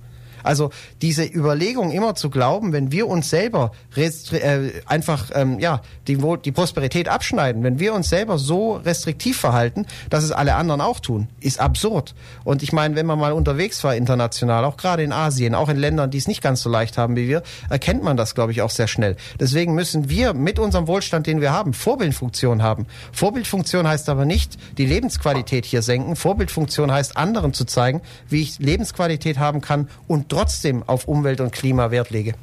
Also 0.42 0.70
diese 1.00 1.24
Überlegung 1.24 1.90
immer 1.90 2.14
zu 2.14 2.30
glauben, 2.30 2.72
wenn 2.72 2.92
wir 2.92 3.06
uns 3.06 3.30
selber 3.30 3.72
äh, 3.96 4.70
einfach 4.86 5.30
ähm, 5.34 5.58
ja 5.58 5.82
die, 6.08 6.18
die 6.44 6.52
Prosperität 6.52 7.08
abschneiden, 7.08 7.62
wenn 7.62 7.78
wir 7.78 7.94
uns 7.94 8.08
selber 8.08 8.38
so 8.38 8.74
restriktiv 8.74 9.38
verhalten, 9.38 9.86
dass 10.10 10.24
es 10.24 10.32
alle 10.32 10.54
anderen 10.54 10.80
auch 10.80 11.00
tun, 11.00 11.28
ist 11.40 11.60
absurd. 11.60 12.14
Und 12.44 12.62
ich 12.62 12.72
meine, 12.72 12.96
wenn 12.96 13.06
man 13.06 13.18
mal 13.18 13.32
unterwegs 13.32 13.82
war 13.84 13.94
international, 13.94 14.64
auch 14.64 14.76
gerade 14.76 15.02
in 15.02 15.12
Asien, 15.12 15.54
auch 15.54 15.68
in 15.68 15.76
Ländern, 15.76 16.10
die 16.10 16.18
es 16.18 16.28
nicht 16.28 16.42
ganz 16.42 16.62
so 16.62 16.70
leicht 16.70 16.98
haben 16.98 17.16
wie 17.16 17.28
wir, 17.28 17.42
erkennt 17.70 18.02
man 18.02 18.16
das, 18.16 18.34
glaube 18.34 18.52
ich, 18.52 18.62
auch 18.62 18.70
sehr 18.70 18.88
schnell. 18.88 19.16
Deswegen 19.38 19.74
müssen 19.74 20.08
wir 20.08 20.34
mit 20.34 20.58
unserem 20.58 20.86
Wohlstand, 20.86 21.26
den 21.26 21.40
wir 21.40 21.52
haben, 21.52 21.72
Vorbildfunktion 21.72 22.62
haben. 22.62 22.86
Vorbildfunktion 23.12 23.86
heißt 23.86 24.08
aber 24.08 24.24
nicht 24.24 24.58
die 24.78 24.86
Lebensqualität 24.86 25.64
hier 25.64 25.82
senken. 25.82 26.16
Vorbildfunktion 26.16 26.90
heißt 26.90 27.16
anderen 27.16 27.52
zu 27.52 27.64
zeigen, 27.64 28.00
wie 28.28 28.42
ich 28.42 28.58
Lebensqualität 28.58 29.38
haben 29.38 29.60
kann 29.60 29.88
und 30.08 30.31
trotzdem 30.32 30.82
auf 30.82 31.06
Umwelt 31.08 31.40
und 31.40 31.52
Klima 31.52 31.90
Wert 31.90 32.08
lege. 32.08 32.34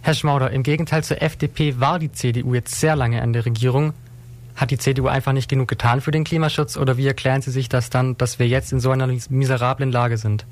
Herr 0.00 0.14
Schmauder, 0.14 0.50
im 0.50 0.62
Gegenteil 0.62 1.04
zur 1.04 1.20
FDP 1.20 1.78
war 1.78 1.98
die 1.98 2.10
CDU 2.10 2.54
jetzt 2.54 2.80
sehr 2.80 2.96
lange 2.96 3.20
an 3.20 3.34
der 3.34 3.44
Regierung. 3.44 3.92
Hat 4.56 4.70
die 4.70 4.78
CDU 4.78 5.08
einfach 5.08 5.32
nicht 5.32 5.50
genug 5.50 5.68
getan 5.68 6.00
für 6.00 6.12
den 6.12 6.24
Klimaschutz 6.24 6.76
oder 6.78 6.96
wie 6.96 7.06
erklären 7.06 7.42
Sie 7.42 7.50
sich 7.50 7.68
das 7.68 7.90
dann, 7.90 8.16
dass 8.16 8.38
wir 8.38 8.48
jetzt 8.48 8.72
in 8.72 8.80
so 8.80 8.90
einer 8.90 9.06
miserablen 9.28 9.92
Lage 9.92 10.16
sind? 10.16 10.46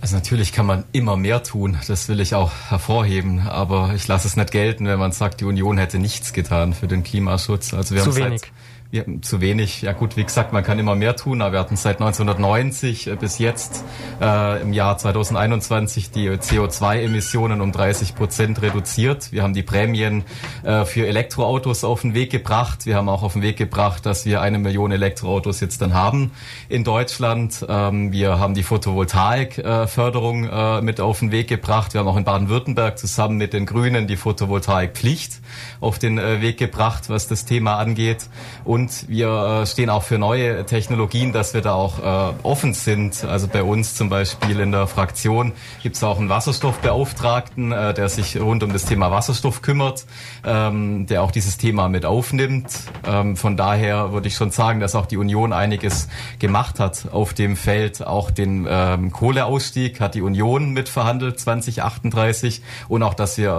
Also 0.00 0.16
natürlich 0.16 0.52
kann 0.52 0.66
man 0.66 0.82
immer 0.90 1.16
mehr 1.16 1.44
tun, 1.44 1.78
das 1.86 2.08
will 2.08 2.18
ich 2.18 2.34
auch 2.34 2.50
hervorheben, 2.68 3.46
aber 3.46 3.92
ich 3.94 4.08
lasse 4.08 4.26
es 4.26 4.36
nicht 4.36 4.50
gelten, 4.50 4.86
wenn 4.86 4.98
man 4.98 5.12
sagt, 5.12 5.40
die 5.40 5.44
Union 5.44 5.78
hätte 5.78 6.00
nichts 6.00 6.32
getan 6.32 6.74
für 6.74 6.88
den 6.88 7.04
Klimaschutz. 7.04 7.72
Also 7.72 7.94
wir 7.94 8.02
Zu 8.02 8.10
haben 8.10 8.16
wenig. 8.16 8.40
Seit, 8.40 8.50
wir, 8.92 9.06
zu 9.22 9.40
wenig. 9.40 9.82
Ja 9.82 9.92
gut, 9.92 10.16
wie 10.16 10.22
gesagt, 10.22 10.52
man 10.52 10.62
kann 10.62 10.78
immer 10.78 10.94
mehr 10.94 11.16
tun, 11.16 11.40
aber 11.40 11.52
wir 11.52 11.60
hatten 11.60 11.76
seit 11.76 12.00
1990 12.00 13.06
äh, 13.06 13.16
bis 13.16 13.38
jetzt 13.38 13.84
äh, 14.20 14.60
im 14.60 14.74
Jahr 14.74 14.98
2021 14.98 16.10
die 16.10 16.28
CO2-Emissionen 16.30 17.62
um 17.62 17.72
30 17.72 18.14
Prozent 18.14 18.60
reduziert. 18.60 19.32
Wir 19.32 19.42
haben 19.42 19.54
die 19.54 19.62
Prämien 19.62 20.24
äh, 20.62 20.84
für 20.84 21.06
Elektroautos 21.06 21.84
auf 21.84 22.02
den 22.02 22.12
Weg 22.12 22.30
gebracht. 22.30 22.84
Wir 22.84 22.96
haben 22.96 23.08
auch 23.08 23.22
auf 23.22 23.32
den 23.32 23.40
Weg 23.40 23.56
gebracht, 23.56 24.04
dass 24.04 24.26
wir 24.26 24.42
eine 24.42 24.58
Million 24.58 24.92
Elektroautos 24.92 25.60
jetzt 25.60 25.80
dann 25.80 25.94
haben 25.94 26.32
in 26.68 26.84
Deutschland. 26.84 27.64
Ähm, 27.66 28.12
wir 28.12 28.38
haben 28.38 28.52
die 28.52 28.62
Photovoltaik-Förderung 28.62 30.44
äh, 30.44 30.82
mit 30.82 31.00
auf 31.00 31.20
den 31.20 31.32
Weg 31.32 31.48
gebracht. 31.48 31.94
Wir 31.94 32.00
haben 32.00 32.08
auch 32.08 32.18
in 32.18 32.24
Baden-Württemberg 32.24 32.98
zusammen 32.98 33.38
mit 33.38 33.54
den 33.54 33.64
Grünen 33.64 34.06
die 34.06 34.16
Photovoltaikpflicht 34.16 35.40
auf 35.80 35.98
den 35.98 36.18
äh, 36.18 36.42
Weg 36.42 36.58
gebracht, 36.58 37.08
was 37.08 37.26
das 37.26 37.46
Thema 37.46 37.76
angeht. 37.76 38.28
Und 38.64 38.81
wir 39.08 39.62
äh, 39.62 39.66
stehen 39.66 39.90
auch 39.90 40.02
für 40.02 40.18
neue 40.18 40.64
Technologien, 40.66 41.32
dass 41.32 41.54
wir 41.54 41.60
da 41.60 41.74
auch 41.74 41.98
äh, 41.98 42.34
offen 42.42 42.74
sind. 42.74 43.24
Also 43.24 43.48
bei 43.48 43.62
uns 43.62 43.94
zum 43.94 44.08
Beispiel 44.08 44.60
in 44.60 44.72
der 44.72 44.86
Fraktion 44.86 45.52
gibt 45.82 45.96
es 45.96 46.04
auch 46.04 46.18
einen 46.18 46.28
Wasserstoffbeauftragten, 46.28 47.72
äh, 47.72 47.94
der 47.94 48.08
sich 48.08 48.40
rund 48.40 48.62
um 48.62 48.72
das 48.72 48.84
Thema 48.84 49.10
Wasserstoff 49.10 49.62
kümmert, 49.62 50.06
ähm, 50.44 51.06
der 51.06 51.22
auch 51.22 51.30
dieses 51.30 51.58
Thema 51.58 51.88
mit 51.88 52.04
aufnimmt. 52.04 52.72
Ähm, 53.06 53.36
von 53.36 53.56
daher 53.56 54.12
würde 54.12 54.28
ich 54.28 54.34
schon 54.34 54.50
sagen, 54.50 54.80
dass 54.80 54.94
auch 54.94 55.06
die 55.06 55.16
Union 55.16 55.52
einiges 55.52 56.08
gemacht 56.38 56.80
hat 56.80 57.08
auf 57.12 57.34
dem 57.34 57.56
Feld. 57.56 58.06
Auch 58.06 58.30
den 58.30 58.66
ähm, 58.68 59.12
Kohleausstieg 59.12 60.00
hat 60.00 60.14
die 60.14 60.22
Union 60.22 60.70
mitverhandelt 60.70 61.38
2038 61.38 62.62
und 62.88 63.02
auch, 63.02 63.14
dass 63.14 63.38
wir 63.38 63.52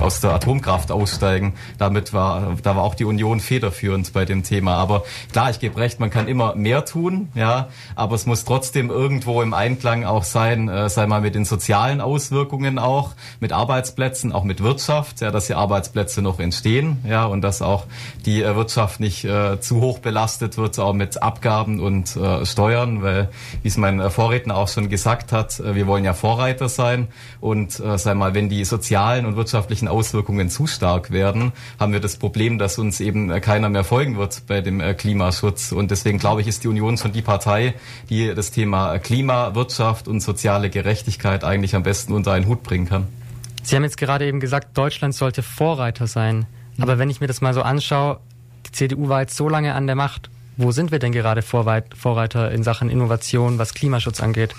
aus 0.00 0.20
der 0.20 0.32
Atomkraft 0.32 0.90
aussteigen. 0.90 1.54
Damit 1.78 2.12
war, 2.12 2.56
da 2.62 2.76
war 2.76 2.82
auch 2.82 2.94
die 2.94 3.04
Union 3.04 3.40
federführend 3.40 4.12
bei 4.12 4.21
dem 4.24 4.42
Thema. 4.42 4.74
Aber 4.74 5.04
klar, 5.32 5.50
ich 5.50 5.60
gebe 5.60 5.78
recht, 5.78 6.00
man 6.00 6.10
kann 6.10 6.28
immer 6.28 6.54
mehr 6.54 6.84
tun, 6.84 7.28
ja, 7.34 7.68
aber 7.94 8.14
es 8.14 8.26
muss 8.26 8.44
trotzdem 8.44 8.90
irgendwo 8.90 9.42
im 9.42 9.54
Einklang 9.54 10.04
auch 10.04 10.24
sein, 10.24 10.68
äh, 10.68 10.88
sei 10.88 11.06
mal 11.06 11.20
mit 11.20 11.34
den 11.34 11.44
sozialen 11.44 12.00
Auswirkungen 12.00 12.78
auch, 12.78 13.12
mit 13.40 13.52
Arbeitsplätzen, 13.52 14.32
auch 14.32 14.44
mit 14.44 14.62
Wirtschaft, 14.62 15.20
ja, 15.20 15.30
dass 15.30 15.46
hier 15.46 15.58
Arbeitsplätze 15.58 16.22
noch 16.22 16.40
entstehen, 16.40 16.98
ja, 17.08 17.24
und 17.24 17.42
dass 17.42 17.62
auch 17.62 17.84
die 18.26 18.42
äh, 18.42 18.54
Wirtschaft 18.56 19.00
nicht 19.00 19.24
äh, 19.24 19.60
zu 19.60 19.80
hoch 19.80 19.98
belastet 19.98 20.56
wird, 20.56 20.78
auch 20.78 20.92
mit 20.92 21.22
Abgaben 21.22 21.80
und 21.80 22.16
äh, 22.16 22.44
Steuern, 22.46 23.02
weil, 23.02 23.28
wie 23.62 23.68
es 23.68 23.76
mein 23.76 24.00
äh, 24.00 24.10
Vorredner 24.10 24.56
auch 24.56 24.68
schon 24.68 24.88
gesagt 24.88 25.32
hat, 25.32 25.60
äh, 25.60 25.74
wir 25.74 25.86
wollen 25.86 26.04
ja 26.04 26.14
Vorreiter 26.14 26.68
sein 26.68 27.08
und 27.40 27.80
äh, 27.80 27.98
sei 27.98 28.14
mal, 28.14 28.34
wenn 28.34 28.48
die 28.48 28.64
sozialen 28.64 29.26
und 29.26 29.36
wirtschaftlichen 29.36 29.88
Auswirkungen 29.88 30.50
zu 30.50 30.66
stark 30.66 31.10
werden, 31.10 31.52
haben 31.78 31.92
wir 31.92 32.00
das 32.00 32.16
Problem, 32.16 32.58
dass 32.58 32.78
uns 32.78 33.00
eben 33.00 33.30
äh, 33.30 33.40
keiner 33.40 33.68
mehr 33.68 33.84
folgen 33.84 34.11
wird 34.16 34.46
bei 34.46 34.60
dem 34.60 34.80
äh, 34.80 34.94
Klimaschutz. 34.94 35.72
Und 35.72 35.90
deswegen 35.90 36.18
glaube 36.18 36.40
ich, 36.40 36.46
ist 36.46 36.64
die 36.64 36.68
Union 36.68 36.96
schon 36.96 37.12
die 37.12 37.22
Partei, 37.22 37.74
die 38.08 38.34
das 38.34 38.50
Thema 38.50 38.98
Klima, 38.98 39.54
Wirtschaft 39.54 40.08
und 40.08 40.20
soziale 40.20 40.70
Gerechtigkeit 40.70 41.44
eigentlich 41.44 41.74
am 41.74 41.82
besten 41.82 42.12
unter 42.12 42.32
einen 42.32 42.46
Hut 42.46 42.62
bringen 42.62 42.86
kann. 42.88 43.06
Sie 43.62 43.76
haben 43.76 43.84
jetzt 43.84 43.96
gerade 43.96 44.26
eben 44.26 44.40
gesagt, 44.40 44.76
Deutschland 44.76 45.14
sollte 45.14 45.42
Vorreiter 45.42 46.06
sein. 46.06 46.46
Aber 46.78 46.98
wenn 46.98 47.10
ich 47.10 47.20
mir 47.20 47.26
das 47.26 47.40
mal 47.40 47.54
so 47.54 47.62
anschaue, 47.62 48.18
die 48.66 48.72
CDU 48.72 49.08
war 49.08 49.20
jetzt 49.20 49.36
so 49.36 49.48
lange 49.48 49.74
an 49.74 49.86
der 49.86 49.96
Macht. 49.96 50.30
Wo 50.56 50.72
sind 50.72 50.90
wir 50.90 50.98
denn 50.98 51.12
gerade 51.12 51.42
Vorreiter 51.42 52.50
in 52.50 52.62
Sachen 52.62 52.90
Innovation, 52.90 53.58
was 53.58 53.74
Klimaschutz 53.74 54.20
angeht? 54.20 54.54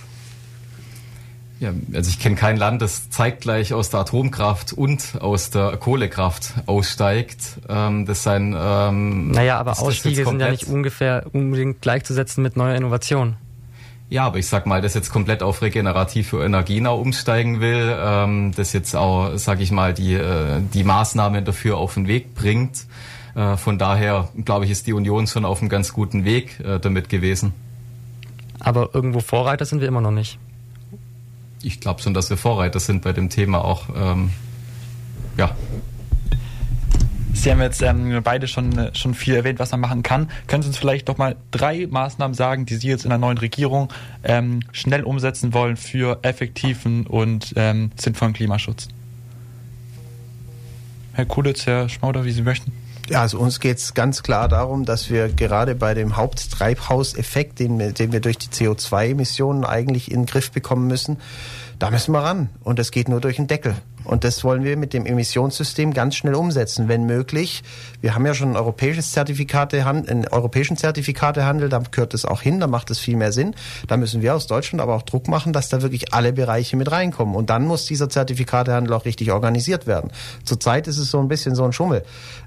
Ja, 1.63 1.71
also 1.93 2.09
ich 2.09 2.19
kenne 2.19 2.35
kein 2.35 2.57
Land, 2.57 2.81
das 2.81 3.09
zeitgleich 3.09 3.73
aus 3.73 3.89
der 3.89 4.01
Atomkraft 4.01 4.73
und 4.73 5.21
aus 5.21 5.49
der 5.49 5.77
Kohlekraft 5.77 6.55
aussteigt. 6.65 7.57
Ähm, 7.69 8.05
das 8.05 8.21
sein. 8.21 8.53
Ähm, 8.53 9.31
naja, 9.31 9.59
aber 9.59 9.79
Ausstiege 9.79 10.25
sind 10.25 10.41
ja 10.41 10.51
nicht 10.51 10.67
ungefähr 10.67 11.23
unbedingt 11.31 11.81
gleichzusetzen 11.81 12.43
mit 12.43 12.57
neuer 12.57 12.75
Innovation. 12.75 13.37
Ja, 14.09 14.25
aber 14.25 14.39
ich 14.39 14.47
sag 14.47 14.65
mal, 14.65 14.81
das 14.81 14.93
jetzt 14.93 15.09
komplett 15.09 15.41
auf 15.41 15.61
regenerative 15.61 16.43
Energien 16.43 16.85
auch 16.85 16.99
umsteigen 16.99 17.61
will, 17.61 17.95
ähm, 17.97 18.51
das 18.53 18.73
jetzt 18.73 18.93
auch, 18.93 19.37
sag 19.37 19.61
ich 19.61 19.71
mal, 19.71 19.93
die, 19.93 20.15
äh, 20.15 20.59
die 20.73 20.83
Maßnahmen 20.83 21.45
dafür 21.45 21.77
auf 21.77 21.93
den 21.93 22.09
Weg 22.09 22.35
bringt. 22.35 22.87
Äh, 23.35 23.55
von 23.55 23.77
daher, 23.77 24.27
glaube 24.43 24.65
ich, 24.65 24.71
ist 24.71 24.85
die 24.85 24.91
Union 24.91 25.27
schon 25.27 25.45
auf 25.45 25.61
einem 25.61 25.69
ganz 25.69 25.93
guten 25.93 26.25
Weg 26.25 26.59
äh, 26.59 26.81
damit 26.81 27.07
gewesen. 27.07 27.53
Aber 28.59 28.89
irgendwo 28.91 29.21
Vorreiter 29.21 29.63
sind 29.63 29.79
wir 29.79 29.87
immer 29.87 30.01
noch 30.01 30.11
nicht 30.11 30.39
ich 31.63 31.79
glaube 31.79 32.01
schon, 32.01 32.13
dass 32.13 32.29
wir 32.29 32.37
Vorreiter 32.37 32.79
sind 32.79 33.01
bei 33.01 33.13
dem 33.13 33.29
Thema 33.29 33.63
auch. 33.63 33.89
Ähm, 33.95 34.31
ja. 35.37 35.55
Sie 37.33 37.51
haben 37.51 37.61
jetzt 37.61 37.81
ähm, 37.81 38.21
beide 38.23 38.47
schon, 38.47 38.89
schon 38.93 39.13
viel 39.15 39.33
erwähnt, 39.33 39.59
was 39.59 39.71
man 39.71 39.79
machen 39.79 40.03
kann. 40.03 40.29
Können 40.47 40.61
Sie 40.61 40.67
uns 40.67 40.77
vielleicht 40.77 41.09
doch 41.09 41.17
mal 41.17 41.35
drei 41.51 41.87
Maßnahmen 41.89 42.35
sagen, 42.35 42.65
die 42.65 42.75
Sie 42.75 42.87
jetzt 42.87 43.05
in 43.05 43.09
der 43.09 43.17
neuen 43.17 43.37
Regierung 43.37 43.91
ähm, 44.23 44.59
schnell 44.71 45.03
umsetzen 45.03 45.53
wollen 45.53 45.75
für 45.75 46.19
effektiven 46.21 47.07
und 47.07 47.53
ähm, 47.55 47.91
sinnvollen 47.95 48.33
Klimaschutz? 48.33 48.87
Herr 51.13 51.25
Kulitz, 51.25 51.65
Herr 51.65 51.89
Schmauder, 51.89 52.23
wie 52.23 52.31
Sie 52.31 52.43
möchten. 52.43 52.71
Ja, 53.09 53.21
also 53.21 53.37
uns 53.37 53.59
geht 53.59 53.79
es 53.79 53.93
ganz 53.93 54.23
klar 54.23 54.47
darum, 54.47 54.85
dass 54.85 55.09
wir 55.09 55.27
gerade 55.27 55.75
bei 55.75 55.93
dem 55.93 56.15
Haupttreibhauseffekt, 56.15 57.59
den 57.59 57.93
den 57.93 58.11
wir 58.11 58.21
durch 58.21 58.37
die 58.37 58.47
CO2-Emissionen 58.47 59.65
eigentlich 59.65 60.09
in 60.09 60.21
den 60.21 60.25
Griff 60.25 60.51
bekommen 60.51 60.87
müssen, 60.87 61.17
da 61.79 61.91
müssen 61.91 62.13
wir 62.13 62.19
ran. 62.19 62.49
Und 62.63 62.79
das 62.79 62.91
geht 62.91 63.09
nur 63.09 63.19
durch 63.19 63.35
den 63.35 63.47
Deckel. 63.47 63.75
Und 64.05 64.23
das 64.23 64.43
wollen 64.43 64.63
wir 64.63 64.77
mit 64.77 64.93
dem 64.93 65.05
Emissionssystem 65.05 65.93
ganz 65.93 66.15
schnell 66.15 66.35
umsetzen, 66.35 66.87
wenn 66.87 67.05
möglich. 67.05 67.63
Wir 68.01 68.15
haben 68.15 68.25
ja 68.25 68.33
schon 68.33 68.51
ein 68.51 68.55
europäisches 68.55 69.11
Zertifikate, 69.11 69.85
einen 69.85 70.27
europäischen 70.29 70.77
Zertifikatehandel, 70.77 71.69
da 71.69 71.81
gehört 71.91 72.13
es 72.13 72.25
auch 72.25 72.41
hin, 72.41 72.59
da 72.59 72.67
macht 72.67 72.89
es 72.91 72.99
viel 72.99 73.17
mehr 73.17 73.31
Sinn. 73.31 73.55
Da 73.87 73.97
müssen 73.97 74.21
wir 74.21 74.35
aus 74.35 74.47
Deutschland 74.47 74.81
aber 74.81 74.95
auch 74.95 75.01
Druck 75.01 75.27
machen, 75.27 75.53
dass 75.53 75.69
da 75.69 75.81
wirklich 75.81 76.13
alle 76.13 76.33
Bereiche 76.33 76.77
mit 76.77 76.91
reinkommen. 76.91 77.35
Und 77.35 77.49
dann 77.49 77.65
muss 77.65 77.85
dieser 77.85 78.09
Zertifikatehandel 78.09 78.93
auch 78.93 79.05
richtig 79.05 79.31
organisiert 79.31 79.87
werden. 79.87 80.11
Zurzeit 80.45 80.87
ist 80.87 80.97
es 80.97 81.11
so 81.11 81.19
ein 81.19 81.27
bisschen 81.27 81.55
so 81.55 81.63
ein 81.63 81.73
Schummel. 81.73 82.03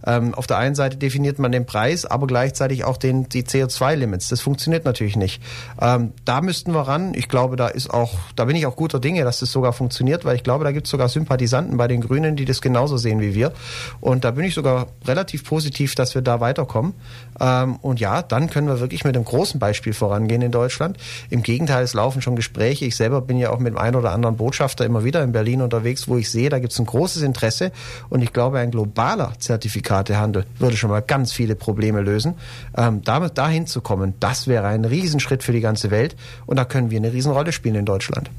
Ähm, 0.07 0.35
auf 0.35 0.47
der 0.47 0.59
einen 0.59 0.75
Seite 0.75 0.97
definiert 0.97 1.39
man 1.39 1.53
den 1.53 1.67
Preis, 1.67 2.07
aber 2.07 2.27
gleichzeitig 2.27 2.85
auch 2.85 2.97
den, 2.97 3.29
die 3.29 3.43
CO2-Limits. 3.43 4.29
Das 4.29 4.41
funktioniert 4.41 4.85
natürlich 4.85 5.17
nicht. 5.17 5.43
Ähm, 5.81 6.13
da 6.25 6.41
müssten 6.41 6.73
wir 6.73 6.83
ran. 6.83 7.13
Ich 7.15 7.29
glaube, 7.29 7.57
da 7.57 7.69
ist 7.69 7.91
auch, 7.91 8.15
da 8.35 8.47
bin 8.47 8.57
ich 8.57 8.67
auch 8.67 8.77
guter 8.77 8.99
Dinge 8.99 9.27
dass 9.27 9.41
das 9.41 9.53
sogar 9.53 9.73
funktioniert, 9.73 10.25
weil 10.25 10.37
ich 10.37 10.43
glaube, 10.45 10.65
da 10.65 10.73
gibt 10.73 10.87
es 10.87 10.91
sogar 10.91 11.09
Sympathisanten 11.47 11.77
bei 11.77 11.89
den 11.89 12.01
Grünen, 12.01 12.37
die 12.37 12.45
das 12.45 12.61
genauso 12.61 12.97
sehen 12.97 13.21
wie 13.21 13.35
wir. 13.35 13.53
Und 14.01 14.25
da 14.25 14.33
bin 14.33 14.45
ich 14.45 14.55
sogar 14.55 14.89
relativ 15.07 15.45
positiv, 15.45 15.95
dass 15.95 16.15
wir 16.15 16.23
da 16.23 16.41
weiterkommen. 16.41 16.95
Ähm, 17.41 17.77
und 17.77 18.01
ja, 18.01 18.23
dann 18.23 18.51
können 18.51 18.69
wir 18.69 18.81
wirklich 18.81 19.05
mit 19.05 19.17
einem 19.17 19.25
großen 19.25 19.61
Beispiel 19.61 19.93
vorangehen 19.93 20.43
in 20.43 20.51
Deutschland. 20.51 20.99
Im 21.31 21.43
Gegenteil, 21.43 21.85
es 21.85 21.95
laufen 21.95 22.23
schon 22.23 22.37
Gespräche. 22.37 22.85
Ich 22.85 22.97
selber 22.97 23.21
bin 23.21 23.39
ja 23.39 23.51
auch 23.51 23.59
mit 23.59 23.75
dem 23.75 23.79
einen 23.79 23.97
oder 23.97 24.13
anderen 24.13 24.37
Botschafter 24.37 24.85
immer 24.85 25.05
wieder 25.05 25.23
in 25.23 25.33
Berlin 25.33 25.63
unterwegs, 25.63 26.09
wo 26.09 26.17
ich 26.17 26.31
sehe, 26.31 26.49
da 26.49 26.59
gibt 26.59 26.73
es 26.73 26.79
ein 26.79 26.87
großes 26.87 27.23
Interesse. 27.23 27.73
Und 28.09 28.23
ich 28.23 28.33
glaube, 28.33 28.59
ein 28.59 28.71
globaler 28.71 29.33
Zertifikatehandel 29.39 30.45
würde 30.59 30.77
schon 30.77 30.91
mal 30.91 31.03
ganz 31.03 31.33
viele 31.33 31.55
Probleme 31.55 32.01
lösen. 32.01 32.35
Ähm, 32.77 33.03
damit 33.05 33.39
dahin 33.39 33.67
zu 33.67 33.81
kommen, 33.81 34.15
das 34.21 34.47
wäre 34.47 34.67
ein 34.67 34.85
Riesenschritt 34.85 35.43
für 35.43 35.53
die 35.53 35.61
ganze 35.61 35.91
Welt. 35.91 36.17
Und 36.47 36.57
da 36.57 36.65
können 36.65 36.91
wir 36.91 36.99
eine 36.99 37.13
Riesenrolle 37.13 37.53
spielen 37.53 37.77
in 37.77 37.85
Deutschland. 37.85 38.31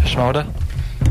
Herr 0.00 0.08
Schmauder? 0.08 0.46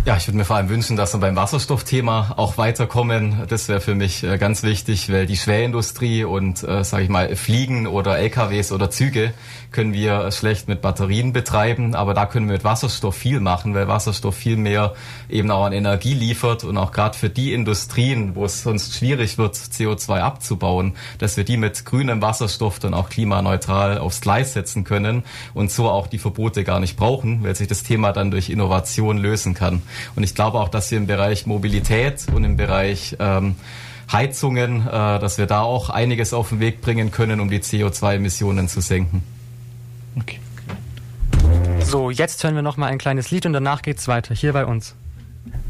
Ja, 0.06 0.18
ich 0.18 0.28
würde 0.28 0.38
mir 0.38 0.46
vor 0.46 0.58
allem 0.58 0.70
wünschen, 0.70 0.98
dass 0.98 1.16
wir 1.16 1.20
beim 1.20 1.36
Wasserstoffthema 1.36 2.36
auch 2.38 2.60
weiterkommen. 2.60 3.48
Das 3.48 3.68
wäre 3.70 3.82
für 3.82 3.96
mich 3.96 4.24
äh, 4.24 4.38
ganz 4.38 4.62
wichtig, 4.62 5.12
weil 5.12 5.26
die 5.26 5.36
Schwerindustrie 5.36 6.24
und, 6.24 6.62
äh, 6.62 6.84
sage 6.84 7.06
ich 7.06 7.10
mal, 7.10 7.36
Fliegen 7.36 7.88
oder 7.88 8.20
LKWs 8.20 8.72
oder 8.72 8.92
Züge 8.92 9.34
können 9.72 9.94
wir 9.94 10.32
schlecht 10.32 10.68
mit 10.68 10.82
Batterien 10.82 11.34
betreiben, 11.34 11.96
aber 11.96 12.14
da 12.14 12.28
können 12.28 12.48
wir 12.48 12.54
mit 12.54 12.64
Wasserstoff 12.64 13.16
viel 13.16 13.40
machen, 13.40 13.74
weil 13.74 13.88
Wasserstoff 13.88 14.36
viel 14.36 14.58
mehr 14.58 14.94
eben 15.28 15.50
auch 15.50 15.66
an 15.66 15.74
Energie 15.74 16.14
liefert 16.14 16.64
und 16.64 16.78
auch 16.78 16.92
gerade 16.92 17.18
für 17.18 17.30
die 17.30 17.52
Industrien, 17.52 18.36
wo 18.36 18.46
es 18.46 18.62
sonst 18.62 18.96
schwierig 18.96 19.38
wird, 19.40 19.56
CO2 19.56 20.20
abzubauen, 20.20 20.94
dass 21.18 21.36
wir 21.36 21.44
die 21.44 21.58
mit 21.58 21.84
grünem 21.84 22.22
Wasserstoff 22.22 22.78
dann 22.78 22.94
auch 22.94 23.10
klimaneutral 23.10 23.98
aufs 23.98 24.22
Gleis 24.22 24.54
setzen 24.54 24.84
können 24.84 25.24
und 25.56 25.72
so 25.72 25.90
auch 25.90 26.06
die 26.06 26.20
Verbote 26.20 26.64
gar 26.64 26.80
nicht 26.80 26.96
brauchen, 26.96 27.44
weil 27.44 27.56
sich 27.56 27.68
das 27.68 27.82
Thema 27.84 28.14
dann 28.14 28.30
durch 28.32 28.52
Innovation 28.52 29.18
lösen 29.18 29.56
kann. 29.56 29.82
Und 30.16 30.24
ich 30.24 30.36
glaube 30.36 30.60
auch, 30.60 30.70
dass 30.70 30.92
wir 30.92 30.98
im 30.98 31.08
Bereich 31.08 31.46
Mobilität 31.46 32.26
und 32.34 32.44
im 32.44 32.58
Bereich 32.58 33.16
ähm, 33.20 33.56
Heizungen, 34.12 34.88
äh, 34.88 34.92
dass 34.92 35.38
wir 35.38 35.46
da 35.46 35.62
auch 35.62 35.90
einiges 35.90 36.34
auf 36.34 36.50
den 36.50 36.60
Weg 36.60 36.82
bringen 36.82 37.12
können, 37.12 37.40
um 37.40 37.50
die 37.50 37.60
CO2-Emissionen 37.60 38.68
zu 38.68 38.82
senken. 38.82 39.24
Okay. 40.20 40.40
So, 41.80 42.10
jetzt 42.10 42.44
hören 42.44 42.56
wir 42.56 42.62
noch 42.62 42.78
mal 42.78 42.88
ein 42.88 42.98
kleines 42.98 43.32
Lied 43.32 43.46
und 43.46 43.54
danach 43.54 43.82
geht's 43.82 44.08
weiter 44.08 44.34
hier 44.34 44.54
bei 44.54 44.66
uns. 44.66 44.96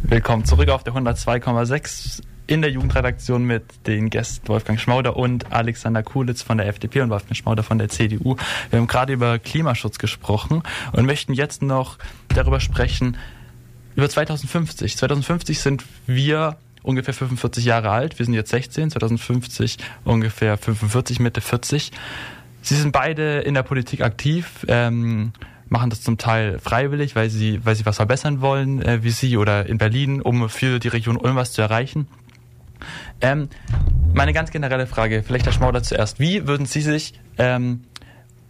Willkommen 0.03 0.45
zurück 0.45 0.69
auf 0.69 0.83
der 0.83 0.93
102,6 0.93 2.21
in 2.47 2.61
der 2.61 2.71
Jugendredaktion 2.71 3.43
mit 3.43 3.63
den 3.87 4.09
Gästen 4.09 4.47
Wolfgang 4.47 4.79
Schmauder 4.79 5.17
und 5.17 5.51
Alexander 5.51 6.03
Kulitz 6.03 6.41
von 6.41 6.57
der 6.57 6.67
FDP 6.67 7.01
und 7.01 7.09
Wolfgang 7.09 7.35
Schmauder 7.35 7.63
von 7.63 7.79
der 7.79 7.89
CDU. 7.89 8.35
Wir 8.69 8.79
haben 8.79 8.87
gerade 8.87 9.13
über 9.13 9.39
Klimaschutz 9.39 9.97
gesprochen 9.97 10.61
und 10.91 11.05
möchten 11.05 11.33
jetzt 11.33 11.61
noch 11.61 11.97
darüber 12.29 12.59
sprechen, 12.59 13.17
über 13.95 14.09
2050. 14.09 14.97
2050 14.97 15.59
sind 15.59 15.85
wir 16.05 16.57
ungefähr 16.83 17.13
45 17.13 17.65
Jahre 17.65 17.89
alt. 17.89 18.19
Wir 18.19 18.25
sind 18.25 18.35
jetzt 18.35 18.51
16, 18.51 18.91
2050 18.91 19.77
ungefähr 20.03 20.57
45, 20.57 21.19
Mitte 21.19 21.41
40. 21.41 21.91
Sie 22.61 22.75
sind 22.75 22.91
beide 22.91 23.39
in 23.39 23.53
der 23.53 23.63
Politik 23.63 24.01
aktiv, 24.01 24.65
ähm, 24.67 25.33
machen 25.67 25.89
das 25.89 26.01
zum 26.01 26.17
Teil 26.17 26.59
freiwillig, 26.59 27.15
weil 27.15 27.29
sie, 27.29 27.63
weil 27.63 27.75
sie 27.75 27.85
was 27.85 27.97
verbessern 27.97 28.41
wollen, 28.41 28.81
äh, 28.81 29.03
wie 29.03 29.09
Sie 29.11 29.37
oder 29.37 29.65
in 29.67 29.77
Berlin, 29.77 30.21
um 30.21 30.49
für 30.49 30.79
die 30.79 30.87
Region 30.87 31.17
Ulm 31.17 31.35
was 31.35 31.53
zu 31.53 31.61
erreichen. 31.61 32.07
Ähm, 33.21 33.49
meine 34.13 34.33
ganz 34.33 34.51
generelle 34.51 34.87
Frage, 34.87 35.23
vielleicht 35.23 35.45
Herr 35.45 35.53
Schmauder 35.53 35.83
zuerst. 35.83 36.19
Wie 36.19 36.47
würden 36.47 36.65
Sie 36.65 36.81
sich 36.81 37.13
ähm, 37.37 37.83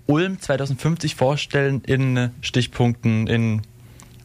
Ulm 0.08 0.40
2050 0.40 1.16
vorstellen 1.16 1.82
in 1.86 2.32
Stichpunkten, 2.42 3.28
in 3.28 3.62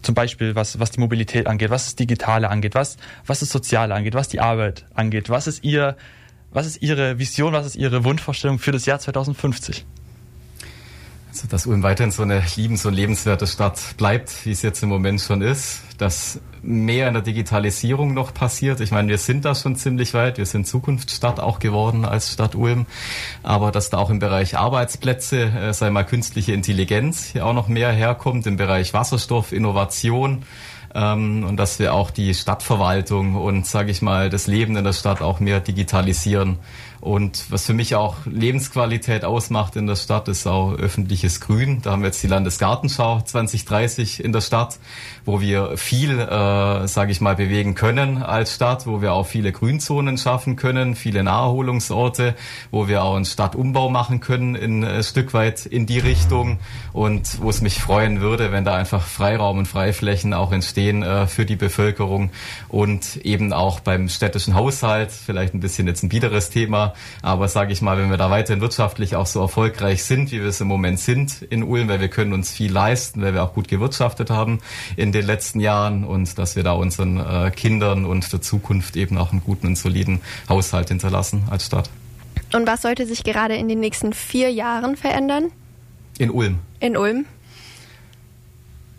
zum 0.02 0.14
Beispiel 0.14 0.54
was, 0.54 0.78
was 0.78 0.90
die 0.90 1.00
Mobilität 1.00 1.46
angeht, 1.46 1.70
was 1.70 1.84
das 1.84 1.96
Digitale 1.96 2.50
angeht, 2.50 2.74
was, 2.74 2.96
was 3.26 3.40
das 3.40 3.50
Soziale 3.50 3.94
angeht, 3.94 4.14
was 4.14 4.28
die 4.28 4.40
Arbeit 4.40 4.86
angeht? 4.94 5.30
Was 5.30 5.46
ist 5.46 5.64
Ihr 5.64 5.96
was 6.52 6.66
ist 6.66 6.82
Ihre 6.82 7.18
Vision, 7.18 7.52
was 7.52 7.66
ist 7.66 7.76
Ihre 7.76 8.04
Wunschvorstellung 8.04 8.58
für 8.58 8.72
das 8.72 8.86
Jahr 8.86 8.98
2050? 8.98 9.86
Also, 11.30 11.46
dass 11.46 11.64
Ulm 11.66 11.84
weiterhin 11.84 12.10
so 12.10 12.22
eine 12.22 12.42
liebens- 12.56 12.84
und 12.86 12.94
lebenswerte 12.94 13.46
Stadt 13.46 13.78
bleibt, 13.96 14.44
wie 14.44 14.50
es 14.50 14.62
jetzt 14.62 14.82
im 14.82 14.88
Moment 14.88 15.20
schon 15.20 15.42
ist, 15.42 15.82
dass 15.96 16.40
mehr 16.60 17.06
in 17.06 17.14
der 17.14 17.22
Digitalisierung 17.22 18.14
noch 18.14 18.34
passiert. 18.34 18.80
Ich 18.80 18.90
meine, 18.90 19.08
wir 19.08 19.18
sind 19.18 19.44
da 19.44 19.54
schon 19.54 19.76
ziemlich 19.76 20.12
weit. 20.12 20.38
Wir 20.38 20.46
sind 20.46 20.66
Zukunftsstadt 20.66 21.38
auch 21.38 21.60
geworden 21.60 22.04
als 22.04 22.32
Stadt 22.32 22.56
Ulm. 22.56 22.86
Aber 23.44 23.70
dass 23.70 23.90
da 23.90 23.98
auch 23.98 24.10
im 24.10 24.18
Bereich 24.18 24.58
Arbeitsplätze, 24.58 25.42
äh, 25.42 25.72
sei 25.72 25.90
mal 25.90 26.02
künstliche 26.02 26.52
Intelligenz, 26.52 27.26
hier 27.26 27.46
auch 27.46 27.54
noch 27.54 27.68
mehr 27.68 27.92
herkommt, 27.92 28.48
im 28.48 28.56
Bereich 28.56 28.92
Wasserstoff, 28.92 29.52
Innovation, 29.52 30.42
ähm, 30.94 31.44
und 31.44 31.56
dass 31.56 31.78
wir 31.78 31.94
auch 31.94 32.10
die 32.10 32.34
Stadtverwaltung 32.34 33.36
und, 33.36 33.66
sage 33.66 33.92
ich 33.92 34.02
mal, 34.02 34.30
das 34.30 34.48
Leben 34.48 34.76
in 34.76 34.82
der 34.82 34.92
Stadt 34.92 35.22
auch 35.22 35.38
mehr 35.38 35.60
digitalisieren. 35.60 36.58
Und 37.00 37.50
was 37.50 37.64
für 37.64 37.72
mich 37.72 37.94
auch 37.94 38.16
Lebensqualität 38.26 39.24
ausmacht 39.24 39.74
in 39.76 39.86
der 39.86 39.96
Stadt, 39.96 40.28
ist 40.28 40.46
auch 40.46 40.74
öffentliches 40.74 41.40
Grün. 41.40 41.80
Da 41.80 41.92
haben 41.92 42.02
wir 42.02 42.08
jetzt 42.08 42.22
die 42.22 42.26
Landesgartenschau 42.26 43.22
2030 43.22 44.22
in 44.22 44.32
der 44.32 44.42
Stadt, 44.42 44.78
wo 45.24 45.40
wir 45.40 45.78
viel, 45.78 46.18
äh, 46.18 46.86
sage 46.86 47.12
ich 47.12 47.22
mal, 47.22 47.36
bewegen 47.36 47.74
können 47.74 48.22
als 48.22 48.54
Stadt, 48.54 48.86
wo 48.86 49.00
wir 49.00 49.14
auch 49.14 49.26
viele 49.26 49.50
Grünzonen 49.50 50.18
schaffen 50.18 50.56
können, 50.56 50.94
viele 50.94 51.22
Naherholungsorte, 51.24 52.34
wo 52.70 52.86
wir 52.86 53.02
auch 53.02 53.16
einen 53.16 53.24
Stadtumbau 53.24 53.88
machen 53.88 54.20
können 54.20 54.54
in 54.54 54.84
ein 54.84 55.00
äh, 55.00 55.02
Stück 55.02 55.32
weit 55.32 55.64
in 55.64 55.86
die 55.86 56.00
Richtung 56.00 56.58
und 56.92 57.40
wo 57.40 57.48
es 57.48 57.62
mich 57.62 57.80
freuen 57.80 58.20
würde, 58.20 58.52
wenn 58.52 58.66
da 58.66 58.74
einfach 58.74 59.02
Freiraum 59.02 59.58
und 59.58 59.66
Freiflächen 59.66 60.34
auch 60.34 60.52
entstehen 60.52 61.02
äh, 61.02 61.26
für 61.26 61.46
die 61.46 61.56
Bevölkerung 61.56 62.30
und 62.68 63.16
eben 63.24 63.54
auch 63.54 63.80
beim 63.80 64.10
städtischen 64.10 64.54
Haushalt, 64.54 65.12
vielleicht 65.12 65.54
ein 65.54 65.60
bisschen 65.60 65.86
jetzt 65.86 66.02
ein 66.02 66.10
biederes 66.10 66.50
Thema, 66.50 66.89
aber 67.22 67.48
sage 67.48 67.72
ich 67.72 67.82
mal, 67.82 67.98
wenn 67.98 68.10
wir 68.10 68.16
da 68.16 68.30
weiterhin 68.30 68.60
wirtschaftlich 68.60 69.16
auch 69.16 69.26
so 69.26 69.40
erfolgreich 69.40 70.04
sind, 70.04 70.32
wie 70.32 70.40
wir 70.40 70.48
es 70.48 70.60
im 70.60 70.68
Moment 70.68 71.00
sind 71.00 71.42
in 71.42 71.62
Ulm, 71.62 71.88
weil 71.88 72.00
wir 72.00 72.08
können 72.08 72.32
uns 72.32 72.50
viel 72.50 72.72
leisten, 72.72 73.22
weil 73.22 73.34
wir 73.34 73.42
auch 73.42 73.54
gut 73.54 73.68
gewirtschaftet 73.68 74.30
haben 74.30 74.60
in 74.96 75.12
den 75.12 75.26
letzten 75.26 75.60
Jahren 75.60 76.04
und 76.04 76.38
dass 76.38 76.56
wir 76.56 76.62
da 76.62 76.72
unseren 76.72 77.18
äh, 77.18 77.50
Kindern 77.50 78.04
und 78.04 78.32
der 78.32 78.40
Zukunft 78.40 78.96
eben 78.96 79.18
auch 79.18 79.32
einen 79.32 79.42
guten 79.42 79.68
und 79.68 79.76
soliden 79.76 80.20
Haushalt 80.48 80.88
hinterlassen 80.88 81.44
als 81.50 81.66
Stadt. 81.66 81.90
Und 82.52 82.66
was 82.66 82.82
sollte 82.82 83.06
sich 83.06 83.22
gerade 83.22 83.54
in 83.54 83.68
den 83.68 83.80
nächsten 83.80 84.12
vier 84.12 84.50
Jahren 84.50 84.96
verändern? 84.96 85.50
In 86.18 86.30
Ulm. 86.30 86.58
In 86.80 86.96
Ulm. 86.96 87.24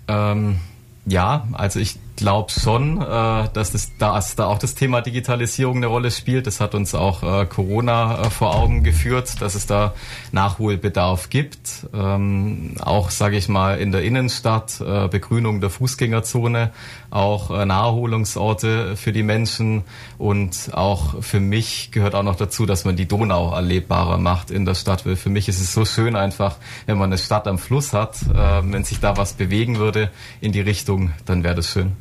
Ähm, 0.08 0.58
ja, 1.06 1.48
also 1.54 1.80
ich 1.80 1.98
glaube 2.16 2.52
schon, 2.52 3.02
äh, 3.02 3.50
dass, 3.54 3.72
das, 3.72 3.98
dass 3.98 4.36
da 4.36 4.46
auch 4.46 4.60
das 4.60 4.76
Thema 4.76 5.02
Digitalisierung 5.02 5.78
eine 5.78 5.88
Rolle 5.88 6.12
spielt. 6.12 6.48
Das 6.48 6.60
hat 6.60 6.76
uns 6.76 6.94
auch 6.94 7.24
äh, 7.24 7.46
Corona 7.46 8.22
äh, 8.22 8.30
vor 8.30 8.56
Augen 8.56 8.84
geführt, 8.84 9.42
dass 9.42 9.56
es 9.56 9.66
da 9.66 9.94
Nachholbedarf 10.32 11.30
gibt. 11.30 11.88
Ähm, 11.94 12.76
auch, 12.80 13.10
sage 13.10 13.38
ich 13.38 13.50
mal, 13.50 13.80
in 13.80 13.92
der 13.92 14.04
Innenstadt, 14.04 14.80
Begrünung 15.12 15.62
der 15.62 15.70
Fußgängerzone, 15.70 16.72
auch 17.10 17.50
Naherholungsorte 17.50 18.96
für 18.96 19.12
die 19.12 19.24
Menschen. 19.24 19.84
Und 20.18 20.72
auch 20.74 21.22
für 21.22 21.40
mich 21.40 21.92
gehört 21.92 22.16
auch 22.16 22.24
noch 22.24 22.36
dazu, 22.36 22.66
dass 22.66 22.86
man 22.86 22.96
die 22.96 23.08
Donau 23.08 23.54
erlebbarer 23.54 24.18
macht 24.18 24.52
in 24.52 24.66
der 24.66 24.76
Stadt. 24.76 25.06
Weil 25.06 25.16
für 25.16 25.30
mich 25.30 25.50
ist 25.50 25.60
es 25.60 25.74
so 25.74 25.86
schön 25.86 26.16
einfach, 26.16 26.58
wenn 26.86 26.98
man 26.98 27.10
eine 27.10 27.18
Stadt 27.18 27.48
am 27.48 27.58
Fluss 27.58 27.94
hat, 27.94 28.18
wenn 28.64 28.84
sich 28.84 29.00
da 29.00 29.18
was 29.18 29.34
bewegen 29.34 29.78
würde 29.78 30.10
in 30.40 30.52
die 30.52 30.62
Richtung, 30.62 31.12
dann 31.26 31.44
wäre 31.44 31.56
das 31.56 31.70
schön. 31.70 31.96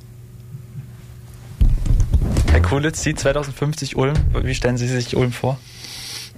Herr 2.51 2.61
Kulitz, 2.61 3.03
Sie 3.03 3.15
2050 3.15 3.97
Ulm, 3.97 4.15
wie 4.43 4.55
stellen 4.55 4.77
Sie 4.77 4.89
sich 4.89 5.17
Ulm 5.17 5.33
vor? 5.33 5.59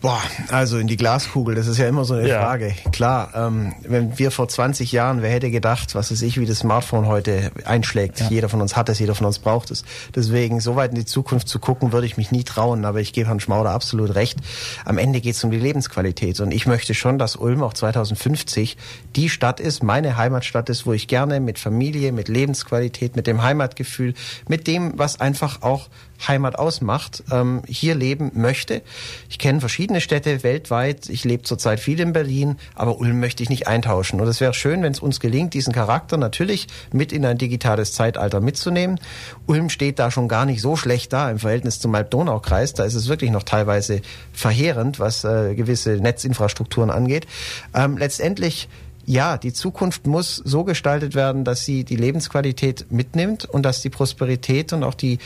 Boah, 0.03 0.21
also 0.49 0.79
in 0.79 0.89
die 0.89 0.97
Glaskugel, 0.97 1.55
das 1.55 1.69
ist 1.69 1.79
ja 1.79 1.87
immer 1.87 2.05
so 2.05 2.15
eine 2.15 2.29
ja. 2.29 2.41
Frage. 2.41 2.75
Klar, 2.91 3.31
ähm, 3.37 3.73
wenn 3.83 4.19
wir 4.19 4.33
vor 4.33 4.49
20 4.49 4.91
Jahren, 4.91 5.23
wer 5.23 5.31
hätte 5.31 5.49
gedacht, 5.53 5.95
was 5.95 6.11
ist 6.11 6.23
ich, 6.23 6.41
wie 6.41 6.45
das 6.45 6.59
Smartphone 6.59 7.07
heute 7.07 7.53
einschlägt. 7.65 8.19
Ja. 8.19 8.29
Jeder 8.29 8.49
von 8.49 8.61
uns 8.61 8.75
hat 8.75 8.89
es, 8.89 8.99
jeder 8.99 9.15
von 9.15 9.27
uns 9.27 9.39
braucht 9.39 9.71
es. 9.71 9.85
Deswegen, 10.13 10.59
so 10.59 10.75
weit 10.75 10.91
in 10.91 10.97
die 10.97 11.05
Zukunft 11.05 11.47
zu 11.47 11.61
gucken, 11.61 11.93
würde 11.93 12.09
ich 12.09 12.17
mich 12.17 12.33
nie 12.33 12.43
trauen. 12.43 12.85
Aber 12.85 13.01
ich 13.01 13.13
gebe 13.13 13.29
Herrn 13.29 13.39
Schmauder 13.39 13.71
absolut 13.71 14.17
recht. 14.17 14.41
Am 14.85 14.99
Ende 14.99 15.21
geht 15.21 15.37
es 15.37 15.45
um 15.45 15.53
die 15.53 15.61
Lebensqualität. 15.61 16.41
Und 16.41 16.51
ich 16.51 16.67
möchte 16.67 16.95
schon, 16.95 17.21
dass 17.21 17.37
Ulm 17.37 17.63
auch 17.63 17.73
2050 17.73 18.77
die 19.15 19.29
Stadt 19.29 19.61
ist, 19.61 19.85
meine 19.85 20.17
Heimatstadt 20.17 20.69
ist, 20.69 20.85
wo 20.85 20.93
ich 20.93 21.07
gerne 21.07 21.39
mit 21.39 21.61
Familie, 21.61 22.11
mit 22.11 22.27
Lebensqualität, 22.27 23.15
mit 23.15 23.29
dem 23.29 23.45
Heimatgefühl, 23.45 24.15
mit 24.49 24.67
dem, 24.67 24.99
was 24.99 25.21
einfach 25.21 25.63
auch 25.63 25.89
Heimat 26.29 26.59
ausmacht, 26.59 27.23
ähm, 27.31 27.63
hier 27.67 27.95
leben 27.95 28.33
möchte. 28.35 28.83
Ich 29.29 29.39
kenne 29.39 29.61
verschiedene 29.61 30.01
Städte 30.01 30.43
weltweit. 30.43 31.09
Ich 31.09 31.25
lebe 31.25 31.43
zurzeit 31.43 31.81
viel 31.81 32.01
in 32.01 32.13
Berlin, 32.13 32.57
aber 32.75 32.99
Ulm 32.99 33.21
möchte 33.21 33.43
ich 33.43 33.51
nicht 33.51 33.67
eintauschen. 33.67 34.21
Und 34.21 34.29
es 34.29 34.41
wäre 34.41 34.55
schön, 34.55 34.83
wenn 34.83 34.93
es 34.93 35.01
uns 35.01 35.21
gelingt, 35.21 35.55
diesen 35.55 35.73
Charakter 35.73 36.17
natürlich 36.17 36.67
mit 36.93 37.13
in 37.13 37.25
ein 37.25 37.39
digitales 37.39 37.93
Zeitalter 37.93 38.41
mitzunehmen. 38.41 39.01
Ulm 39.47 39.69
steht 39.69 39.99
da 39.99 40.11
schon 40.11 40.29
gar 40.29 40.47
nicht 40.47 40.61
so 40.61 40.77
schlecht 40.77 41.13
da 41.13 41.31
im 41.31 41.39
Verhältnis 41.39 41.81
zum 41.81 41.95
Alb-Donau-Kreis. 41.95 42.75
Da 42.75 42.85
ist 42.85 42.95
es 42.95 43.09
wirklich 43.09 43.31
noch 43.31 43.43
teilweise 43.43 44.01
verheerend, 44.33 45.01
was 45.01 45.25
äh, 45.25 45.55
gewisse 45.55 45.91
Netzinfrastrukturen 45.97 46.91
angeht. 46.91 47.27
Ähm, 47.75 47.97
letztendlich 47.97 48.69
ja, 49.05 49.37
die 49.37 49.53
Zukunft 49.53 50.07
muss 50.07 50.37
so 50.37 50.65
gestaltet 50.65 51.15
werden, 51.15 51.45
dass 51.45 51.65
sie 51.65 51.85
die 51.85 51.97
Lebensqualität 51.97 52.87
mitnimmt 52.91 53.45
und 53.45 53.65
dass 53.65 53.83
die 53.83 53.91
Prosperität 53.91 54.73
und 54.73 54.85
auch 54.85 54.95
die, 54.95 55.19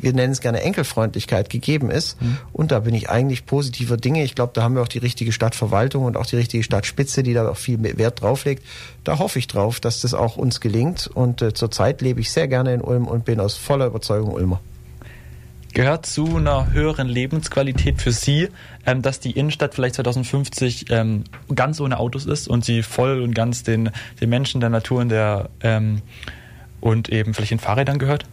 wir 0.00 0.12
nennen 0.12 0.32
es 0.32 0.40
gerne 0.40 0.62
Enkelfreundlichkeit 0.62 1.50
gegeben 1.50 1.90
ist. 1.90 2.20
Mhm. 2.20 2.38
Und 2.52 2.70
da 2.70 2.80
bin 2.80 2.94
ich 2.94 3.10
eigentlich 3.10 3.44
positiver 3.44 3.96
Dinge. 3.96 4.22
Ich 4.22 4.34
glaube, 4.34 4.52
da 4.54 4.62
haben 4.62 4.76
wir 4.76 4.82
auch 4.82 4.88
die 4.88 4.98
richtige 4.98 5.32
Stadtverwaltung 5.32 6.04
und 6.04 6.16
auch 6.16 6.26
die 6.26 6.36
richtige 6.36 6.62
Stadtspitze, 6.62 7.22
die 7.22 7.34
da 7.34 7.48
auch 7.48 7.56
viel 7.56 7.82
Wert 7.82 8.20
drauflegt. 8.20 8.64
Da 9.02 9.18
hoffe 9.18 9.38
ich 9.38 9.48
drauf, 9.48 9.80
dass 9.80 10.00
das 10.00 10.14
auch 10.14 10.36
uns 10.36 10.60
gelingt. 10.60 11.10
Und 11.12 11.42
äh, 11.42 11.54
zurzeit 11.54 12.02
lebe 12.02 12.20
ich 12.20 12.30
sehr 12.30 12.46
gerne 12.46 12.72
in 12.72 12.82
Ulm 12.82 13.06
und 13.06 13.24
bin 13.24 13.40
aus 13.40 13.56
voller 13.56 13.86
Überzeugung 13.86 14.32
Ulmer 14.32 14.60
gehört 15.74 16.06
zu 16.06 16.36
einer 16.36 16.72
höheren 16.72 17.08
Lebensqualität 17.08 18.00
für 18.00 18.12
Sie, 18.12 18.48
ähm, 18.86 19.02
dass 19.02 19.20
die 19.20 19.32
Innenstadt 19.32 19.74
vielleicht 19.74 19.96
2050 19.96 20.86
ähm, 20.90 21.24
ganz 21.54 21.80
ohne 21.80 21.98
Autos 21.98 22.26
ist 22.26 22.48
und 22.48 22.64
sie 22.64 22.82
voll 22.82 23.20
und 23.20 23.34
ganz 23.34 23.64
den, 23.64 23.90
den 24.20 24.30
Menschen, 24.30 24.60
der 24.60 24.70
Natur 24.70 25.00
und 25.00 25.08
der 25.08 25.50
ähm, 25.60 26.00
und 26.80 27.08
eben 27.08 27.34
vielleicht 27.34 27.50
den 27.50 27.58
Fahrrädern 27.58 27.98
gehört? 27.98 28.24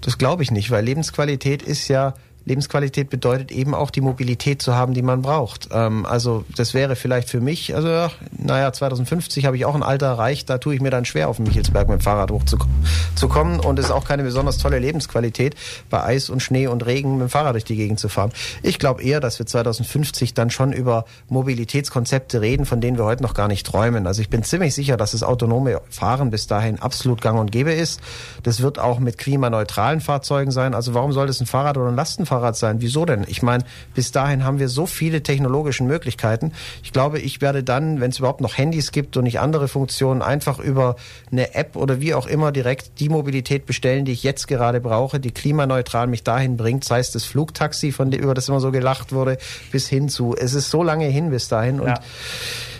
Das 0.00 0.18
glaube 0.18 0.42
ich 0.42 0.50
nicht, 0.50 0.70
weil 0.70 0.84
Lebensqualität 0.84 1.62
ist 1.62 1.88
ja 1.88 2.14
Lebensqualität 2.46 3.10
bedeutet 3.10 3.50
eben 3.50 3.74
auch 3.74 3.90
die 3.90 4.00
Mobilität 4.00 4.62
zu 4.62 4.74
haben, 4.74 4.94
die 4.94 5.02
man 5.02 5.20
braucht. 5.20 5.68
Ähm, 5.72 6.06
also 6.06 6.44
das 6.56 6.74
wäre 6.74 6.94
vielleicht 6.94 7.28
für 7.28 7.40
mich, 7.40 7.74
also 7.74 8.08
naja, 8.38 8.72
2050 8.72 9.44
habe 9.46 9.56
ich 9.56 9.64
auch 9.64 9.74
ein 9.74 9.82
Alter 9.82 10.06
erreicht, 10.06 10.48
da 10.48 10.58
tue 10.58 10.76
ich 10.76 10.80
mir 10.80 10.90
dann 10.90 11.04
schwer 11.04 11.28
auf 11.28 11.36
den 11.36 11.46
Michelsberg 11.46 11.88
mit 11.88 11.98
dem 11.98 12.02
Fahrrad 12.02 12.30
hochzukommen 12.30 13.58
und 13.60 13.78
es 13.80 13.86
ist 13.86 13.90
auch 13.90 14.04
keine 14.04 14.22
besonders 14.22 14.58
tolle 14.58 14.78
Lebensqualität, 14.78 15.56
bei 15.90 16.04
Eis 16.04 16.30
und 16.30 16.40
Schnee 16.40 16.68
und 16.68 16.86
Regen 16.86 17.18
mit 17.18 17.22
dem 17.22 17.30
Fahrrad 17.30 17.54
durch 17.54 17.64
die 17.64 17.74
Gegend 17.74 17.98
zu 17.98 18.08
fahren. 18.08 18.30
Ich 18.62 18.78
glaube 18.78 19.02
eher, 19.02 19.18
dass 19.18 19.40
wir 19.40 19.46
2050 19.46 20.32
dann 20.32 20.50
schon 20.50 20.72
über 20.72 21.04
Mobilitätskonzepte 21.28 22.40
reden, 22.40 22.64
von 22.64 22.80
denen 22.80 22.96
wir 22.96 23.04
heute 23.04 23.24
noch 23.24 23.34
gar 23.34 23.48
nicht 23.48 23.66
träumen. 23.66 24.06
Also 24.06 24.22
ich 24.22 24.30
bin 24.30 24.44
ziemlich 24.44 24.72
sicher, 24.72 24.96
dass 24.96 25.10
das 25.10 25.24
autonome 25.24 25.80
Fahren 25.90 26.30
bis 26.30 26.46
dahin 26.46 26.78
absolut 26.78 27.20
gang 27.20 27.40
und 27.40 27.50
gäbe 27.50 27.72
ist. 27.72 28.00
Das 28.44 28.62
wird 28.62 28.78
auch 28.78 29.00
mit 29.00 29.18
klimaneutralen 29.18 30.00
Fahrzeugen 30.00 30.52
sein. 30.52 30.74
Also 30.74 30.94
warum 30.94 31.10
soll 31.10 31.26
das 31.26 31.40
ein 31.40 31.46
Fahrrad 31.46 31.76
oder 31.76 31.88
ein 31.88 31.96
Lastenfahrrad 31.96 32.35
Fahrrad 32.36 32.56
sein. 32.56 32.80
Wieso 32.80 33.04
denn? 33.06 33.24
Ich 33.28 33.42
meine, 33.42 33.64
bis 33.94 34.12
dahin 34.12 34.44
haben 34.44 34.58
wir 34.58 34.68
so 34.68 34.86
viele 34.86 35.22
technologische 35.22 35.84
Möglichkeiten. 35.84 36.52
Ich 36.82 36.92
glaube, 36.92 37.18
ich 37.18 37.40
werde 37.40 37.64
dann, 37.64 38.00
wenn 38.00 38.10
es 38.10 38.18
überhaupt 38.18 38.42
noch 38.42 38.58
Handys 38.58 38.92
gibt 38.92 39.16
und 39.16 39.24
nicht 39.24 39.40
andere 39.40 39.68
Funktionen, 39.68 40.20
einfach 40.20 40.58
über 40.58 40.96
eine 41.32 41.54
App 41.54 41.76
oder 41.76 42.00
wie 42.00 42.14
auch 42.14 42.26
immer 42.26 42.52
direkt 42.52 43.00
die 43.00 43.08
Mobilität 43.08 43.64
bestellen, 43.64 44.04
die 44.04 44.12
ich 44.12 44.22
jetzt 44.22 44.48
gerade 44.48 44.80
brauche, 44.80 45.18
die 45.18 45.30
klimaneutral 45.30 46.06
mich 46.06 46.24
dahin 46.24 46.56
bringt, 46.56 46.84
sei 46.84 46.98
es 46.98 47.10
das 47.10 47.24
Flugtaxi, 47.24 47.90
von 47.92 48.10
dem, 48.10 48.20
über 48.20 48.34
das 48.34 48.48
immer 48.48 48.60
so 48.60 48.70
gelacht 48.70 49.12
wurde, 49.12 49.38
bis 49.72 49.88
hin 49.88 50.08
zu, 50.08 50.36
es 50.36 50.52
ist 50.52 50.70
so 50.70 50.82
lange 50.82 51.06
hin 51.06 51.30
bis 51.30 51.48
dahin 51.48 51.80
und 51.80 51.88
ja. 51.88 52.00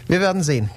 wir 0.06 0.20
werden 0.20 0.42
sehen. 0.42 0.70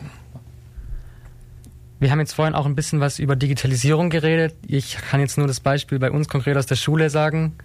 Wir 2.00 2.12
haben 2.12 2.20
jetzt 2.20 2.34
vorhin 2.34 2.56
auch 2.56 2.66
ein 2.66 2.76
bisschen 2.76 3.02
was 3.02 3.20
über 3.20 3.36
Digitalisierung 3.36 4.10
geredet. 4.10 4.56
Ich 4.66 4.96
kann 4.96 5.20
jetzt 5.20 5.38
nur 5.38 5.48
das 5.48 5.60
Beispiel 5.60 6.00
bei 6.00 6.12
uns 6.12 6.30
konkret 6.30 6.56
aus 6.56 6.66
der 6.66 6.78
Schule 6.78 7.10
sagen. 7.10 7.58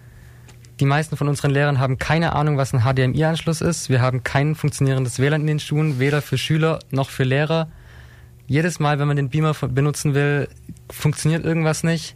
Die 0.79 0.85
meisten 0.85 1.15
von 1.15 1.29
unseren 1.29 1.51
Lehrern 1.51 1.79
haben 1.79 1.97
keine 1.97 2.33
Ahnung, 2.33 2.57
was 2.57 2.73
ein 2.73 2.81
HDMI-Anschluss 2.81 3.61
ist. 3.61 3.89
Wir 3.89 4.01
haben 4.01 4.23
kein 4.23 4.55
funktionierendes 4.55 5.19
WLAN 5.19 5.41
in 5.41 5.47
den 5.47 5.59
Schulen, 5.59 5.99
weder 5.99 6.21
für 6.21 6.37
Schüler 6.37 6.79
noch 6.91 7.09
für 7.09 7.23
Lehrer. 7.23 7.69
Jedes 8.47 8.79
Mal, 8.79 8.99
wenn 8.99 9.07
man 9.07 9.15
den 9.15 9.29
Beamer 9.29 9.53
benutzen 9.53 10.13
will, 10.13 10.49
funktioniert 10.91 11.45
irgendwas 11.45 11.83
nicht. 11.83 12.15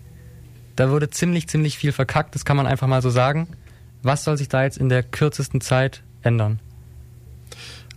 Da 0.76 0.90
wurde 0.90 1.10
ziemlich, 1.10 1.48
ziemlich 1.48 1.78
viel 1.78 1.94
verkackt, 1.94 2.36
das 2.36 2.44
kann 2.46 2.58
man 2.58 2.68
einfach 2.68 2.88
mal 2.88 3.02
so 3.02 3.10
sagen. 3.10 3.48
Was 4.04 4.26
soll 4.26 4.38
sich 4.38 4.50
da 4.50 4.64
jetzt 4.64 4.78
in 4.78 4.90
der 4.90 5.04
kürzesten 5.04 5.62
Zeit 5.62 6.04
ändern? 6.22 6.60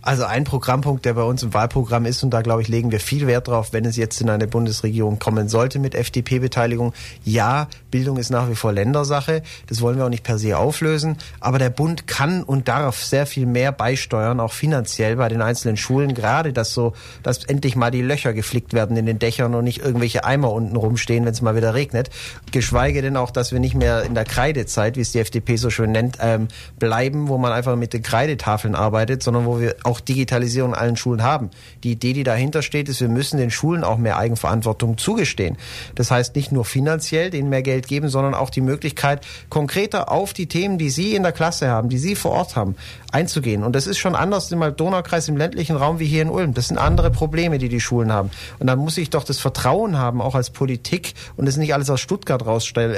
Also 0.03 0.25
ein 0.25 0.43
Programmpunkt, 0.43 1.05
der 1.05 1.13
bei 1.13 1.23
uns 1.23 1.43
im 1.43 1.53
Wahlprogramm 1.53 2.05
ist, 2.05 2.23
und 2.23 2.31
da 2.31 2.41
glaube 2.41 2.61
ich, 2.61 2.67
legen 2.67 2.91
wir 2.91 2.99
viel 2.99 3.25
Wert 3.25 3.47
drauf, 3.47 3.71
wenn 3.71 3.85
es 3.85 3.95
jetzt 3.95 4.19
in 4.19 4.29
eine 4.29 4.47
Bundesregierung 4.47 5.17
kommen 5.17 5.47
sollte 5.47 5.79
mit 5.79 5.95
FDP-Beteiligung. 5.95 6.93
Ja, 7.23 7.67
Bildung 7.89 8.17
ist 8.17 8.29
nach 8.29 8.49
wie 8.49 8.55
vor 8.55 8.73
Ländersache. 8.73 9.43
Das 9.67 9.79
wollen 9.79 9.97
wir 9.97 10.05
auch 10.05 10.09
nicht 10.09 10.23
per 10.23 10.37
se 10.37 10.57
auflösen. 10.57 11.17
Aber 11.39 11.57
der 11.57 11.69
Bund 11.69 12.05
kann 12.05 12.43
und 12.43 12.67
darf 12.67 13.01
sehr 13.01 13.25
viel 13.25 13.45
mehr 13.45 13.71
beisteuern, 13.71 14.41
auch 14.41 14.51
finanziell 14.51 15.15
bei 15.15 15.29
den 15.29 15.41
einzelnen 15.41 15.77
Schulen. 15.77 16.13
Gerade, 16.13 16.51
dass 16.51 16.73
so, 16.73 16.93
dass 17.23 17.45
endlich 17.45 17.77
mal 17.77 17.89
die 17.89 18.01
Löcher 18.01 18.33
geflickt 18.33 18.73
werden 18.73 18.97
in 18.97 19.05
den 19.05 19.19
Dächern 19.19 19.55
und 19.55 19.63
nicht 19.63 19.79
irgendwelche 19.79 20.25
Eimer 20.25 20.51
unten 20.51 20.75
rumstehen, 20.75 21.23
wenn 21.23 21.31
es 21.31 21.41
mal 21.41 21.55
wieder 21.55 21.75
regnet. 21.75 22.09
Geschweige 22.51 23.01
denn 23.01 23.15
auch, 23.15 23.31
dass 23.31 23.53
wir 23.53 23.61
nicht 23.61 23.75
mehr 23.75 24.03
in 24.03 24.15
der 24.15 24.25
Kreidezeit, 24.25 24.97
wie 24.97 25.01
es 25.01 25.13
die 25.13 25.19
FDP 25.19 25.55
so 25.55 25.69
schön 25.69 25.93
nennt, 25.93 26.17
ähm, 26.19 26.49
bleiben, 26.77 27.29
wo 27.29 27.37
man 27.37 27.53
einfach 27.53 27.77
mit 27.77 27.93
den 27.93 28.03
Kreidetafeln 28.03 28.75
arbeitet, 28.75 29.23
sondern 29.23 29.45
wo 29.45 29.61
wir 29.61 29.75
auch 29.83 29.92
auch 29.93 29.99
Digitalisierung 29.99 30.71
in 30.71 30.79
allen 30.79 30.97
Schulen 30.97 31.21
haben. 31.21 31.51
Die 31.83 31.91
Idee, 31.91 32.13
die 32.13 32.23
dahinter 32.23 32.63
steht, 32.63 32.89
ist, 32.89 32.99
wir 32.99 33.09
müssen 33.09 33.37
den 33.37 33.51
Schulen 33.51 33.83
auch 33.83 33.99
mehr 33.99 34.17
Eigenverantwortung 34.17 34.97
zugestehen. 34.97 35.55
Das 35.93 36.09
heißt 36.09 36.35
nicht 36.35 36.51
nur 36.51 36.65
finanziell 36.65 37.29
denen 37.29 37.49
mehr 37.49 37.61
Geld 37.61 37.87
geben, 37.87 38.09
sondern 38.09 38.33
auch 38.33 38.49
die 38.49 38.61
Möglichkeit, 38.61 39.23
konkreter 39.49 40.11
auf 40.11 40.33
die 40.33 40.47
Themen, 40.47 40.79
die 40.79 40.89
Sie 40.89 41.13
in 41.13 41.21
der 41.21 41.31
Klasse 41.31 41.69
haben, 41.69 41.89
die 41.89 41.99
Sie 41.99 42.15
vor 42.15 42.31
Ort 42.31 42.55
haben, 42.55 42.75
einzugehen. 43.13 43.63
Und 43.63 43.75
das 43.75 43.87
ist 43.87 43.97
schon 43.97 44.15
anders 44.15 44.51
im 44.51 44.75
Donaukreis, 44.75 45.29
im 45.29 45.37
ländlichen 45.37 45.75
Raum 45.75 45.99
wie 45.99 46.05
hier 46.05 46.21
in 46.21 46.29
Ulm. 46.29 46.53
Das 46.53 46.67
sind 46.67 46.77
andere 46.77 47.11
Probleme, 47.11 47.57
die 47.57 47.69
die 47.69 47.79
Schulen 47.79 48.11
haben. 48.11 48.31
Und 48.59 48.67
da 48.67 48.75
muss 48.75 48.97
ich 48.97 49.09
doch 49.09 49.23
das 49.23 49.39
Vertrauen 49.39 49.97
haben, 49.97 50.21
auch 50.21 50.35
als 50.35 50.49
Politik, 50.49 51.13
und 51.37 51.45
das 51.45 51.57
nicht 51.57 51.73
alles 51.73 51.89
aus 51.89 52.01
Stuttgart 52.01 52.45
raussteuern 52.45 52.95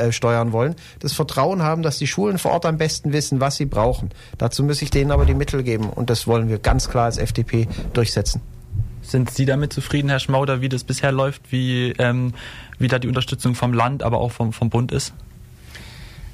äh, 0.49 0.53
wollen, 0.53 0.75
das 0.99 1.13
Vertrauen 1.13 1.61
haben, 1.61 1.83
dass 1.83 1.97
die 1.97 2.07
Schulen 2.07 2.37
vor 2.37 2.51
Ort 2.51 2.65
am 2.65 2.77
besten 2.77 3.13
wissen, 3.13 3.39
was 3.39 3.57
sie 3.57 3.65
brauchen. 3.65 4.09
Dazu 4.37 4.63
muss 4.63 4.81
ich 4.81 4.89
denen 4.89 5.11
aber 5.11 5.25
die 5.25 5.33
Mittel 5.33 5.63
geben. 5.63 5.89
Und 5.89 6.09
das 6.09 6.27
wollen 6.27 6.49
wir 6.49 6.59
ganz 6.59 6.89
klar 6.89 7.05
als 7.05 7.17
FDP 7.17 7.67
durchsetzen. 7.93 8.41
Sind 9.01 9.29
Sie 9.29 9.45
damit 9.45 9.71
zufrieden, 9.71 10.09
Herr 10.09 10.19
Schmauder, 10.19 10.61
wie 10.61 10.69
das 10.69 10.83
bisher 10.83 11.11
läuft, 11.11 11.51
wie, 11.51 11.93
ähm, 11.99 12.33
wie 12.79 12.87
da 12.87 12.97
die 12.97 13.07
Unterstützung 13.07 13.53
vom 13.53 13.71
Land, 13.71 14.01
aber 14.01 14.17
auch 14.17 14.31
vom, 14.31 14.51
vom 14.51 14.71
Bund 14.71 14.91
ist? 14.91 15.13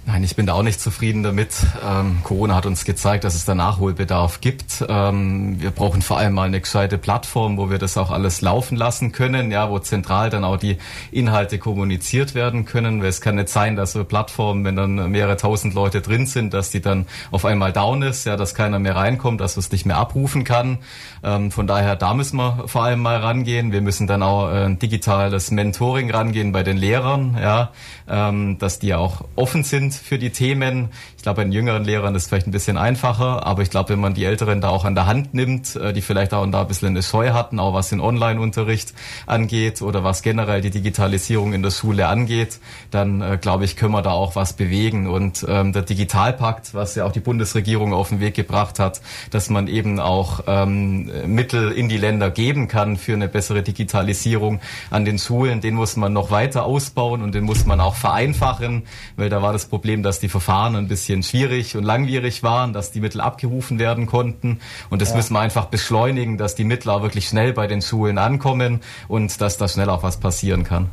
Nein, 0.04 0.24
ich 0.24 0.36
bin 0.36 0.47
da 0.47 0.54
auch 0.54 0.64
nicht 0.64 0.82
zufrieden 0.82 1.22
damit. 1.22 1.54
Ähm, 1.88 2.22
Corona 2.24 2.56
hat 2.56 2.66
uns 2.66 2.86
gezeigt, 2.86 3.24
dass 3.24 3.36
es 3.36 3.45
da 3.45 3.54
Nachholbedarf 3.54 4.41
gibt. 4.41 4.84
Ähm, 4.89 5.62
wir 5.62 5.70
brauchen 5.70 6.02
vor 6.02 6.18
allem 6.18 6.34
mal 6.34 6.47
eine 6.47 6.60
gescheite 6.60 6.97
Plattform, 6.97 7.58
wo 7.58 7.70
wir 7.70 7.78
das 7.78 7.97
auch 7.97 8.10
alles 8.10 8.41
laufen 8.41 8.78
lassen 8.78 9.12
können, 9.12 9.52
ja, 9.52 9.70
wo 9.70 9.78
zentral 9.78 10.32
dann 10.32 10.43
auch 10.43 10.58
die 10.58 10.78
Inhalte 11.12 11.60
kommuniziert 11.60 12.34
werden 12.34 12.66
können. 12.66 13.04
Weil 13.04 13.10
es 13.10 13.22
kann 13.22 13.36
nicht 13.36 13.49
sein, 13.49 13.76
dass 13.76 13.91
so 13.91 14.04
Plattformen, 14.04 14.66
wenn 14.66 14.76
dann 14.76 15.12
mehrere 15.12 15.38
tausend 15.38 15.76
Leute 15.76 16.02
drin 16.02 16.26
sind, 16.26 16.56
dass 16.56 16.72
die 16.72 16.82
dann 16.82 17.06
auf 17.30 17.45
einmal 17.45 17.72
down 17.72 18.02
ist, 18.02 18.26
ja, 18.26 18.38
dass 18.38 18.56
keiner 18.56 18.80
mehr 18.80 18.95
reinkommt, 18.95 19.39
dass 19.39 19.56
es 19.56 19.72
nicht 19.72 19.86
mehr 19.86 19.97
abrufen 19.97 20.43
kann. 20.43 20.80
Ähm, 21.24 21.52
von 21.52 21.68
daher, 21.68 21.95
da 21.95 22.16
müssen 22.16 22.38
wir 22.38 22.64
vor 22.66 22.86
allem 22.86 23.02
mal 23.02 23.18
rangehen. 23.18 23.72
Wir 23.72 23.82
müssen 23.82 24.08
dann 24.08 24.24
auch 24.24 24.52
äh, 24.52 24.76
digitales 24.76 25.52
Mentoring 25.52 26.10
rangehen 26.10 26.54
bei 26.54 26.64
den 26.64 26.78
Lehrern, 26.78 27.38
ja, 27.39 27.72
ähm, 28.10 28.58
dass 28.58 28.80
die 28.80 28.95
auch 28.95 29.26
offen 29.36 29.64
sind 29.64 29.91
für 29.94 30.18
die 30.18 30.30
Themen. 30.30 30.89
Ich 31.22 31.24
glaube, 31.24 31.36
bei 31.36 31.43
den 31.43 31.51
jüngeren 31.51 31.84
Lehrern 31.84 32.15
ist 32.15 32.24
es 32.24 32.30
vielleicht 32.30 32.47
ein 32.47 32.51
bisschen 32.51 32.78
einfacher, 32.78 33.45
aber 33.45 33.61
ich 33.61 33.69
glaube, 33.69 33.89
wenn 33.89 33.99
man 33.99 34.15
die 34.15 34.26
Älteren 34.26 34.59
da 34.59 34.69
auch 34.69 34.86
an 34.86 34.95
der 34.95 35.05
Hand 35.05 35.36
nimmt, 35.36 35.76
äh, 35.76 35.93
die 35.93 36.01
vielleicht 36.01 36.34
auch 36.34 36.43
da 36.47 36.61
ein 36.61 36.67
bisschen 36.67 36.88
eine 36.88 37.03
Scheu 37.03 37.30
hatten, 37.30 37.59
auch 37.59 37.76
was 37.76 37.89
den 37.89 37.99
Online-Unterricht 37.99 38.95
angeht 39.28 39.84
oder 39.84 40.03
was 40.03 40.24
generell 40.24 40.61
die 40.61 40.72
Digitalisierung 40.72 41.53
in 41.53 41.61
der 41.61 41.69
Schule 41.69 42.07
angeht, 42.07 42.59
dann 42.89 43.22
äh, 43.22 43.38
glaube 43.39 43.65
ich, 43.65 43.76
können 43.76 43.91
wir 43.91 44.01
da 44.01 44.09
auch 44.09 44.36
was 44.36 44.53
bewegen. 44.53 45.05
Und 45.05 45.45
ähm, 45.47 45.74
der 45.74 45.84
Digitalpakt, 45.84 46.74
was 46.74 46.95
ja 46.95 47.05
auch 47.05 47.11
die 47.11 47.19
Bundesregierung 47.19 47.93
auf 47.93 48.09
den 48.09 48.19
Weg 48.19 48.34
gebracht 48.34 48.80
hat, 48.80 48.99
dass 49.30 49.51
man 49.51 49.67
eben 49.67 49.99
auch 49.99 50.45
ähm, 50.47 51.11
Mittel 51.28 51.72
in 51.72 51.88
die 51.88 51.97
Länder 51.97 52.32
geben 52.32 52.67
kann 52.67 52.97
für 52.97 53.13
eine 53.13 53.28
bessere 53.28 53.61
Digitalisierung 53.61 54.59
an 54.89 55.05
den 55.05 55.19
Schulen, 55.19 55.61
den 55.61 55.76
muss 55.76 55.97
man 55.97 56.13
noch 56.13 56.32
weiter 56.32 56.65
ausbauen 56.65 57.22
und 57.22 57.36
den 57.36 57.43
muss 57.43 57.67
man 57.67 57.80
auch 57.80 57.93
vereinfachen, 57.93 58.88
weil 59.17 59.30
da 59.30 59.43
war 59.43 59.53
das 59.53 59.67
Problem, 59.67 60.01
dass 60.01 60.19
die 60.19 60.28
Verfahren 60.28 60.76
ein 60.76 60.88
bisschen 61.12 61.24
schwierig 61.24 61.76
und 61.76 61.84
langwierig 61.84 62.41
waren, 62.43 62.74
dass 62.74 62.91
die 62.91 63.01
Mittel 63.01 63.20
abgerufen 63.20 63.80
werden 63.80 64.05
konnten 64.05 64.59
und 64.89 65.01
das 65.01 65.09
ja. 65.09 65.18
müssen 65.18 65.34
wir 65.34 65.41
einfach 65.41 65.66
beschleunigen, 65.66 66.38
dass 66.38 66.55
die 66.55 66.64
Mittel 66.64 66.89
auch 66.89 67.01
wirklich 67.01 67.28
schnell 67.28 67.53
bei 67.53 67.68
den 67.68 67.82
Schulen 67.82 68.18
ankommen 68.18 68.80
und 69.07 69.41
dass 69.41 69.57
da 69.57 69.68
schnell 69.68 69.89
auch 69.89 70.03
was 70.03 70.18
passieren 70.20 70.64
kann. 70.64 70.89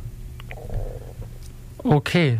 Okay, 1.83 2.39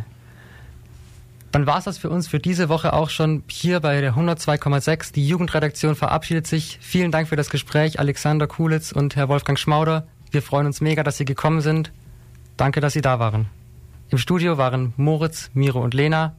dann 1.51 1.65
war 1.65 1.77
es 1.77 1.86
das 1.86 1.97
für 1.97 2.09
uns 2.09 2.27
für 2.27 2.39
diese 2.39 2.69
Woche 2.69 2.93
auch 2.93 3.09
schon 3.09 3.43
hier 3.49 3.80
bei 3.80 4.01
der 4.01 4.13
102,6. 4.13 5.13
Die 5.13 5.27
Jugendredaktion 5.27 5.95
verabschiedet 5.95 6.45
sich. 6.45 6.77
Vielen 6.82 7.11
Dank 7.11 7.27
für 7.27 7.38
das 7.38 7.49
Gespräch, 7.49 7.99
Alexander 7.99 8.45
Kulitz 8.45 8.91
und 8.91 9.15
Herr 9.15 9.30
Wolfgang 9.30 9.57
Schmauder. 9.57 10.05
Wir 10.30 10.43
freuen 10.43 10.67
uns 10.67 10.82
mega, 10.82 11.01
dass 11.01 11.17
Sie 11.17 11.25
gekommen 11.25 11.61
sind. 11.61 11.91
Danke, 12.57 12.82
dass 12.82 12.93
Sie 12.93 13.01
da 13.01 13.19
waren. 13.19 13.47
Im 14.09 14.17
Studio 14.17 14.57
waren 14.57 14.93
Moritz, 14.97 15.49
Miro 15.53 15.82
und 15.82 15.93
Lena. 15.93 16.36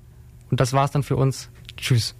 Und 0.50 0.60
das 0.60 0.72
war's 0.72 0.90
dann 0.90 1.02
für 1.02 1.16
uns. 1.16 1.50
Tschüss. 1.76 2.14